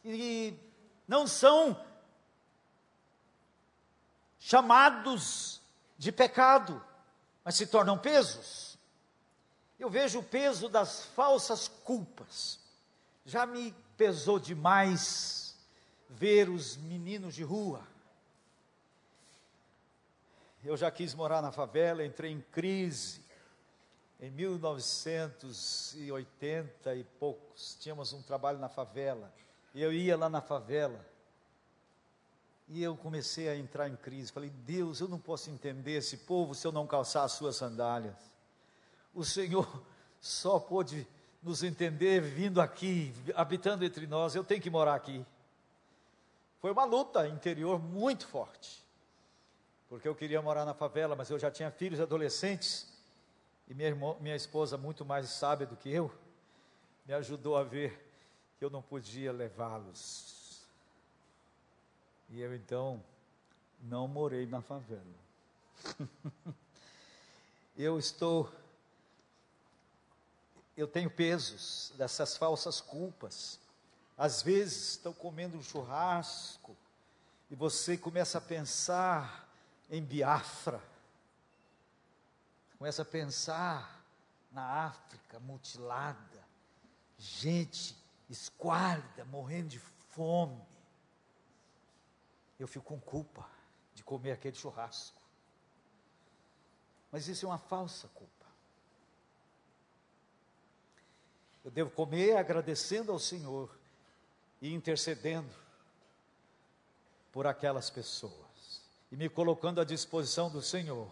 que 0.01 0.55
não 1.07 1.27
são 1.27 1.79
chamados 4.39 5.61
de 5.99 6.11
pecado, 6.11 6.83
mas 7.43 7.53
se 7.53 7.67
tornam 7.67 7.95
pesos. 7.95 8.75
Eu 9.79 9.87
vejo 9.87 10.19
o 10.19 10.23
peso 10.23 10.67
das 10.67 11.05
falsas 11.15 11.67
culpas 11.67 12.65
já 13.27 13.45
me 13.45 13.71
pesou 13.97 14.39
demais 14.39 15.55
ver 16.09 16.49
os 16.49 16.77
meninos 16.77 17.35
de 17.35 17.43
rua. 17.43 17.85
Eu 20.63 20.77
já 20.77 20.89
quis 20.89 21.13
morar 21.13 21.41
na 21.41 21.51
favela, 21.51 22.05
entrei 22.05 22.31
em 22.31 22.39
crise. 22.39 23.27
Em 24.17 24.31
1980 24.31 26.95
e 26.95 27.03
poucos, 27.03 27.75
tínhamos 27.79 28.13
um 28.13 28.21
trabalho 28.21 28.59
na 28.59 28.69
favela. 28.69 29.29
E 29.75 29.81
eu 29.81 29.91
ia 29.91 30.15
lá 30.17 30.29
na 30.29 30.39
favela 30.41 31.05
E 32.69 32.81
eu 32.81 32.95
comecei 32.95 33.49
a 33.49 33.57
entrar 33.57 33.89
em 33.89 33.97
crise. 33.97 34.31
Falei, 34.31 34.49
Deus, 34.49 35.01
eu 35.01 35.09
não 35.09 35.19
posso 35.19 35.49
entender 35.49 35.97
esse 35.97 36.15
povo 36.17 36.55
se 36.55 36.65
eu 36.65 36.71
não 36.71 36.87
calçar 36.87 37.25
as 37.25 37.33
suas 37.33 37.57
sandálias. 37.57 38.15
O 39.13 39.25
Senhor 39.25 39.83
só 40.19 40.59
pôde 40.59 41.07
nos 41.47 41.63
entender 41.63 42.21
vindo 42.21 42.61
aqui, 42.61 43.13
habitando 43.35 43.83
entre 43.83 44.05
nós. 44.05 44.35
Eu 44.35 44.43
tenho 44.43 44.61
que 44.61 44.69
morar 44.69 44.95
aqui. 44.95 45.25
Foi 46.59 46.71
uma 46.71 46.83
luta 46.83 47.27
interior 47.27 47.79
muito 47.79 48.27
forte. 48.27 48.83
Porque 49.89 50.07
eu 50.07 50.15
queria 50.15 50.41
morar 50.41 50.65
na 50.65 50.73
favela, 50.73 51.15
mas 51.15 51.29
eu 51.29 51.39
já 51.39 51.49
tinha 51.49 51.71
filhos 51.71 51.99
adolescentes. 51.99 52.87
E 53.67 53.73
minha, 53.73 53.95
minha 54.19 54.35
esposa, 54.35 54.77
muito 54.77 55.05
mais 55.05 55.29
sábia 55.29 55.65
do 55.65 55.75
que 55.75 55.89
eu, 55.89 56.11
me 57.05 57.13
ajudou 57.13 57.55
a 57.57 57.63
ver 57.63 58.05
que 58.59 58.65
eu 58.65 58.69
não 58.69 58.81
podia 58.81 59.31
levá-los 59.31 60.37
e 62.29 62.41
eu 62.41 62.53
então 62.53 63.01
não 63.81 64.07
morei 64.07 64.45
na 64.45 64.61
favela. 64.61 65.01
eu 67.77 67.97
estou. 67.97 68.51
Eu 70.77 70.87
tenho 70.87 71.09
pesos 71.09 71.91
dessas 71.97 72.37
falsas 72.37 72.79
culpas. 72.79 73.59
Às 74.17 74.41
vezes 74.41 74.91
estou 74.91 75.13
comendo 75.13 75.57
um 75.57 75.61
churrasco 75.61 76.77
e 77.49 77.55
você 77.55 77.97
começa 77.97 78.37
a 78.37 78.41
pensar 78.41 79.49
em 79.89 80.01
Biafra. 80.01 80.81
Começa 82.77 83.01
a 83.01 83.05
pensar 83.05 84.05
na 84.51 84.85
África 84.85 85.39
mutilada, 85.39 86.45
gente 87.17 87.97
esquálida, 88.29 89.25
morrendo 89.25 89.69
de 89.69 89.79
fome 89.79 90.67
eu 92.59 92.67
fico 92.67 92.85
com 92.85 92.99
culpa 92.99 93.47
de 93.93 94.03
comer 94.03 94.31
aquele 94.31 94.55
churrasco. 94.55 95.21
Mas 97.11 97.27
isso 97.27 97.45
é 97.45 97.49
uma 97.49 97.57
falsa 97.57 98.07
culpa. 98.09 98.36
Eu 101.67 101.71
devo 101.71 101.91
comer 101.91 102.37
agradecendo 102.37 103.11
ao 103.11 103.19
Senhor 103.19 103.69
e 104.61 104.73
intercedendo 104.73 105.53
por 107.29 107.45
aquelas 107.45 107.89
pessoas 107.89 108.81
e 109.11 109.17
me 109.17 109.27
colocando 109.27 109.81
à 109.81 109.83
disposição 109.83 110.49
do 110.49 110.61
Senhor 110.61 111.09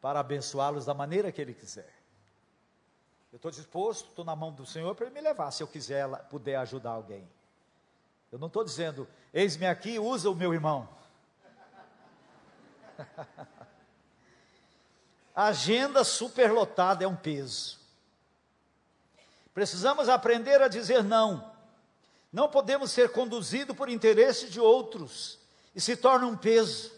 para 0.00 0.20
abençoá-los 0.20 0.84
da 0.84 0.94
maneira 0.94 1.32
que 1.32 1.40
Ele 1.40 1.54
quiser. 1.54 1.92
Eu 3.32 3.36
estou 3.38 3.50
disposto, 3.50 4.10
estou 4.10 4.24
na 4.24 4.36
mão 4.36 4.52
do 4.52 4.64
Senhor 4.64 4.94
para 4.94 5.06
Ele 5.06 5.14
me 5.16 5.20
levar, 5.20 5.50
se 5.50 5.60
eu 5.60 5.66
quiser, 5.66 6.08
puder 6.28 6.54
ajudar 6.54 6.92
alguém. 6.92 7.28
Eu 8.30 8.38
não 8.38 8.46
estou 8.46 8.62
dizendo, 8.62 9.08
eis-me 9.34 9.66
aqui, 9.66 9.98
usa 9.98 10.30
o 10.30 10.36
meu 10.36 10.54
irmão. 10.54 10.88
Agenda 15.34 16.04
superlotada 16.04 17.02
é 17.02 17.08
um 17.08 17.16
peso. 17.16 17.77
Precisamos 19.58 20.08
aprender 20.08 20.62
a 20.62 20.68
dizer 20.68 21.02
não. 21.02 21.50
Não 22.32 22.48
podemos 22.48 22.92
ser 22.92 23.10
conduzidos 23.10 23.76
por 23.76 23.88
interesse 23.88 24.48
de 24.48 24.60
outros 24.60 25.36
e 25.74 25.80
se 25.80 25.96
torna 25.96 26.28
um 26.28 26.36
peso. 26.36 26.92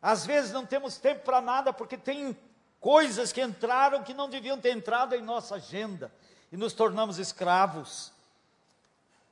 Às 0.00 0.24
vezes 0.24 0.52
não 0.52 0.64
temos 0.64 0.98
tempo 0.98 1.24
para 1.24 1.40
nada 1.40 1.72
porque 1.72 1.96
tem 1.96 2.38
coisas 2.78 3.32
que 3.32 3.42
entraram 3.42 4.04
que 4.04 4.14
não 4.14 4.30
deviam 4.30 4.56
ter 4.56 4.70
entrado 4.70 5.16
em 5.16 5.20
nossa 5.20 5.56
agenda 5.56 6.12
e 6.52 6.56
nos 6.56 6.72
tornamos 6.72 7.18
escravos. 7.18 8.12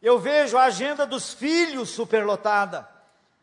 Eu 0.02 0.18
vejo 0.18 0.58
a 0.58 0.64
agenda 0.64 1.06
dos 1.06 1.32
filhos 1.32 1.90
superlotada. 1.90 2.88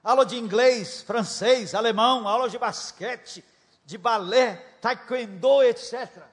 Aula 0.03 0.25
de 0.25 0.35
inglês, 0.35 1.03
francês, 1.03 1.73
alemão, 1.73 2.27
aula 2.27 2.49
de 2.49 2.57
basquete, 2.57 3.45
de 3.85 3.97
balé, 3.97 4.75
taekwondo, 4.81 5.63
etc. 5.63 6.27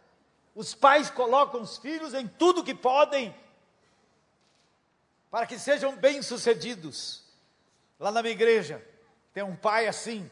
Os 0.55 0.75
pais 0.75 1.11
colocam 1.11 1.61
os 1.61 1.79
filhos 1.79 2.15
em 2.15 2.29
tudo 2.29 2.63
que 2.63 2.75
podem 2.75 3.35
para 5.31 5.47
que 5.47 5.59
sejam 5.59 5.97
bem-sucedidos. 5.97 7.25
Lá 7.99 8.13
na 8.13 8.23
minha 8.23 8.35
igreja 8.35 8.85
tem 9.33 9.43
um 9.43 9.57
pai 9.57 9.89
assim, 9.89 10.31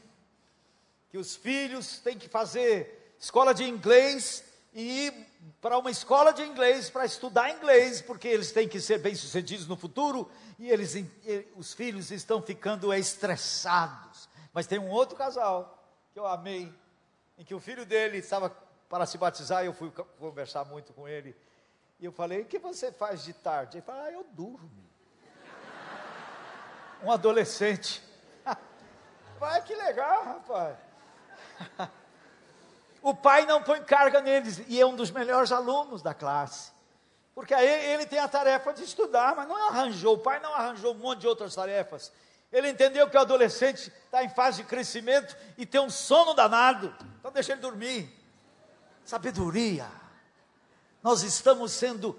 que 1.11 1.19
os 1.19 1.35
filhos 1.35 1.99
têm 1.99 2.17
que 2.17 2.29
fazer 2.29 3.15
escola 3.19 3.53
de 3.53 3.65
inglês 3.65 4.45
e 4.73 5.07
ir 5.07 5.27
para 5.61 5.77
uma 5.77 5.91
escola 5.91 6.33
de 6.33 6.43
inglês 6.43 6.89
para 6.89 7.05
estudar 7.05 7.51
inglês, 7.51 8.01
porque 8.01 8.29
eles 8.29 8.53
têm 8.53 8.69
que 8.69 8.81
ser 8.81 8.99
bem-sucedidos 8.99 9.67
no 9.67 9.77
futuro 9.77 10.31
e 10.59 10.71
eles, 10.71 10.95
os 11.57 11.75
filhos 11.75 12.13
estão 12.13 12.41
ficando 12.41 12.95
estressados. 12.95 14.29
Mas 14.53 14.69
tem 14.69 14.79
um 14.79 14.89
outro 14.89 15.17
casal 15.17 15.83
que 16.13 16.19
eu 16.19 16.27
amei, 16.27 16.73
em 17.37 17.45
que 17.45 17.55
o 17.55 17.61
filho 17.61 17.85
dele 17.85 18.19
estava 18.19 18.49
para 18.93 19.07
se 19.07 19.17
batizar, 19.17 19.65
eu 19.65 19.73
fui 19.73 19.91
conversar 20.19 20.67
muito 20.67 20.93
com 20.93 21.09
ele. 21.09 21.35
E 21.99 22.05
eu 22.05 22.13
falei: 22.13 22.43
O 22.43 22.45
que 22.45 22.59
você 22.59 22.93
faz 22.93 23.25
de 23.25 23.33
tarde? 23.33 23.79
Ele 23.79 23.87
falou: 23.87 24.03
Ah, 24.03 24.13
eu 24.13 24.23
durmo. 24.33 24.71
um 27.03 27.11
adolescente. 27.11 28.05
Vai, 29.41 29.63
que 29.63 29.75
legal, 29.75 30.25
rapaz. 30.25 30.77
O 33.01 33.13
pai 33.13 33.47
não 33.47 33.61
põe 33.61 33.83
carga 33.83 34.21
neles 34.21 34.63
e 34.69 34.81
é 34.81 34.87
um 34.87 34.95
dos 34.95 35.11
melhores 35.11 35.51
alunos 35.51 36.03
da 36.03 36.15
classe. 36.15 36.71
Porque 37.35 37.53
aí 37.53 37.67
ele 37.67 38.07
tem 38.07 38.21
a 38.21 38.29
tarefa 38.29 38.73
de 38.73 38.85
estudar, 38.85 39.35
mas 39.35 39.49
não 39.49 39.57
arranjou, 39.57 40.15
o 40.15 40.19
pai 40.19 40.39
não 40.39 40.55
arranjou 40.55 40.95
um 40.95 40.99
monte 40.99 41.23
de 41.23 41.27
outras 41.27 41.53
tarefas. 41.53 42.13
Ele 42.53 42.69
entendeu 42.69 43.11
que 43.11 43.17
o 43.17 43.21
adolescente 43.21 43.93
está 44.05 44.23
em 44.23 44.29
fase 44.29 44.59
de 44.59 44.69
crescimento 44.69 45.37
e 45.59 45.67
tem 45.67 45.81
um 45.81 45.91
sono 45.91 46.33
danado, 46.33 46.95
então 47.19 47.33
deixa 47.33 47.51
ele 47.51 47.61
dormir. 47.61 48.22
Sabedoria. 49.05 49.89
Nós 51.03 51.23
estamos 51.23 51.73
sendo 51.73 52.19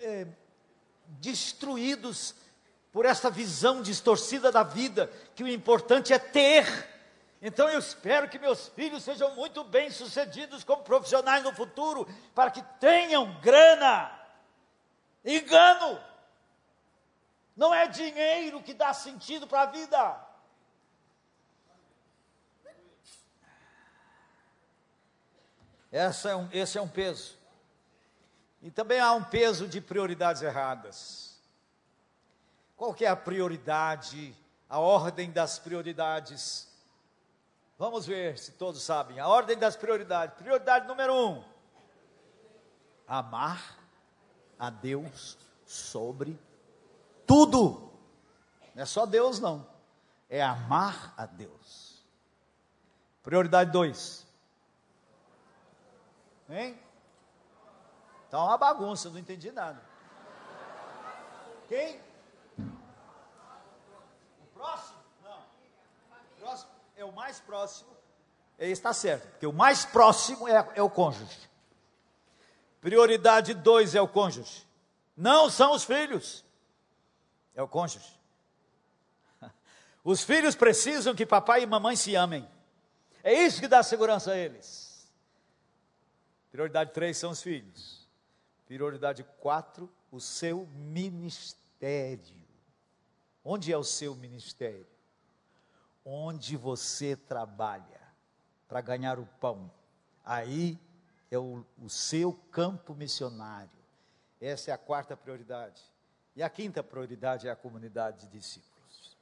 é, 0.00 0.26
destruídos 1.20 2.34
por 2.92 3.04
essa 3.04 3.30
visão 3.30 3.82
distorcida 3.82 4.50
da 4.50 4.62
vida, 4.62 5.10
que 5.34 5.42
o 5.42 5.48
importante 5.48 6.12
é 6.12 6.18
ter 6.18 6.92
então 7.46 7.68
eu 7.68 7.78
espero 7.78 8.26
que 8.26 8.38
meus 8.38 8.68
filhos 8.68 9.04
sejam 9.04 9.34
muito 9.34 9.62
bem 9.64 9.90
sucedidos 9.90 10.64
como 10.64 10.82
profissionais 10.82 11.44
no 11.44 11.54
futuro, 11.54 12.08
para 12.34 12.50
que 12.50 12.62
tenham 12.80 13.38
grana. 13.42 14.10
Engano. 15.22 16.02
Não 17.54 17.74
é 17.74 17.86
dinheiro 17.86 18.62
que 18.62 18.72
dá 18.72 18.94
sentido 18.94 19.46
para 19.46 19.60
a 19.60 19.66
vida. 19.66 20.26
É 25.96 26.36
um, 26.36 26.48
esse 26.52 26.78
é 26.78 26.82
um 26.82 26.88
peso. 26.88 27.36
E 28.62 28.70
também 28.70 28.98
há 29.00 29.12
um 29.12 29.22
peso 29.22 29.68
de 29.68 29.80
prioridades 29.80 30.42
erradas. 30.42 31.40
Qual 32.76 32.92
que 32.94 33.04
é 33.04 33.08
a 33.08 33.16
prioridade, 33.16 34.34
a 34.68 34.78
ordem 34.78 35.30
das 35.30 35.58
prioridades 35.58 36.74
Vamos 37.78 38.06
ver 38.06 38.38
se 38.38 38.52
todos 38.52 38.82
sabem. 38.82 39.18
A 39.18 39.28
ordem 39.28 39.58
das 39.58 39.76
prioridades. 39.76 40.36
Prioridade 40.36 40.86
número 40.86 41.14
um: 41.14 41.44
amar 43.06 43.78
a 44.58 44.70
Deus 44.70 45.36
sobre 45.66 46.38
tudo. 47.26 47.90
Não 48.74 48.82
é 48.82 48.86
só 48.86 49.04
Deus, 49.06 49.40
não. 49.40 49.66
É 50.28 50.42
amar 50.42 51.14
a 51.16 51.26
Deus. 51.26 52.02
Prioridade 53.22 53.70
dois. 53.70 54.23
Hein? 56.48 56.78
Está 58.24 58.42
uma 58.42 58.58
bagunça, 58.58 59.10
não 59.10 59.18
entendi 59.18 59.50
nada. 59.50 59.80
Quem? 61.68 62.00
é 66.96 67.04
o 67.04 67.12
mais 67.12 67.38
próximo, 67.40 67.90
está 68.58 68.92
certo, 68.92 69.28
porque 69.28 69.46
o 69.46 69.52
mais 69.52 69.84
próximo 69.84 70.48
é, 70.48 70.72
é 70.74 70.82
o 70.82 70.88
cônjuge. 70.88 71.50
Prioridade 72.80 73.54
dois 73.54 73.94
é 73.94 74.00
o 74.00 74.08
cônjuge. 74.08 74.66
Não 75.16 75.50
são 75.50 75.72
os 75.72 75.84
filhos, 75.84 76.44
é 77.54 77.62
o 77.62 77.68
cônjuge. 77.68 78.12
Os 80.04 80.22
filhos 80.22 80.54
precisam 80.54 81.14
que 81.14 81.24
papai 81.24 81.62
e 81.62 81.66
mamãe 81.66 81.96
se 81.96 82.14
amem. 82.14 82.48
É 83.22 83.32
isso 83.32 83.60
que 83.60 83.68
dá 83.68 83.82
segurança 83.82 84.32
a 84.32 84.36
eles. 84.36 84.83
Prioridade 86.54 86.92
três 86.92 87.18
são 87.18 87.32
os 87.32 87.42
filhos. 87.42 88.08
Prioridade 88.64 89.24
quatro, 89.40 89.92
o 90.10 90.20
seu 90.20 90.66
ministério. 90.68 92.36
Onde 93.44 93.72
é 93.72 93.76
o 93.76 93.84
seu 93.84 94.14
ministério? 94.14 94.94
onde 96.04 96.56
você 96.56 97.16
trabalha 97.16 98.00
para 98.68 98.80
ganhar 98.80 99.18
o 99.18 99.26
pão. 99.40 99.70
Aí 100.24 100.78
é 101.30 101.38
o, 101.38 101.64
o 101.78 101.88
seu 101.88 102.32
campo 102.50 102.94
missionário. 102.94 103.70
Essa 104.40 104.70
é 104.70 104.74
a 104.74 104.78
quarta 104.78 105.16
prioridade. 105.16 105.82
E 106.36 106.42
a 106.42 106.50
quinta 106.50 106.82
prioridade 106.82 107.48
é 107.48 107.50
a 107.50 107.56
comunidade 107.56 108.26
de 108.26 108.38
discípulos. 108.38 109.16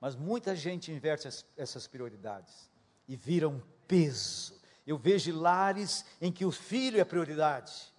Mas 0.00 0.14
muita 0.14 0.56
gente 0.56 0.90
inverte 0.90 1.28
essas 1.56 1.86
prioridades 1.86 2.70
e 3.06 3.16
vira 3.16 3.48
um 3.48 3.60
peso. 3.86 4.58
Eu 4.90 4.98
vejo 4.98 5.32
lares 5.38 6.04
em 6.20 6.32
que 6.32 6.44
o 6.44 6.50
filho 6.50 7.00
é 7.00 7.04
prioridade 7.04 7.92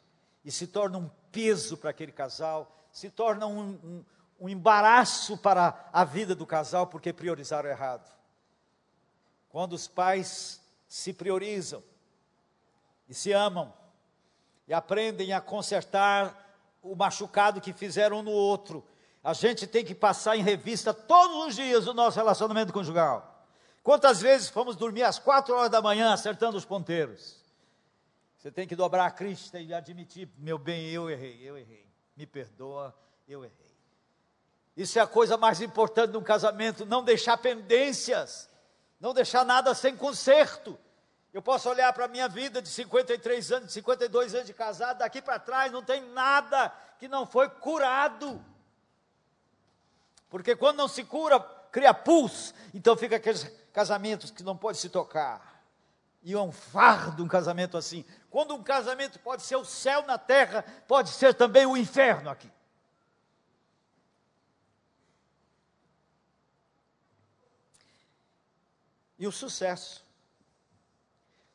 e 0.44 0.52
se 0.52 0.68
torna 0.68 0.98
um 0.98 1.10
peso 1.32 1.78
para 1.78 1.90
aquele 1.90 2.12
casal, 2.12 2.70
se 2.92 3.10
torna 3.10 3.48
um, 3.48 3.62
um, 3.62 4.06
um 4.42 4.50
embaraço 4.50 5.38
para 5.38 5.90
a 5.94 6.04
vida 6.04 6.36
do 6.36 6.46
casal 6.46 6.88
porque 6.88 7.14
priorizaram 7.14 7.70
errado. 7.70 8.14
Quando 9.48 9.72
os 9.72 9.88
pais 9.88 10.60
se 10.86 11.14
priorizam 11.14 11.82
e 13.08 13.14
se 13.14 13.32
amam 13.32 13.74
e 14.68 14.74
aprendem 14.74 15.32
a 15.32 15.40
consertar 15.40 16.60
o 16.84 16.94
machucado 16.94 17.62
que 17.62 17.72
fizeram 17.72 18.20
um 18.20 18.24
no 18.24 18.32
outro. 18.32 18.86
A 19.24 19.32
gente 19.32 19.66
tem 19.66 19.86
que 19.86 19.96
passar 19.96 20.36
em 20.36 20.44
revista 20.44 20.94
todos 20.94 21.48
os 21.48 21.56
dias 21.56 21.88
o 21.88 21.94
nosso 21.94 22.18
relacionamento 22.18 22.74
conjugal. 22.74 23.31
Quantas 23.84 24.22
vezes 24.22 24.50
fomos 24.50 24.76
dormir 24.76 25.04
às 25.04 25.18
quatro 25.18 25.56
horas 25.56 25.72
da 25.72 25.82
manhã 25.82 26.14
acertando 26.14 26.58
os 26.58 26.66
ponteiros? 26.66 27.42
Você 28.38 28.52
tem 28.52 28.68
que 28.68 28.76
dobrar 28.76 29.06
a 29.06 29.12
crista 29.12 29.60
e 29.60 29.74
admitir, 29.74 30.30
meu 30.38 30.58
bem, 30.58 30.90
eu 30.90 31.10
errei, 31.10 31.40
eu 31.44 31.58
errei. 31.58 31.86
Me 32.16 32.26
perdoa, 32.26 32.96
eu 33.28 33.44
errei. 33.44 33.72
Isso 34.76 34.98
é 34.98 35.02
a 35.02 35.08
coisa 35.08 35.38
mais 35.38 35.62
importante 35.62 36.12
de 36.12 36.18
um 36.18 36.24
casamento, 36.24 36.86
não 36.86 37.04
deixar 37.04 37.38
pendências, 37.38 38.50
não 39.00 39.14
deixar 39.14 39.44
nada 39.44 39.74
sem 39.74 39.96
conserto. 39.96 40.78
Eu 41.34 41.42
posso 41.42 41.70
olhar 41.70 41.92
para 41.94 42.06
a 42.06 42.08
minha 42.08 42.28
vida 42.28 42.62
de 42.62 42.70
53 42.70 43.52
anos, 43.52 43.68
de 43.68 43.74
52 43.74 44.36
anos 44.36 44.48
de 44.48 44.54
casado, 44.54 45.00
daqui 45.00 45.22
para 45.22 45.40
trás 45.40 45.72
não 45.72 45.84
tem 45.84 46.02
nada 46.10 46.70
que 47.00 47.08
não 47.08 47.26
foi 47.26 47.50
curado. 47.50 48.44
Porque 50.30 50.56
quando 50.56 50.78
não 50.78 50.88
se 50.88 51.04
cura, 51.04 51.40
cria 51.72 51.94
pulso, 51.94 52.54
então 52.74 52.96
fica 52.96 53.16
aqueles 53.16 53.44
casamentos 53.72 54.32
que 54.32 54.44
não 54.44 54.58
pode 54.58 54.78
se 54.78 54.90
tocar. 54.90 55.64
E 56.24 56.34
é 56.34 56.40
um 56.40 56.52
fardo 56.52 57.24
um 57.24 57.28
casamento 57.28 57.78
assim. 57.78 58.06
Quando 58.30 58.54
um 58.54 58.62
casamento 58.62 59.20
pode 59.20 59.42
ser 59.42 59.56
o 59.56 59.66
céu 59.66 60.06
na 60.06 60.18
terra, 60.18 60.64
pode 60.88 61.10
ser 61.10 61.34
também 61.34 61.66
o 61.66 61.76
inferno 61.76 62.30
aqui. 62.30 62.52
E 69.18 69.26
o 69.26 69.32
sucesso 69.32 70.04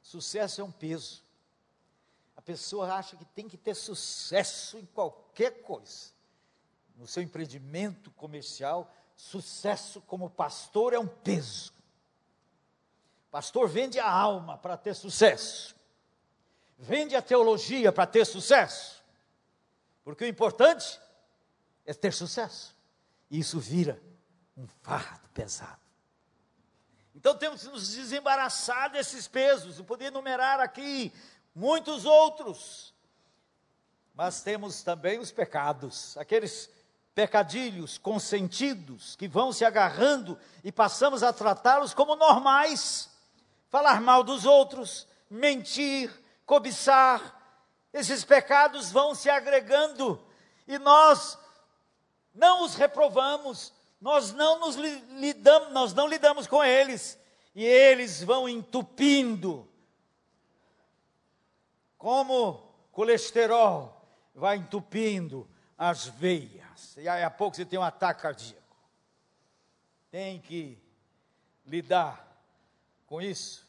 Sucesso 0.07 0.61
é 0.61 0.65
um 0.65 0.71
peso. 0.71 1.21
A 2.37 2.41
pessoa 2.41 2.95
acha 2.95 3.17
que 3.17 3.25
tem 3.25 3.49
que 3.49 3.57
ter 3.57 3.75
sucesso 3.75 4.79
em 4.79 4.87
qualquer 4.87 5.63
coisa. 5.63 6.13
No 6.95 7.09
seu 7.09 7.25
empreendimento 7.25 8.13
comercial, 8.13 8.95
sucesso 9.17 10.01
como 10.03 10.29
pastor 10.29 10.93
é 10.93 10.99
um 10.99 11.07
peso. 11.07 11.73
Pastor 13.31 13.69
vende 13.69 13.99
a 13.99 14.09
alma 14.09 14.57
para 14.59 14.77
ter 14.77 14.95
sucesso. 14.95 15.75
Vende 16.79 17.17
a 17.17 17.23
teologia 17.23 17.91
para 17.91 18.07
ter 18.07 18.25
sucesso. 18.25 19.03
Porque 20.05 20.25
o 20.25 20.29
importante 20.29 21.01
é 21.85 21.93
ter 21.95 22.13
sucesso. 22.13 22.77
E 23.31 23.39
isso 23.39 23.59
vira 23.59 24.01
um 24.57 24.67
fardo 24.83 25.29
pesado. 25.31 25.81
Então 27.15 27.37
temos 27.37 27.63
que 27.63 27.69
nos 27.69 27.93
desembaraçar 27.93 28.91
desses 28.91 29.27
pesos. 29.27 29.79
Eu 29.79 29.85
poderia 29.85 30.09
enumerar 30.09 30.61
aqui 30.61 31.13
muitos 31.55 32.05
outros. 32.05 32.95
Mas 34.15 34.43
temos 34.43 34.83
também 34.83 35.19
os 35.19 35.33
pecados, 35.33 36.17
aqueles 36.17 36.71
pecadilhos 37.17 37.97
consentidos 37.97 39.17
que 39.17 39.27
vão 39.27 39.51
se 39.51 39.65
agarrando 39.65 40.39
e 40.63 40.71
passamos 40.71 41.23
a 41.23 41.33
tratá-los 41.33 41.95
como 41.95 42.15
normais. 42.15 43.09
Falar 43.71 44.03
mal 44.03 44.23
dos 44.23 44.45
outros, 44.45 45.09
mentir, 45.31 46.13
cobiçar. 46.45 47.35
Esses 47.91 48.23
pecados 48.23 48.93
vão 48.93 49.15
se 49.15 49.31
agregando 49.31 50.23
e 50.69 50.79
nós 50.79 51.39
não 52.35 52.63
os 52.63 52.75
reprovamos, 52.75 53.73
nós 53.99 54.35
não 54.35 54.61
nos 54.61 54.77
lidamos, 54.77 55.73
nós 55.73 55.95
não 55.95 56.07
lidamos 56.07 56.47
com 56.47 56.63
eles, 56.63 57.19
e 57.55 57.65
eles 57.65 58.23
vão 58.23 58.47
entupindo, 58.47 59.67
como 61.97 62.63
colesterol 62.93 64.07
vai 64.35 64.59
entupindo 64.59 65.49
as 65.77 66.07
veias, 66.07 66.97
e 66.97 67.09
aí 67.09 67.23
a 67.23 67.31
pouco 67.31 67.57
você 67.57 67.65
tem 67.65 67.79
um 67.79 67.83
ataque 67.83 68.23
cardíaco. 68.23 68.77
Tem 70.11 70.41
que 70.41 70.79
lidar 71.67 72.27
com 73.07 73.21
isso. 73.21 73.67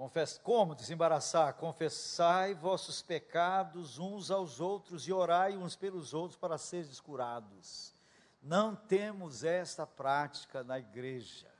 Confess, 0.00 0.38
como 0.38 0.74
desembaraçar? 0.74 1.52
Confessai 1.54 2.54
vossos 2.54 3.02
pecados 3.02 3.98
uns 3.98 4.30
aos 4.30 4.58
outros 4.58 5.06
e 5.06 5.12
orai 5.12 5.58
uns 5.58 5.76
pelos 5.76 6.14
outros 6.14 6.38
para 6.38 6.56
seres 6.56 6.98
curados. 6.98 7.92
Não 8.40 8.74
temos 8.74 9.44
esta 9.44 9.86
prática 9.86 10.64
na 10.64 10.78
igreja, 10.78 11.52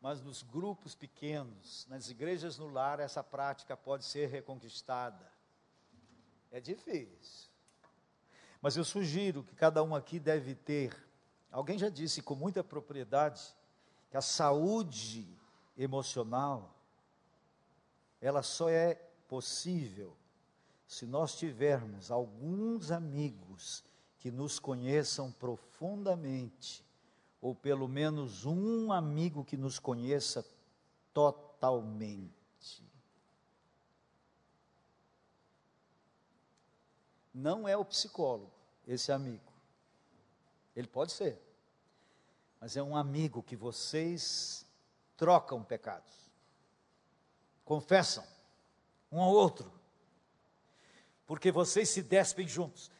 mas 0.00 0.22
nos 0.22 0.44
grupos 0.44 0.94
pequenos, 0.94 1.84
nas 1.88 2.08
igrejas 2.08 2.56
no 2.56 2.68
lar, 2.68 3.00
essa 3.00 3.24
prática 3.24 3.76
pode 3.76 4.04
ser 4.04 4.28
reconquistada. 4.28 5.28
É 6.52 6.60
difícil. 6.60 7.50
Mas 8.60 8.76
eu 8.76 8.84
sugiro 8.84 9.42
que 9.42 9.54
cada 9.54 9.82
um 9.82 9.94
aqui 9.94 10.18
deve 10.18 10.54
ter. 10.54 10.96
Alguém 11.50 11.78
já 11.78 11.88
disse 11.88 12.22
com 12.22 12.34
muita 12.34 12.64
propriedade 12.64 13.42
que 14.10 14.16
a 14.16 14.22
saúde 14.22 15.28
emocional 15.76 16.74
ela 18.20 18.42
só 18.42 18.68
é 18.68 18.94
possível 19.28 20.16
se 20.86 21.06
nós 21.06 21.36
tivermos 21.36 22.10
alguns 22.10 22.90
amigos 22.90 23.84
que 24.18 24.30
nos 24.30 24.58
conheçam 24.58 25.30
profundamente, 25.32 26.84
ou 27.40 27.54
pelo 27.54 27.88
menos 27.88 28.44
um 28.44 28.92
amigo 28.92 29.44
que 29.44 29.56
nos 29.56 29.78
conheça 29.78 30.44
totalmente. 31.12 32.35
Não 37.38 37.68
é 37.68 37.76
o 37.76 37.84
psicólogo, 37.84 38.50
esse 38.88 39.12
amigo. 39.12 39.52
Ele 40.74 40.88
pode 40.88 41.12
ser, 41.12 41.38
mas 42.58 42.78
é 42.78 42.82
um 42.82 42.96
amigo 42.96 43.42
que 43.42 43.54
vocês 43.54 44.64
trocam 45.18 45.62
pecados, 45.62 46.30
confessam 47.62 48.24
um 49.12 49.20
ao 49.20 49.30
outro, 49.30 49.70
porque 51.26 51.52
vocês 51.52 51.90
se 51.90 52.02
despem 52.02 52.48
juntos. 52.48 52.90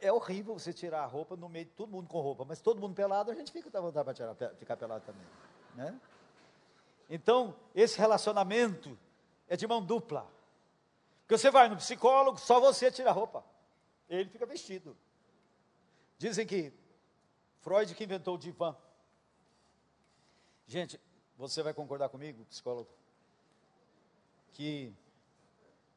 É 0.00 0.12
horrível 0.12 0.56
você 0.56 0.72
tirar 0.72 1.02
a 1.02 1.06
roupa 1.06 1.34
no 1.34 1.48
meio 1.48 1.64
de 1.64 1.72
todo 1.72 1.90
mundo 1.90 2.08
com 2.08 2.20
roupa, 2.20 2.44
mas 2.44 2.60
todo 2.60 2.80
mundo 2.80 2.94
pelado, 2.94 3.32
a 3.32 3.34
gente 3.34 3.50
fica 3.50 3.76
à 3.76 3.80
vontade 3.80 4.22
para 4.36 4.50
ficar 4.50 4.76
pelado 4.76 5.04
também. 5.04 5.26
Né? 5.74 6.00
Então, 7.10 7.56
esse 7.74 7.98
relacionamento 7.98 8.96
é 9.48 9.56
de 9.56 9.66
mão 9.66 9.84
dupla. 9.84 10.30
Porque 11.22 11.36
você 11.36 11.50
vai 11.50 11.68
no 11.68 11.76
psicólogo, 11.76 12.38
só 12.38 12.60
você 12.60 12.88
tira 12.92 13.10
a 13.10 13.12
roupa. 13.12 13.44
Ele 14.08 14.28
fica 14.28 14.46
vestido. 14.46 14.96
Dizem 16.18 16.46
que 16.46 16.72
Freud 17.60 17.94
que 17.94 18.04
inventou 18.04 18.34
o 18.34 18.38
divã. 18.38 18.76
Gente, 20.66 21.00
você 21.36 21.62
vai 21.62 21.74
concordar 21.74 22.08
comigo, 22.08 22.44
psicólogo, 22.46 22.88
que 24.52 24.94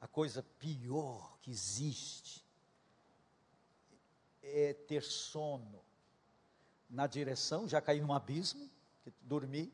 a 0.01 0.07
coisa 0.07 0.43
pior 0.59 1.37
que 1.41 1.51
existe 1.51 2.43
é 4.41 4.73
ter 4.73 5.03
sono 5.03 5.81
na 6.89 7.05
direção, 7.05 7.67
já 7.67 7.81
cair 7.81 8.01
num 8.01 8.13
abismo, 8.13 8.69
dormir, 9.21 9.71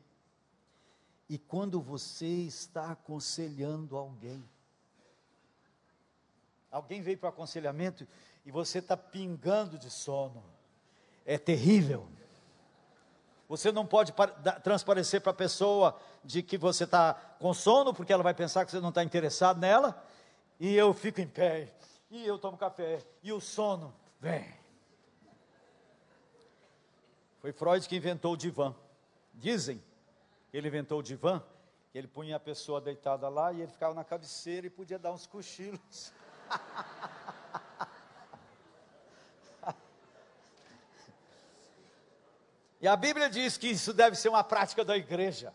e 1.28 1.38
quando 1.38 1.80
você 1.80 2.26
está 2.26 2.92
aconselhando 2.92 3.96
alguém, 3.96 4.42
alguém 6.74 7.00
veio 7.00 7.16
para 7.16 7.28
o 7.28 7.30
aconselhamento 7.30 8.06
e 8.44 8.50
você 8.50 8.80
está 8.80 8.96
pingando 8.96 9.78
de 9.78 9.88
sono, 9.88 10.42
é 11.24 11.38
terrível. 11.38 12.08
Você 13.48 13.70
não 13.70 13.86
pode 13.86 14.12
transparecer 14.64 15.20
para 15.20 15.30
a 15.30 15.34
pessoa 15.34 15.96
de 16.24 16.42
que 16.42 16.58
você 16.58 16.82
está 16.82 17.14
com 17.38 17.54
sono, 17.54 17.94
porque 17.94 18.12
ela 18.12 18.24
vai 18.24 18.34
pensar 18.34 18.64
que 18.64 18.72
você 18.72 18.80
não 18.80 18.88
está 18.88 19.04
interessado 19.04 19.60
nela, 19.60 20.04
e 20.58 20.74
eu 20.74 20.92
fico 20.92 21.20
em 21.20 21.28
pé, 21.28 21.72
e 22.10 22.26
eu 22.26 22.38
tomo 22.38 22.56
café, 22.56 22.98
e 23.22 23.32
o 23.32 23.40
sono 23.40 23.94
vem. 24.18 24.52
Foi 27.40 27.52
Freud 27.52 27.88
que 27.88 27.96
inventou 27.96 28.32
o 28.32 28.36
divã. 28.36 28.74
Dizem 29.32 29.80
que 30.50 30.56
ele 30.56 30.66
inventou 30.66 30.98
o 30.98 31.02
divã, 31.02 31.40
que 31.92 31.98
ele 31.98 32.08
punha 32.08 32.34
a 32.34 32.40
pessoa 32.40 32.80
deitada 32.80 33.28
lá 33.28 33.52
e 33.52 33.60
ele 33.60 33.70
ficava 33.70 33.94
na 33.94 34.02
cabeceira 34.02 34.66
e 34.66 34.70
podia 34.70 34.98
dar 34.98 35.12
uns 35.12 35.26
cochilos. 35.26 36.12
E 42.80 42.86
a 42.86 42.96
Bíblia 42.96 43.30
diz 43.30 43.56
que 43.56 43.68
isso 43.68 43.94
deve 43.94 44.14
ser 44.14 44.28
uma 44.28 44.44
prática 44.44 44.84
da 44.84 44.94
igreja. 44.94 45.54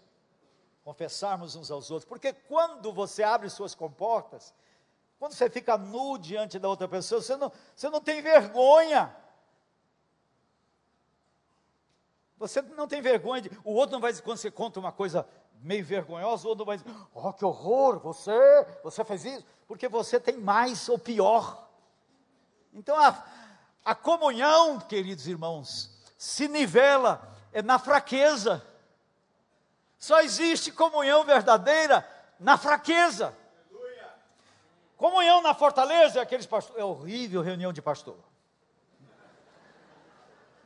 Confessarmos 0.83 1.55
uns 1.55 1.69
aos 1.69 1.91
outros. 1.91 2.09
Porque 2.09 2.33
quando 2.33 2.91
você 2.91 3.21
abre 3.21 3.47
suas 3.51 3.75
comportas, 3.75 4.51
quando 5.19 5.33
você 5.33 5.47
fica 5.47 5.77
nu 5.77 6.17
diante 6.17 6.57
da 6.57 6.67
outra 6.67 6.87
pessoa, 6.87 7.21
você 7.21 7.37
não, 7.37 7.51
você 7.75 7.87
não 7.87 8.01
tem 8.01 8.19
vergonha. 8.23 9.15
Você 12.39 12.63
não 12.63 12.87
tem 12.87 12.99
vergonha 12.99 13.43
de. 13.43 13.51
O 13.63 13.73
outro 13.73 13.93
não 13.93 14.01
vai 14.01 14.11
dizer, 14.11 14.23
quando 14.23 14.37
você 14.37 14.49
conta 14.49 14.79
uma 14.79 14.91
coisa 14.91 15.27
meio 15.61 15.85
vergonhosa, 15.85 16.47
o 16.47 16.49
outro 16.49 16.65
não 16.65 16.65
vai 16.65 16.77
dizer, 16.77 16.89
oh, 17.13 17.31
que 17.31 17.45
horror, 17.45 17.99
você, 17.99 18.31
você 18.81 19.03
fez 19.05 19.25
isso, 19.25 19.45
porque 19.69 19.87
você 19.87 20.19
tem 20.19 20.35
mais 20.35 20.89
ou 20.89 20.97
pior. 20.97 21.69
Então 22.73 22.99
a, 22.99 23.23
a 23.85 23.93
comunhão, 23.93 24.79
queridos 24.79 25.27
irmãos, 25.27 25.91
se 26.17 26.47
nivela 26.47 27.37
é 27.53 27.61
na 27.61 27.77
fraqueza. 27.77 28.65
Só 29.99 30.21
existe 30.21 30.71
comunhão 30.71 31.23
verdadeira 31.23 32.03
na 32.39 32.57
fraqueza. 32.57 33.37
Comunhão 34.97 35.39
na 35.43 35.53
fortaleza, 35.53 36.19
aqueles 36.19 36.47
pastores. 36.47 36.81
É 36.81 36.83
horrível 36.83 37.43
reunião 37.43 37.71
de 37.71 37.81
pastor. 37.81 38.17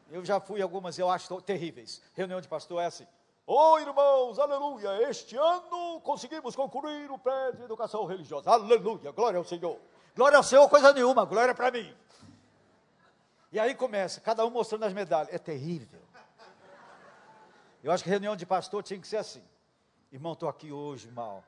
Eu 0.09 0.23
já 0.23 0.39
fui 0.39 0.61
algumas, 0.61 0.97
eu 0.97 1.09
acho 1.09 1.41
terríveis. 1.41 2.01
Reunião 2.13 2.39
de 2.39 2.47
pastor 2.47 2.81
é 2.81 2.85
assim. 2.85 3.07
Oi, 3.45 3.81
irmãos, 3.81 4.39
aleluia. 4.39 5.09
Este 5.09 5.35
ano 5.35 5.99
conseguimos 6.01 6.55
concluir 6.55 7.11
o 7.11 7.17
pé 7.17 7.51
de 7.51 7.63
educação 7.63 8.05
religiosa. 8.05 8.49
Aleluia, 8.51 9.11
glória 9.11 9.37
ao 9.37 9.43
Senhor. 9.43 9.79
Glória 10.15 10.37
ao 10.37 10.43
Senhor, 10.43 10.67
coisa 10.69 10.93
nenhuma, 10.93 11.25
glória 11.25 11.53
para 11.53 11.71
mim. 11.71 11.93
E 13.51 13.59
aí 13.59 13.75
começa, 13.75 14.21
cada 14.21 14.45
um 14.45 14.49
mostrando 14.49 14.85
as 14.85 14.93
medalhas. 14.93 15.33
É 15.33 15.37
terrível. 15.37 16.01
Eu 17.83 17.91
acho 17.91 18.03
que 18.03 18.09
reunião 18.09 18.35
de 18.35 18.45
pastor 18.45 18.81
tinha 18.81 18.99
que 18.99 19.07
ser 19.07 19.17
assim. 19.17 19.43
Irmão, 20.11 20.33
estou 20.33 20.47
aqui 20.47 20.71
hoje 20.71 21.11
mal. 21.11 21.43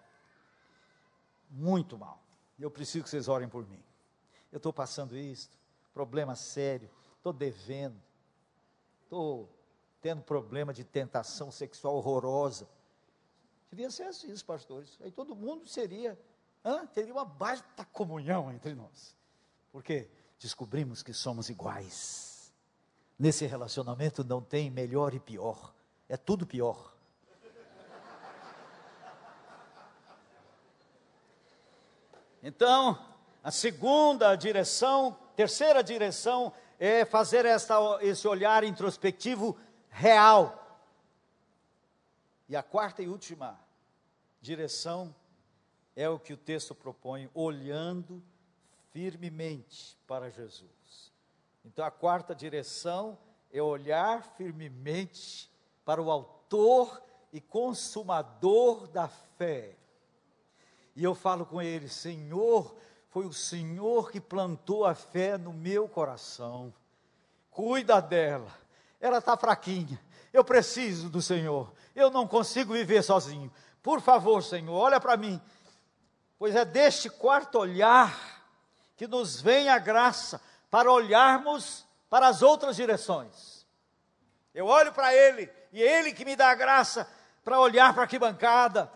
Muito 1.50 1.98
mal. 1.98 2.20
Eu 2.60 2.70
preciso 2.70 3.04
que 3.04 3.10
vocês 3.10 3.28
orem 3.28 3.48
por 3.48 3.66
mim. 3.68 3.84
Eu 4.52 4.58
estou 4.58 4.74
passando 4.74 5.18
isso, 5.18 5.50
problema 5.94 6.36
sério, 6.36 6.90
estou 7.18 7.32
devendo 7.32 8.02
estou 9.06 9.50
tendo 10.06 10.22
problema 10.22 10.72
de 10.72 10.84
tentação 10.84 11.50
sexual 11.50 11.96
horrorosa. 11.96 12.70
Devia 13.72 13.90
ser 13.90 14.04
assim, 14.04 14.32
os 14.32 14.44
pastores. 14.44 15.00
Aí 15.02 15.10
todo 15.10 15.36
mundo 15.36 15.68
seria, 15.68 16.16
teria 16.94 17.12
uma 17.12 17.26
baita 17.26 17.84
comunhão 17.86 18.54
entre 18.54 18.76
nós. 18.76 19.16
Porque 19.72 20.08
descobrimos 20.38 21.02
que 21.02 21.12
somos 21.12 21.50
iguais. 21.50 22.54
Nesse 23.18 23.48
relacionamento 23.48 24.24
não 24.24 24.44
tem 24.44 24.70
melhor 24.70 25.16
e 25.16 25.20
pior, 25.20 25.74
é 26.08 26.16
tudo 26.16 26.46
pior. 26.46 26.94
Então, 32.44 33.04
a 33.44 33.50
segunda 33.50 34.36
direção, 34.36 35.18
terceira 35.36 35.84
direção 35.84 36.54
é 36.80 37.06
fazer 37.06 37.44
esta, 37.44 37.76
esse 38.02 38.28
olhar 38.28 38.64
introspectivo 38.64 39.58
real. 39.96 40.62
E 42.50 42.56
a 42.56 42.62
quarta 42.62 43.02
e 43.02 43.08
última 43.08 43.58
direção 44.42 45.16
é 45.96 46.08
o 46.10 46.20
que 46.20 46.34
o 46.34 46.38
texto 46.38 46.76
propõe, 46.76 47.30
olhando 47.34 48.22
firmemente 48.92 49.98
para 50.06 50.30
Jesus. 50.30 51.12
Então 51.64 51.84
a 51.84 51.90
quarta 51.90 52.36
direção 52.36 53.18
é 53.52 53.62
olhar 53.62 54.24
firmemente 54.36 55.50
para 55.86 56.02
o 56.02 56.12
Autor 56.12 57.02
e 57.32 57.40
Consumador 57.40 58.88
da 58.88 59.08
fé. 59.08 59.76
E 60.96 61.04
eu 61.04 61.16
falo 61.16 61.46
com 61.46 61.62
ele, 61.62 61.88
Senhor, 61.88 62.76
foi 63.10 63.26
o 63.26 63.34
Senhor 63.34 64.12
que 64.12 64.20
plantou 64.20 64.86
a 64.86 64.94
fé 64.94 65.38
no 65.38 65.54
meu 65.54 65.88
coração. 65.88 66.74
Cuida 67.50 68.02
dela. 68.02 68.65
Ela 69.06 69.20
está 69.20 69.38
fraquinha. 69.38 70.00
Eu 70.34 70.44
preciso 70.44 71.10
do 71.10 71.22
Senhor. 71.22 71.74
Eu 71.96 72.10
não 72.10 72.28
consigo 72.28 72.74
viver 72.74 73.04
sozinho. 73.04 73.52
Por 73.82 74.02
favor, 74.02 74.42
Senhor, 74.42 74.74
olha 74.74 75.00
para 75.00 75.16
mim. 75.16 75.42
Pois 76.38 76.56
é 76.56 76.66
deste 76.66 77.10
quarto 77.10 77.60
olhar 77.60 78.18
que 78.96 79.08
nos 79.08 79.40
vem 79.42 79.70
a 79.70 79.78
graça 79.78 80.42
para 80.70 80.92
olharmos 80.92 81.86
para 82.10 82.28
as 82.28 82.42
outras 82.42 82.76
direções. 82.76 83.66
Eu 84.54 84.68
olho 84.68 84.92
para 84.92 85.14
Ele 85.14 85.52
e 85.72 85.84
é 85.84 86.00
Ele 86.00 86.14
que 86.14 86.26
me 86.26 86.36
dá 86.36 86.50
a 86.50 86.56
graça 86.56 87.08
para 87.44 87.60
olhar 87.60 87.94
para 87.94 88.08
que 88.08 88.18
bancada, 88.18 88.92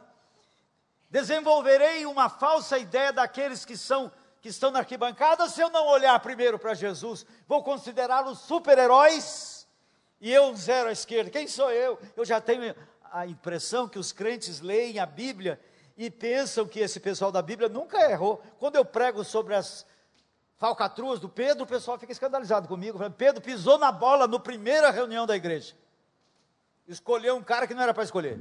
Desenvolverei 1.09 2.05
uma 2.05 2.29
falsa 2.29 2.77
ideia 2.77 3.11
daqueles 3.11 3.65
que 3.65 3.75
são 3.75 4.11
que 4.41 4.47
estão 4.47 4.71
na 4.71 4.79
arquibancada 4.79 5.49
se 5.49 5.59
eu 5.59 5.69
não 5.69 5.85
olhar 5.87 6.17
primeiro 6.21 6.57
para 6.57 6.73
Jesus. 6.73 7.25
Vou 7.45 7.61
considerá-los 7.61 8.39
super-heróis 8.39 9.58
e 10.21 10.31
eu 10.31 10.55
zero 10.55 10.89
à 10.89 10.91
esquerda. 10.91 11.29
Quem 11.29 11.47
sou 11.47 11.71
eu? 11.71 11.99
Eu 12.15 12.25
já 12.25 12.41
tenho 12.41 12.75
a 13.11 13.25
impressão 13.25 13.87
que 13.87 13.99
os 13.99 14.11
crentes 14.11 14.59
leem 14.59 14.99
a 14.99 15.05
Bíblia 15.05 15.59
e 15.97 16.09
pensam 16.09 16.67
que 16.67 16.79
esse 16.79 16.99
pessoal 16.99 17.31
da 17.31 17.41
Bíblia 17.41 17.69
nunca 17.69 17.99
errou. 18.09 18.41
Quando 18.57 18.75
eu 18.75 18.85
prego 18.85 19.23
sobre 19.23 19.55
as 19.55 19.85
falcatruas 20.57 21.19
do 21.19 21.29
Pedro, 21.29 21.63
o 21.63 21.67
pessoal 21.67 21.97
fica 21.97 22.11
escandalizado 22.11 22.67
comigo. 22.67 22.99
Pedro 23.11 23.41
pisou 23.41 23.77
na 23.77 23.91
bola 23.91 24.27
no 24.27 24.39
primeira 24.39 24.91
reunião 24.91 25.25
da 25.25 25.35
igreja. 25.35 25.73
Escolheu 26.87 27.35
um 27.35 27.43
cara 27.43 27.67
que 27.67 27.73
não 27.73 27.83
era 27.83 27.93
para 27.93 28.03
escolher. 28.03 28.39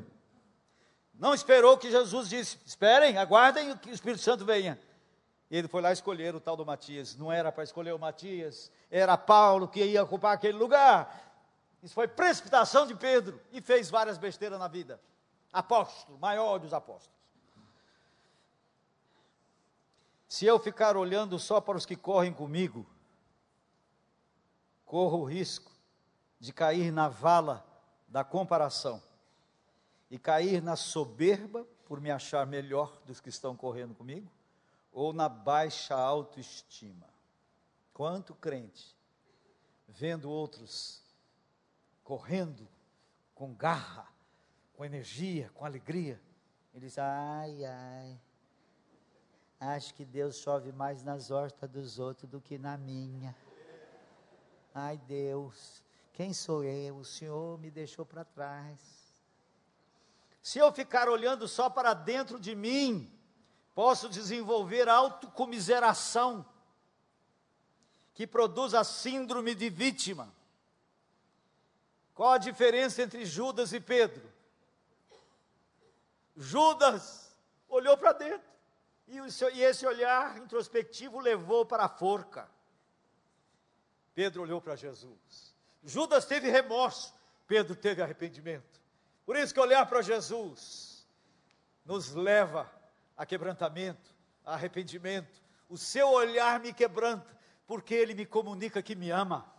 Não 1.14 1.35
esperou 1.35 1.76
que 1.76 1.91
Jesus 1.91 2.29
disse: 2.29 2.59
esperem, 2.64 3.18
aguardem 3.18 3.76
que 3.76 3.91
o 3.91 3.95
Espírito 3.95 4.22
Santo 4.22 4.45
venha. 4.45 4.79
E 5.51 5.57
ele 5.57 5.66
foi 5.66 5.81
lá 5.81 5.93
escolher 5.93 6.35
o 6.35 6.41
tal 6.41 6.57
do 6.57 6.64
Matias. 6.64 7.16
Não 7.16 7.33
era 7.33 7.51
para 7.51 7.64
escolher 7.64 7.93
o 7.93 7.99
Matias, 7.99 8.70
era 8.91 9.16
Paulo 9.16 9.66
que 9.66 9.83
ia 9.85 10.03
ocupar 10.03 10.35
aquele 10.35 10.59
lugar. 10.59 11.28
Isso 11.83 11.95
foi 11.95 12.09
precipitação 12.09 12.87
de 12.87 12.95
Pedro 12.95 13.41
e 13.53 13.61
fez 13.61 13.89
várias 13.89 14.18
besteiras 14.18 14.59
na 14.59 14.68
vida. 14.68 15.01
Apóstolo, 15.53 16.18
maior 16.18 16.59
dos 16.59 16.74
apóstolos. 16.74 17.16
Se 20.29 20.45
eu 20.45 20.59
ficar 20.59 20.97
olhando 20.97 21.39
só 21.39 21.61
para 21.61 21.79
os 21.79 21.87
que 21.87 21.97
correm 21.97 22.33
comigo, 22.33 22.87
corro 24.85 25.20
o 25.20 25.24
risco 25.24 25.72
de 26.39 26.53
cair 26.53 26.93
na 26.93 27.09
vala 27.09 27.66
da 28.07 28.22
comparação 28.22 29.03
e 30.11 30.18
cair 30.18 30.62
na 30.62 30.76
soberba 30.76 31.66
por 31.87 32.01
me 32.01 32.11
achar 32.11 32.47
melhor 32.47 33.01
dos 33.07 33.20
que 33.20 33.31
estão 33.31 33.57
correndo 33.57 33.95
comigo, 33.95 34.31
ou 34.93 35.12
na 35.12 35.29
baixa 35.29 35.95
autoestima. 35.95 37.09
Quanto 37.95 38.35
crente, 38.35 38.95
vendo 39.89 40.31
outros 40.31 41.03
correndo 42.09 42.66
com 43.34 43.52
garra, 43.52 44.09
com 44.72 44.82
energia, 44.82 45.50
com 45.52 45.66
alegria, 45.66 46.18
ele 46.72 46.86
diz: 46.86 46.96
ai, 46.96 47.66
ai, 47.66 48.18
acho 49.61 49.92
que 49.92 50.06
Deus 50.06 50.36
chove 50.36 50.72
mais 50.72 51.02
nas 51.02 51.30
hortas 51.30 51.68
dos 51.68 51.98
outros 51.98 52.30
do 52.30 52.40
que 52.40 52.56
na 52.56 52.78
minha. 52.78 53.36
Ai, 54.74 54.96
Deus, 55.06 55.82
quem 56.14 56.32
sou 56.32 56.64
eu? 56.64 56.96
O 56.96 57.04
Senhor 57.04 57.59
me 57.59 57.70
deixou 57.70 58.06
para 58.06 58.24
trás. 58.24 58.80
Se 60.40 60.59
eu 60.59 60.72
ficar 60.72 61.11
olhando 61.11 61.46
só 61.46 61.68
para 61.68 61.92
dentro 61.92 62.40
de 62.40 62.54
mim, 62.54 63.12
posso 63.74 64.09
desenvolver 64.09 64.88
autocomiseração, 64.88 66.46
que 68.14 68.26
produz 68.26 68.72
a 68.72 68.82
síndrome 68.82 69.54
de 69.54 69.68
vítima. 69.68 70.38
Qual 72.18 72.32
a 72.32 72.38
diferença 72.38 73.00
entre 73.00 73.24
Judas 73.24 73.72
e 73.72 73.78
Pedro? 73.78 74.28
Judas 76.36 77.32
olhou 77.68 77.96
para 77.96 78.12
dentro, 78.12 78.50
e 79.06 79.62
esse 79.62 79.86
olhar 79.86 80.36
introspectivo 80.38 81.20
levou 81.20 81.64
para 81.64 81.84
a 81.84 81.88
forca. 81.88 82.50
Pedro 84.16 84.42
olhou 84.42 84.60
para 84.60 84.74
Jesus. 84.74 85.54
Judas 85.84 86.24
teve 86.24 86.50
remorso, 86.50 87.14
Pedro 87.46 87.76
teve 87.76 88.02
arrependimento. 88.02 88.80
Por 89.24 89.36
isso 89.36 89.54
que 89.54 89.60
olhar 89.60 89.86
para 89.86 90.02
Jesus 90.02 91.06
nos 91.84 92.16
leva 92.16 92.68
a 93.16 93.24
quebrantamento, 93.24 94.12
a 94.44 94.54
arrependimento. 94.54 95.40
O 95.68 95.78
seu 95.78 96.08
olhar 96.08 96.58
me 96.58 96.72
quebranta, 96.72 97.32
porque 97.64 97.94
ele 97.94 98.12
me 98.12 98.26
comunica 98.26 98.82
que 98.82 98.96
me 98.96 99.08
ama. 99.08 99.56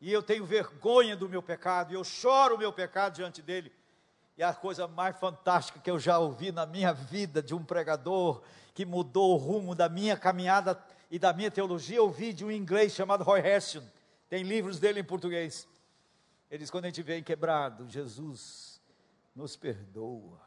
E 0.00 0.12
eu 0.12 0.22
tenho 0.22 0.44
vergonha 0.44 1.16
do 1.16 1.28
meu 1.28 1.42
pecado, 1.42 1.92
e 1.92 1.94
eu 1.94 2.04
choro 2.04 2.56
o 2.56 2.58
meu 2.58 2.72
pecado 2.72 3.14
diante 3.14 3.40
dele. 3.40 3.72
E 4.36 4.42
a 4.42 4.52
coisa 4.52 4.88
mais 4.88 5.16
fantástica 5.16 5.78
que 5.78 5.90
eu 5.90 5.98
já 5.98 6.18
ouvi 6.18 6.50
na 6.50 6.66
minha 6.66 6.92
vida 6.92 7.42
de 7.42 7.54
um 7.54 7.64
pregador 7.64 8.42
que 8.74 8.84
mudou 8.84 9.34
o 9.34 9.36
rumo 9.36 9.74
da 9.74 9.88
minha 9.88 10.16
caminhada 10.16 10.82
e 11.10 11.18
da 11.18 11.32
minha 11.32 11.50
teologia, 11.50 11.98
eu 11.98 12.04
ouvi 12.04 12.32
de 12.32 12.44
um 12.44 12.50
inglês 12.50 12.92
chamado 12.92 13.22
Roy 13.22 13.40
Hession. 13.40 13.84
Tem 14.28 14.42
livros 14.42 14.80
dele 14.80 15.00
em 15.00 15.04
português. 15.04 15.68
Ele 16.50 16.58
diz: 16.58 16.70
quando 16.70 16.86
a 16.86 16.88
gente 16.88 17.02
vem 17.02 17.22
quebrado, 17.22 17.88
Jesus 17.88 18.80
nos 19.34 19.56
perdoa. 19.56 20.40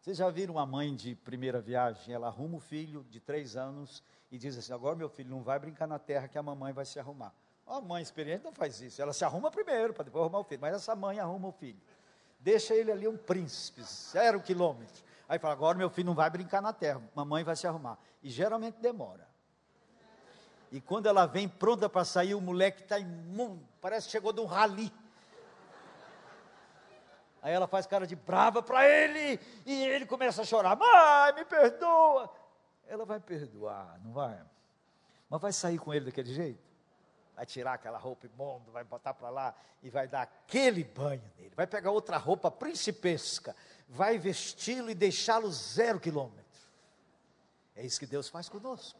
Vocês 0.00 0.18
já 0.18 0.30
viram 0.30 0.54
uma 0.54 0.66
mãe 0.66 0.94
de 0.94 1.14
primeira 1.14 1.60
viagem? 1.60 2.14
Ela 2.14 2.28
arruma 2.28 2.56
o 2.56 2.60
filho 2.60 3.04
de 3.10 3.20
três 3.20 3.56
anos 3.56 4.02
e 4.30 4.38
diz 4.38 4.56
assim: 4.56 4.72
agora 4.72 4.94
meu 4.94 5.08
filho 5.08 5.30
não 5.30 5.42
vai 5.42 5.58
brincar 5.58 5.86
na 5.86 5.98
terra 5.98 6.28
que 6.28 6.38
a 6.38 6.42
mamãe 6.42 6.72
vai 6.72 6.84
se 6.84 6.98
arrumar. 6.98 7.32
A 7.66 7.80
mãe 7.80 8.02
experiente 8.02 8.44
não 8.44 8.52
faz 8.52 8.80
isso. 8.80 9.00
Ela 9.00 9.12
se 9.12 9.24
arruma 9.24 9.50
primeiro 9.50 9.92
para 9.92 10.04
depois 10.04 10.22
arrumar 10.22 10.38
o 10.38 10.44
filho. 10.44 10.60
Mas 10.60 10.74
essa 10.74 10.96
mãe 10.96 11.20
arruma 11.20 11.48
o 11.48 11.52
filho. 11.52 11.80
Deixa 12.40 12.74
ele 12.74 12.90
ali 12.90 13.06
um 13.06 13.16
príncipe, 13.16 13.82
zero 13.82 14.40
quilômetro. 14.40 15.04
Aí 15.28 15.38
fala: 15.38 15.52
agora 15.52 15.76
meu 15.76 15.90
filho 15.90 16.06
não 16.06 16.14
vai 16.14 16.30
brincar 16.30 16.62
na 16.62 16.72
terra, 16.72 17.02
mamãe 17.14 17.44
vai 17.44 17.56
se 17.56 17.66
arrumar. 17.66 17.98
E 18.22 18.30
geralmente 18.30 18.78
demora. 18.80 19.28
E 20.70 20.80
quando 20.80 21.06
ela 21.06 21.26
vem 21.26 21.48
pronta 21.48 21.88
para 21.88 22.04
sair, 22.04 22.34
o 22.34 22.40
moleque 22.40 22.82
está 22.82 22.98
imundo, 22.98 23.66
parece 23.80 24.06
que 24.06 24.12
chegou 24.12 24.32
de 24.32 24.40
um 24.40 24.44
rali. 24.44 24.92
Aí 27.40 27.52
ela 27.52 27.66
faz 27.66 27.86
cara 27.86 28.06
de 28.06 28.16
brava 28.16 28.62
para 28.62 28.86
ele, 28.86 29.40
e 29.64 29.84
ele 29.84 30.04
começa 30.04 30.42
a 30.42 30.44
chorar: 30.44 30.76
Mãe, 30.76 31.34
me 31.34 31.44
perdoa. 31.44 32.30
Ela 32.88 33.04
vai 33.04 33.20
perdoar, 33.20 34.00
não 34.02 34.12
vai? 34.12 34.42
Mas 35.28 35.40
vai 35.40 35.52
sair 35.52 35.78
com 35.78 35.92
ele 35.92 36.06
daquele 36.06 36.32
jeito? 36.32 36.66
Vai 37.36 37.46
tirar 37.46 37.74
aquela 37.74 37.98
roupa 37.98 38.26
imunda, 38.26 38.70
vai 38.70 38.82
botar 38.82 39.14
para 39.14 39.30
lá 39.30 39.54
e 39.82 39.90
vai 39.90 40.08
dar 40.08 40.22
aquele 40.22 40.82
banho 40.82 41.22
nele. 41.36 41.54
Vai 41.54 41.66
pegar 41.66 41.90
outra 41.90 42.16
roupa 42.16 42.50
principesca, 42.50 43.54
vai 43.88 44.18
vesti-lo 44.18 44.90
e 44.90 44.94
deixá-lo 44.94 45.50
zero 45.52 46.00
quilômetro. 46.00 46.44
É 47.76 47.84
isso 47.84 48.00
que 48.00 48.06
Deus 48.06 48.28
faz 48.28 48.48
conosco. 48.48 48.98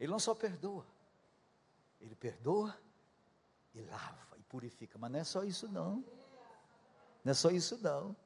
Ele 0.00 0.10
não 0.10 0.18
só 0.18 0.34
perdoa, 0.34 0.84
ele 2.00 2.14
perdoa 2.14 2.76
e 3.74 3.82
lava 3.82 4.36
e 4.36 4.42
purifica. 4.42 4.98
Mas 4.98 5.10
não 5.12 5.20
é 5.20 5.24
só 5.24 5.44
isso 5.44 5.68
não. 5.68 6.02
Não 7.22 7.30
é 7.30 7.34
só 7.34 7.50
isso 7.50 7.78
não. 7.78 8.16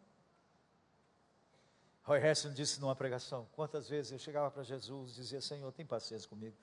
Roy 2.05 2.19
Heston 2.19 2.53
disse 2.53 2.81
numa 2.81 2.97
pregação: 2.97 3.47
quantas 3.53 3.89
vezes 3.89 4.13
eu 4.13 4.19
chegava 4.19 4.51
para 4.51 4.63
Jesus 4.63 5.13
e 5.13 5.15
dizia: 5.17 5.41
Senhor, 5.41 5.71
tem 5.73 5.87
paciência 5.87 6.29
comigo. 6.29 6.57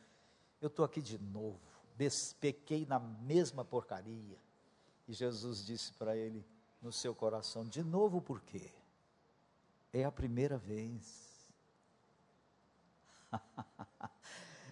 Eu 0.61 0.67
estou 0.67 0.83
aqui 0.83 1.01
de 1.01 1.17
novo, 1.17 1.59
despequei 1.95 2.85
na 2.85 2.99
mesma 2.99 3.63
porcaria. 3.63 4.37
E 5.07 5.13
Jesus 5.13 5.65
disse 5.65 5.93
para 5.93 6.15
ele 6.15 6.45
no 6.81 6.91
seu 6.91 7.15
coração: 7.15 7.65
De 7.65 7.83
novo 7.83 8.21
por 8.21 8.41
quê? 8.41 8.69
É 9.93 10.03
a 10.03 10.11
primeira 10.11 10.57
vez. 10.57 11.29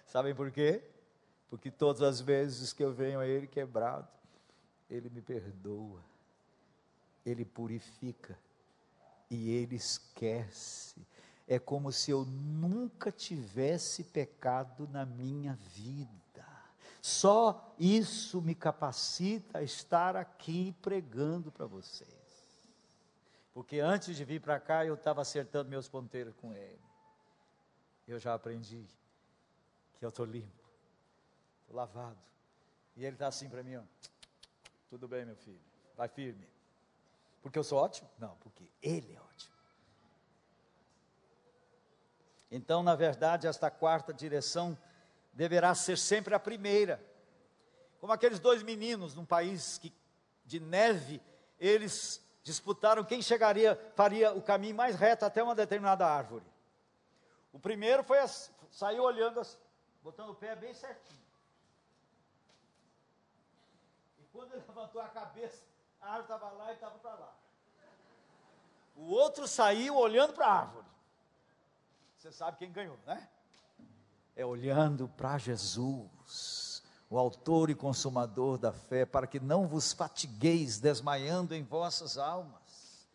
Sabem 0.06 0.34
por 0.34 0.50
quê? 0.50 0.82
Porque 1.48 1.70
todas 1.70 2.02
as 2.02 2.20
vezes 2.20 2.72
que 2.72 2.84
eu 2.84 2.92
venho 2.92 3.20
a 3.20 3.26
Ele 3.26 3.46
quebrado, 3.46 4.08
Ele 4.88 5.08
me 5.08 5.22
perdoa, 5.22 6.02
Ele 7.24 7.44
purifica 7.44 8.38
e 9.30 9.50
Ele 9.50 9.76
esquece. 9.76 11.06
É 11.46 11.58
como 11.58 11.90
se 11.90 12.10
eu 12.10 12.24
nunca 12.24 13.10
tivesse 13.10 14.04
pecado 14.04 14.86
na 14.88 15.06
minha 15.06 15.54
vida. 15.54 16.46
Só 17.00 17.74
isso 17.78 18.42
me 18.42 18.54
capacita 18.54 19.58
a 19.58 19.62
estar 19.62 20.14
aqui 20.14 20.74
pregando 20.82 21.50
para 21.50 21.64
vocês. 21.66 22.08
Porque 23.54 23.80
antes 23.80 24.16
de 24.16 24.24
vir 24.24 24.40
para 24.40 24.60
cá, 24.60 24.84
eu 24.84 24.94
estava 24.94 25.22
acertando 25.22 25.70
meus 25.70 25.88
ponteiros 25.88 26.34
com 26.36 26.52
Ele. 26.52 26.80
Eu 28.06 28.18
já 28.18 28.34
aprendi 28.34 28.86
que 29.98 30.04
eu 30.04 30.10
estou 30.10 30.24
limpo, 30.24 30.64
estou 31.60 31.76
lavado. 31.76 32.18
E 32.96 33.04
ele 33.04 33.14
está 33.14 33.28
assim 33.28 33.48
para 33.48 33.62
mim, 33.62 33.76
ó. 33.76 33.82
Tudo 34.88 35.06
bem, 35.06 35.24
meu 35.24 35.36
filho, 35.36 35.60
vai 35.96 36.08
firme. 36.08 36.46
Porque 37.42 37.58
eu 37.58 37.64
sou 37.64 37.78
ótimo? 37.78 38.08
Não, 38.18 38.36
porque 38.36 38.70
ele 38.82 39.14
é 39.14 39.20
ótimo. 39.20 39.54
Então, 42.50 42.82
na 42.82 42.94
verdade, 42.94 43.46
esta 43.46 43.70
quarta 43.70 44.12
direção 44.12 44.76
deverá 45.32 45.74
ser 45.74 45.98
sempre 45.98 46.34
a 46.34 46.40
primeira. 46.40 47.02
Como 48.00 48.12
aqueles 48.12 48.38
dois 48.38 48.62
meninos 48.62 49.14
num 49.14 49.24
país 49.24 49.78
que, 49.78 49.92
de 50.44 50.58
neve, 50.58 51.20
eles 51.58 52.24
disputaram 52.42 53.04
quem 53.04 53.20
chegaria, 53.20 53.78
faria 53.94 54.32
o 54.32 54.40
caminho 54.40 54.74
mais 54.74 54.96
reto 54.96 55.24
até 55.24 55.42
uma 55.42 55.54
determinada 55.54 56.06
árvore. 56.06 56.46
O 57.52 57.58
primeiro 57.58 58.02
foi 58.02 58.18
saiu 58.70 59.02
olhando 59.02 59.42
botando 60.02 60.30
o 60.30 60.34
pé 60.34 60.56
bem 60.56 60.72
certinho. 60.72 61.20
E 64.18 64.24
quando 64.32 64.52
ele 64.52 64.64
levantou 64.66 65.02
a 65.02 65.08
cabeça, 65.08 65.62
a 66.00 66.06
árvore 66.06 66.22
estava 66.22 66.50
lá 66.52 66.70
e 66.70 66.74
estava 66.74 66.98
para 66.98 67.14
lá. 67.14 67.34
O 68.96 69.10
outro 69.10 69.46
saiu 69.46 69.96
olhando 69.96 70.32
para 70.32 70.46
a 70.46 70.60
árvore. 70.60 70.86
Você 72.16 72.32
sabe 72.32 72.58
quem 72.58 72.72
ganhou, 72.72 72.98
né? 73.06 73.28
É 74.34 74.44
olhando 74.44 75.08
para 75.08 75.38
Jesus, 75.38 76.82
o 77.08 77.16
autor 77.16 77.70
e 77.70 77.74
consumador 77.74 78.58
da 78.58 78.72
fé, 78.72 79.06
para 79.06 79.26
que 79.26 79.38
não 79.38 79.68
vos 79.68 79.92
fatigueis 79.92 80.78
desmaiando 80.78 81.54
em 81.54 81.62
vossas 81.62 82.18
almas. 82.18 83.06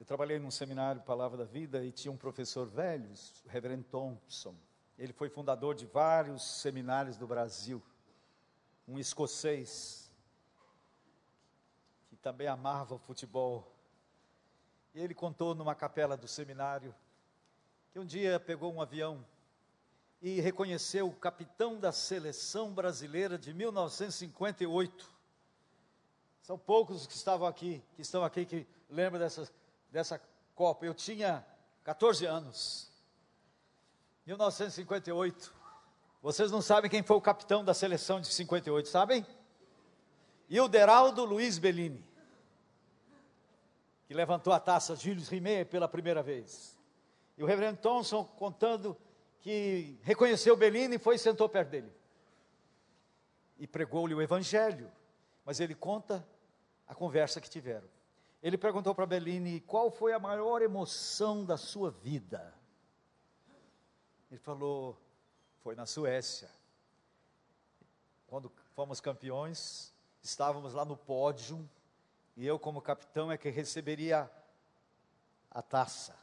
Eu 0.00 0.06
trabalhei 0.06 0.40
num 0.40 0.50
seminário 0.50 1.00
Palavra 1.02 1.38
da 1.38 1.44
Vida 1.44 1.84
e 1.84 1.92
tinha 1.92 2.10
um 2.10 2.16
professor 2.16 2.66
velho, 2.66 3.08
o 3.44 3.48
Reverendo 3.48 3.84
Thompson. 3.84 4.56
Ele 4.98 5.12
foi 5.12 5.28
fundador 5.28 5.76
de 5.76 5.86
vários 5.86 6.42
seminários 6.42 7.16
do 7.16 7.26
Brasil. 7.26 7.80
Um 8.86 8.98
escocês 8.98 10.10
que 12.08 12.16
também 12.16 12.46
amava 12.46 12.94
o 12.94 12.98
futebol. 12.98 13.72
E 14.94 15.00
ele 15.00 15.14
contou 15.14 15.54
numa 15.54 15.74
capela 15.74 16.16
do 16.16 16.28
seminário 16.28 16.94
que 17.92 17.98
um 17.98 18.06
dia 18.06 18.40
pegou 18.40 18.72
um 18.72 18.80
avião 18.80 19.24
e 20.20 20.40
reconheceu 20.40 21.08
o 21.08 21.14
capitão 21.14 21.78
da 21.78 21.92
seleção 21.92 22.72
brasileira 22.72 23.38
de 23.38 23.52
1958. 23.52 25.10
São 26.42 26.58
poucos 26.58 27.06
que 27.06 27.14
estavam 27.14 27.46
aqui, 27.46 27.82
que 27.94 28.02
estão 28.02 28.24
aqui 28.24 28.46
que 28.46 28.66
lembram 28.88 29.20
dessas 29.20 29.52
dessa 29.90 30.20
Copa. 30.54 30.86
Eu 30.86 30.94
tinha 30.94 31.44
14 31.84 32.24
anos. 32.24 32.90
1958. 34.26 35.61
Vocês 36.22 36.52
não 36.52 36.62
sabem 36.62 36.88
quem 36.88 37.02
foi 37.02 37.16
o 37.16 37.20
capitão 37.20 37.64
da 37.64 37.74
seleção 37.74 38.20
de 38.20 38.28
58, 38.28 38.88
sabem? 38.88 39.26
Hilderaldo 40.48 41.24
Luiz 41.24 41.58
Bellini, 41.58 42.04
que 44.06 44.14
levantou 44.14 44.52
a 44.52 44.60
taça 44.60 44.94
Gilles 44.94 45.28
Rimet 45.28 45.64
pela 45.64 45.88
primeira 45.88 46.22
vez. 46.22 46.78
E 47.36 47.42
o 47.42 47.46
reverendo 47.46 47.80
Thompson 47.80 48.24
contando 48.24 48.96
que 49.40 49.98
reconheceu 50.02 50.56
Bellini 50.56 50.94
e 50.94 50.98
foi 50.98 51.16
e 51.16 51.18
sentou 51.18 51.48
perto 51.48 51.70
dele. 51.70 51.92
E 53.58 53.66
pregou-lhe 53.66 54.14
o 54.14 54.22
evangelho. 54.22 54.92
Mas 55.44 55.58
ele 55.58 55.74
conta 55.74 56.24
a 56.86 56.94
conversa 56.94 57.40
que 57.40 57.50
tiveram. 57.50 57.88
Ele 58.40 58.56
perguntou 58.56 58.94
para 58.94 59.06
Bellini 59.06 59.58
qual 59.60 59.90
foi 59.90 60.12
a 60.12 60.20
maior 60.20 60.62
emoção 60.62 61.44
da 61.44 61.56
sua 61.56 61.90
vida. 61.90 62.54
Ele 64.30 64.38
falou: 64.38 64.96
foi 65.62 65.76
na 65.76 65.86
Suécia. 65.86 66.50
Quando 68.26 68.50
fomos 68.74 69.00
campeões, 69.00 69.92
estávamos 70.22 70.74
lá 70.74 70.84
no 70.84 70.96
pódio, 70.96 71.68
e 72.36 72.46
eu, 72.46 72.58
como 72.58 72.80
capitão, 72.80 73.30
é 73.30 73.38
que 73.38 73.48
receberia 73.48 74.30
a 75.50 75.62
taça. 75.62 76.18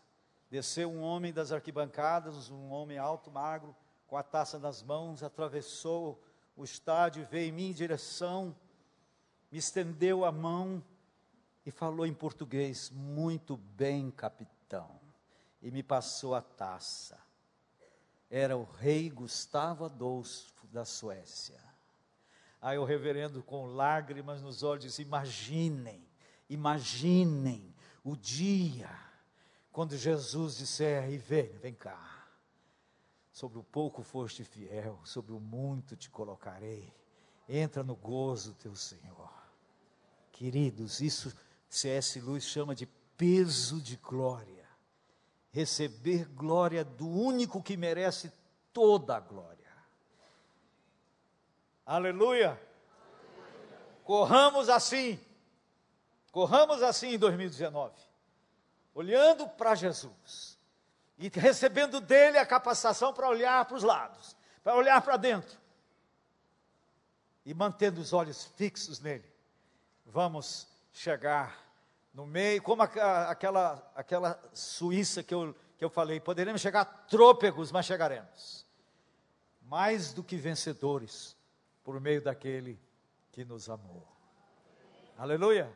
Desceu 0.50 0.92
um 0.92 1.02
homem 1.02 1.32
das 1.32 1.52
arquibancadas, 1.52 2.50
um 2.50 2.70
homem 2.72 2.98
alto, 2.98 3.32
magro, 3.32 3.76
com 4.08 4.18
a 4.18 4.24
taça 4.24 4.60
nas 4.60 4.82
mãos, 4.82 5.24
atravessou 5.24 6.22
o 6.56 6.64
estádio, 6.64 7.26
veio 7.28 7.50
em 7.50 7.52
minha 7.54 7.74
direção, 7.74 8.56
me 9.52 9.60
estendeu 9.60 10.26
a 10.26 10.32
mão 10.32 10.84
e 11.66 11.72
falou 11.72 12.06
em 12.06 12.14
português: 12.14 12.90
Muito 12.90 13.56
bem, 13.56 14.12
capitão. 14.12 15.00
E 15.62 15.70
me 15.72 15.84
passou 15.84 16.34
a 16.34 16.42
taça. 16.42 17.29
Era 18.30 18.56
o 18.56 18.64
rei 18.64 19.10
Gustavo 19.10 19.86
Adolfo 19.86 20.68
da 20.68 20.86
Suécia. 20.86 21.60
Aí 22.62 22.78
o 22.78 22.86
reverendo, 22.86 23.42
com 23.42 23.66
lágrimas 23.68 24.42
nos 24.42 24.64
olhos, 24.64 24.84
disse: 24.84 25.02
Imaginem, 25.02 26.06
imaginem 26.50 27.74
o 28.04 28.16
dia 28.16 28.90
quando 29.72 29.98
Jesus 29.98 30.58
disser: 30.58 31.10
E 31.10 31.18
vem, 31.18 31.50
vem 31.58 31.74
cá. 31.74 32.28
Sobre 33.32 33.58
o 33.58 33.64
pouco 33.64 34.04
foste 34.04 34.44
fiel, 34.44 35.00
sobre 35.06 35.32
o 35.32 35.40
muito 35.40 35.96
te 35.96 36.10
colocarei. 36.10 36.94
Entra 37.48 37.84
no 37.84 37.96
gozo 37.96 38.54
teu 38.56 38.76
Senhor. 38.76 39.32
Queridos, 40.32 41.00
isso 41.00 41.34
C.S. 41.70 42.20
Lewis 42.20 42.44
chama 42.44 42.76
de 42.76 42.86
peso 43.18 43.82
de 43.82 43.96
glória. 43.98 44.59
Receber 45.52 46.26
glória 46.26 46.84
do 46.84 47.08
único 47.08 47.62
que 47.62 47.76
merece 47.76 48.32
toda 48.72 49.18
a 49.18 49.20
glória. 49.20 49.70
Aleluia. 51.86 52.60
Corramos 54.04 54.70
assim. 54.70 55.20
Corramos 56.32 56.84
assim 56.84 57.16
em 57.16 57.18
2019. 57.18 57.94
Olhando 58.94 59.48
para 59.48 59.74
Jesus. 59.74 60.58
E 61.18 61.30
recebendo 61.30 62.00
dele 62.00 62.38
a 62.38 62.46
capacitação 62.46 63.14
para 63.14 63.28
olhar 63.28 63.66
para 63.66 63.76
os 63.76 63.84
lados, 63.84 64.38
para 64.64 64.76
olhar 64.76 65.02
para 65.02 65.18
dentro. 65.18 65.58
E 67.46 67.54
mantendo 67.54 68.00
os 68.00 68.14
olhos 68.14 68.46
fixos 68.56 69.00
nele. 69.00 69.30
Vamos 70.06 70.68
chegar 70.94 71.69
no 72.20 72.26
meio, 72.26 72.62
como 72.62 72.82
aquela, 72.82 73.90
aquela 73.96 74.44
Suíça 74.52 75.24
que 75.24 75.34
eu, 75.34 75.56
que 75.78 75.86
eu 75.86 75.90
falei, 75.90 76.20
poderemos 76.20 76.60
chegar 76.60 76.84
trôpegos, 77.08 77.72
mas 77.72 77.86
chegaremos. 77.86 78.68
Mais 79.62 80.12
do 80.12 80.22
que 80.22 80.36
vencedores, 80.36 81.38
por 81.82 81.98
meio 82.02 82.22
daquele 82.22 82.78
que 83.32 83.46
nos 83.46 83.70
amou. 83.70 84.06
Aleluia. 85.18 85.74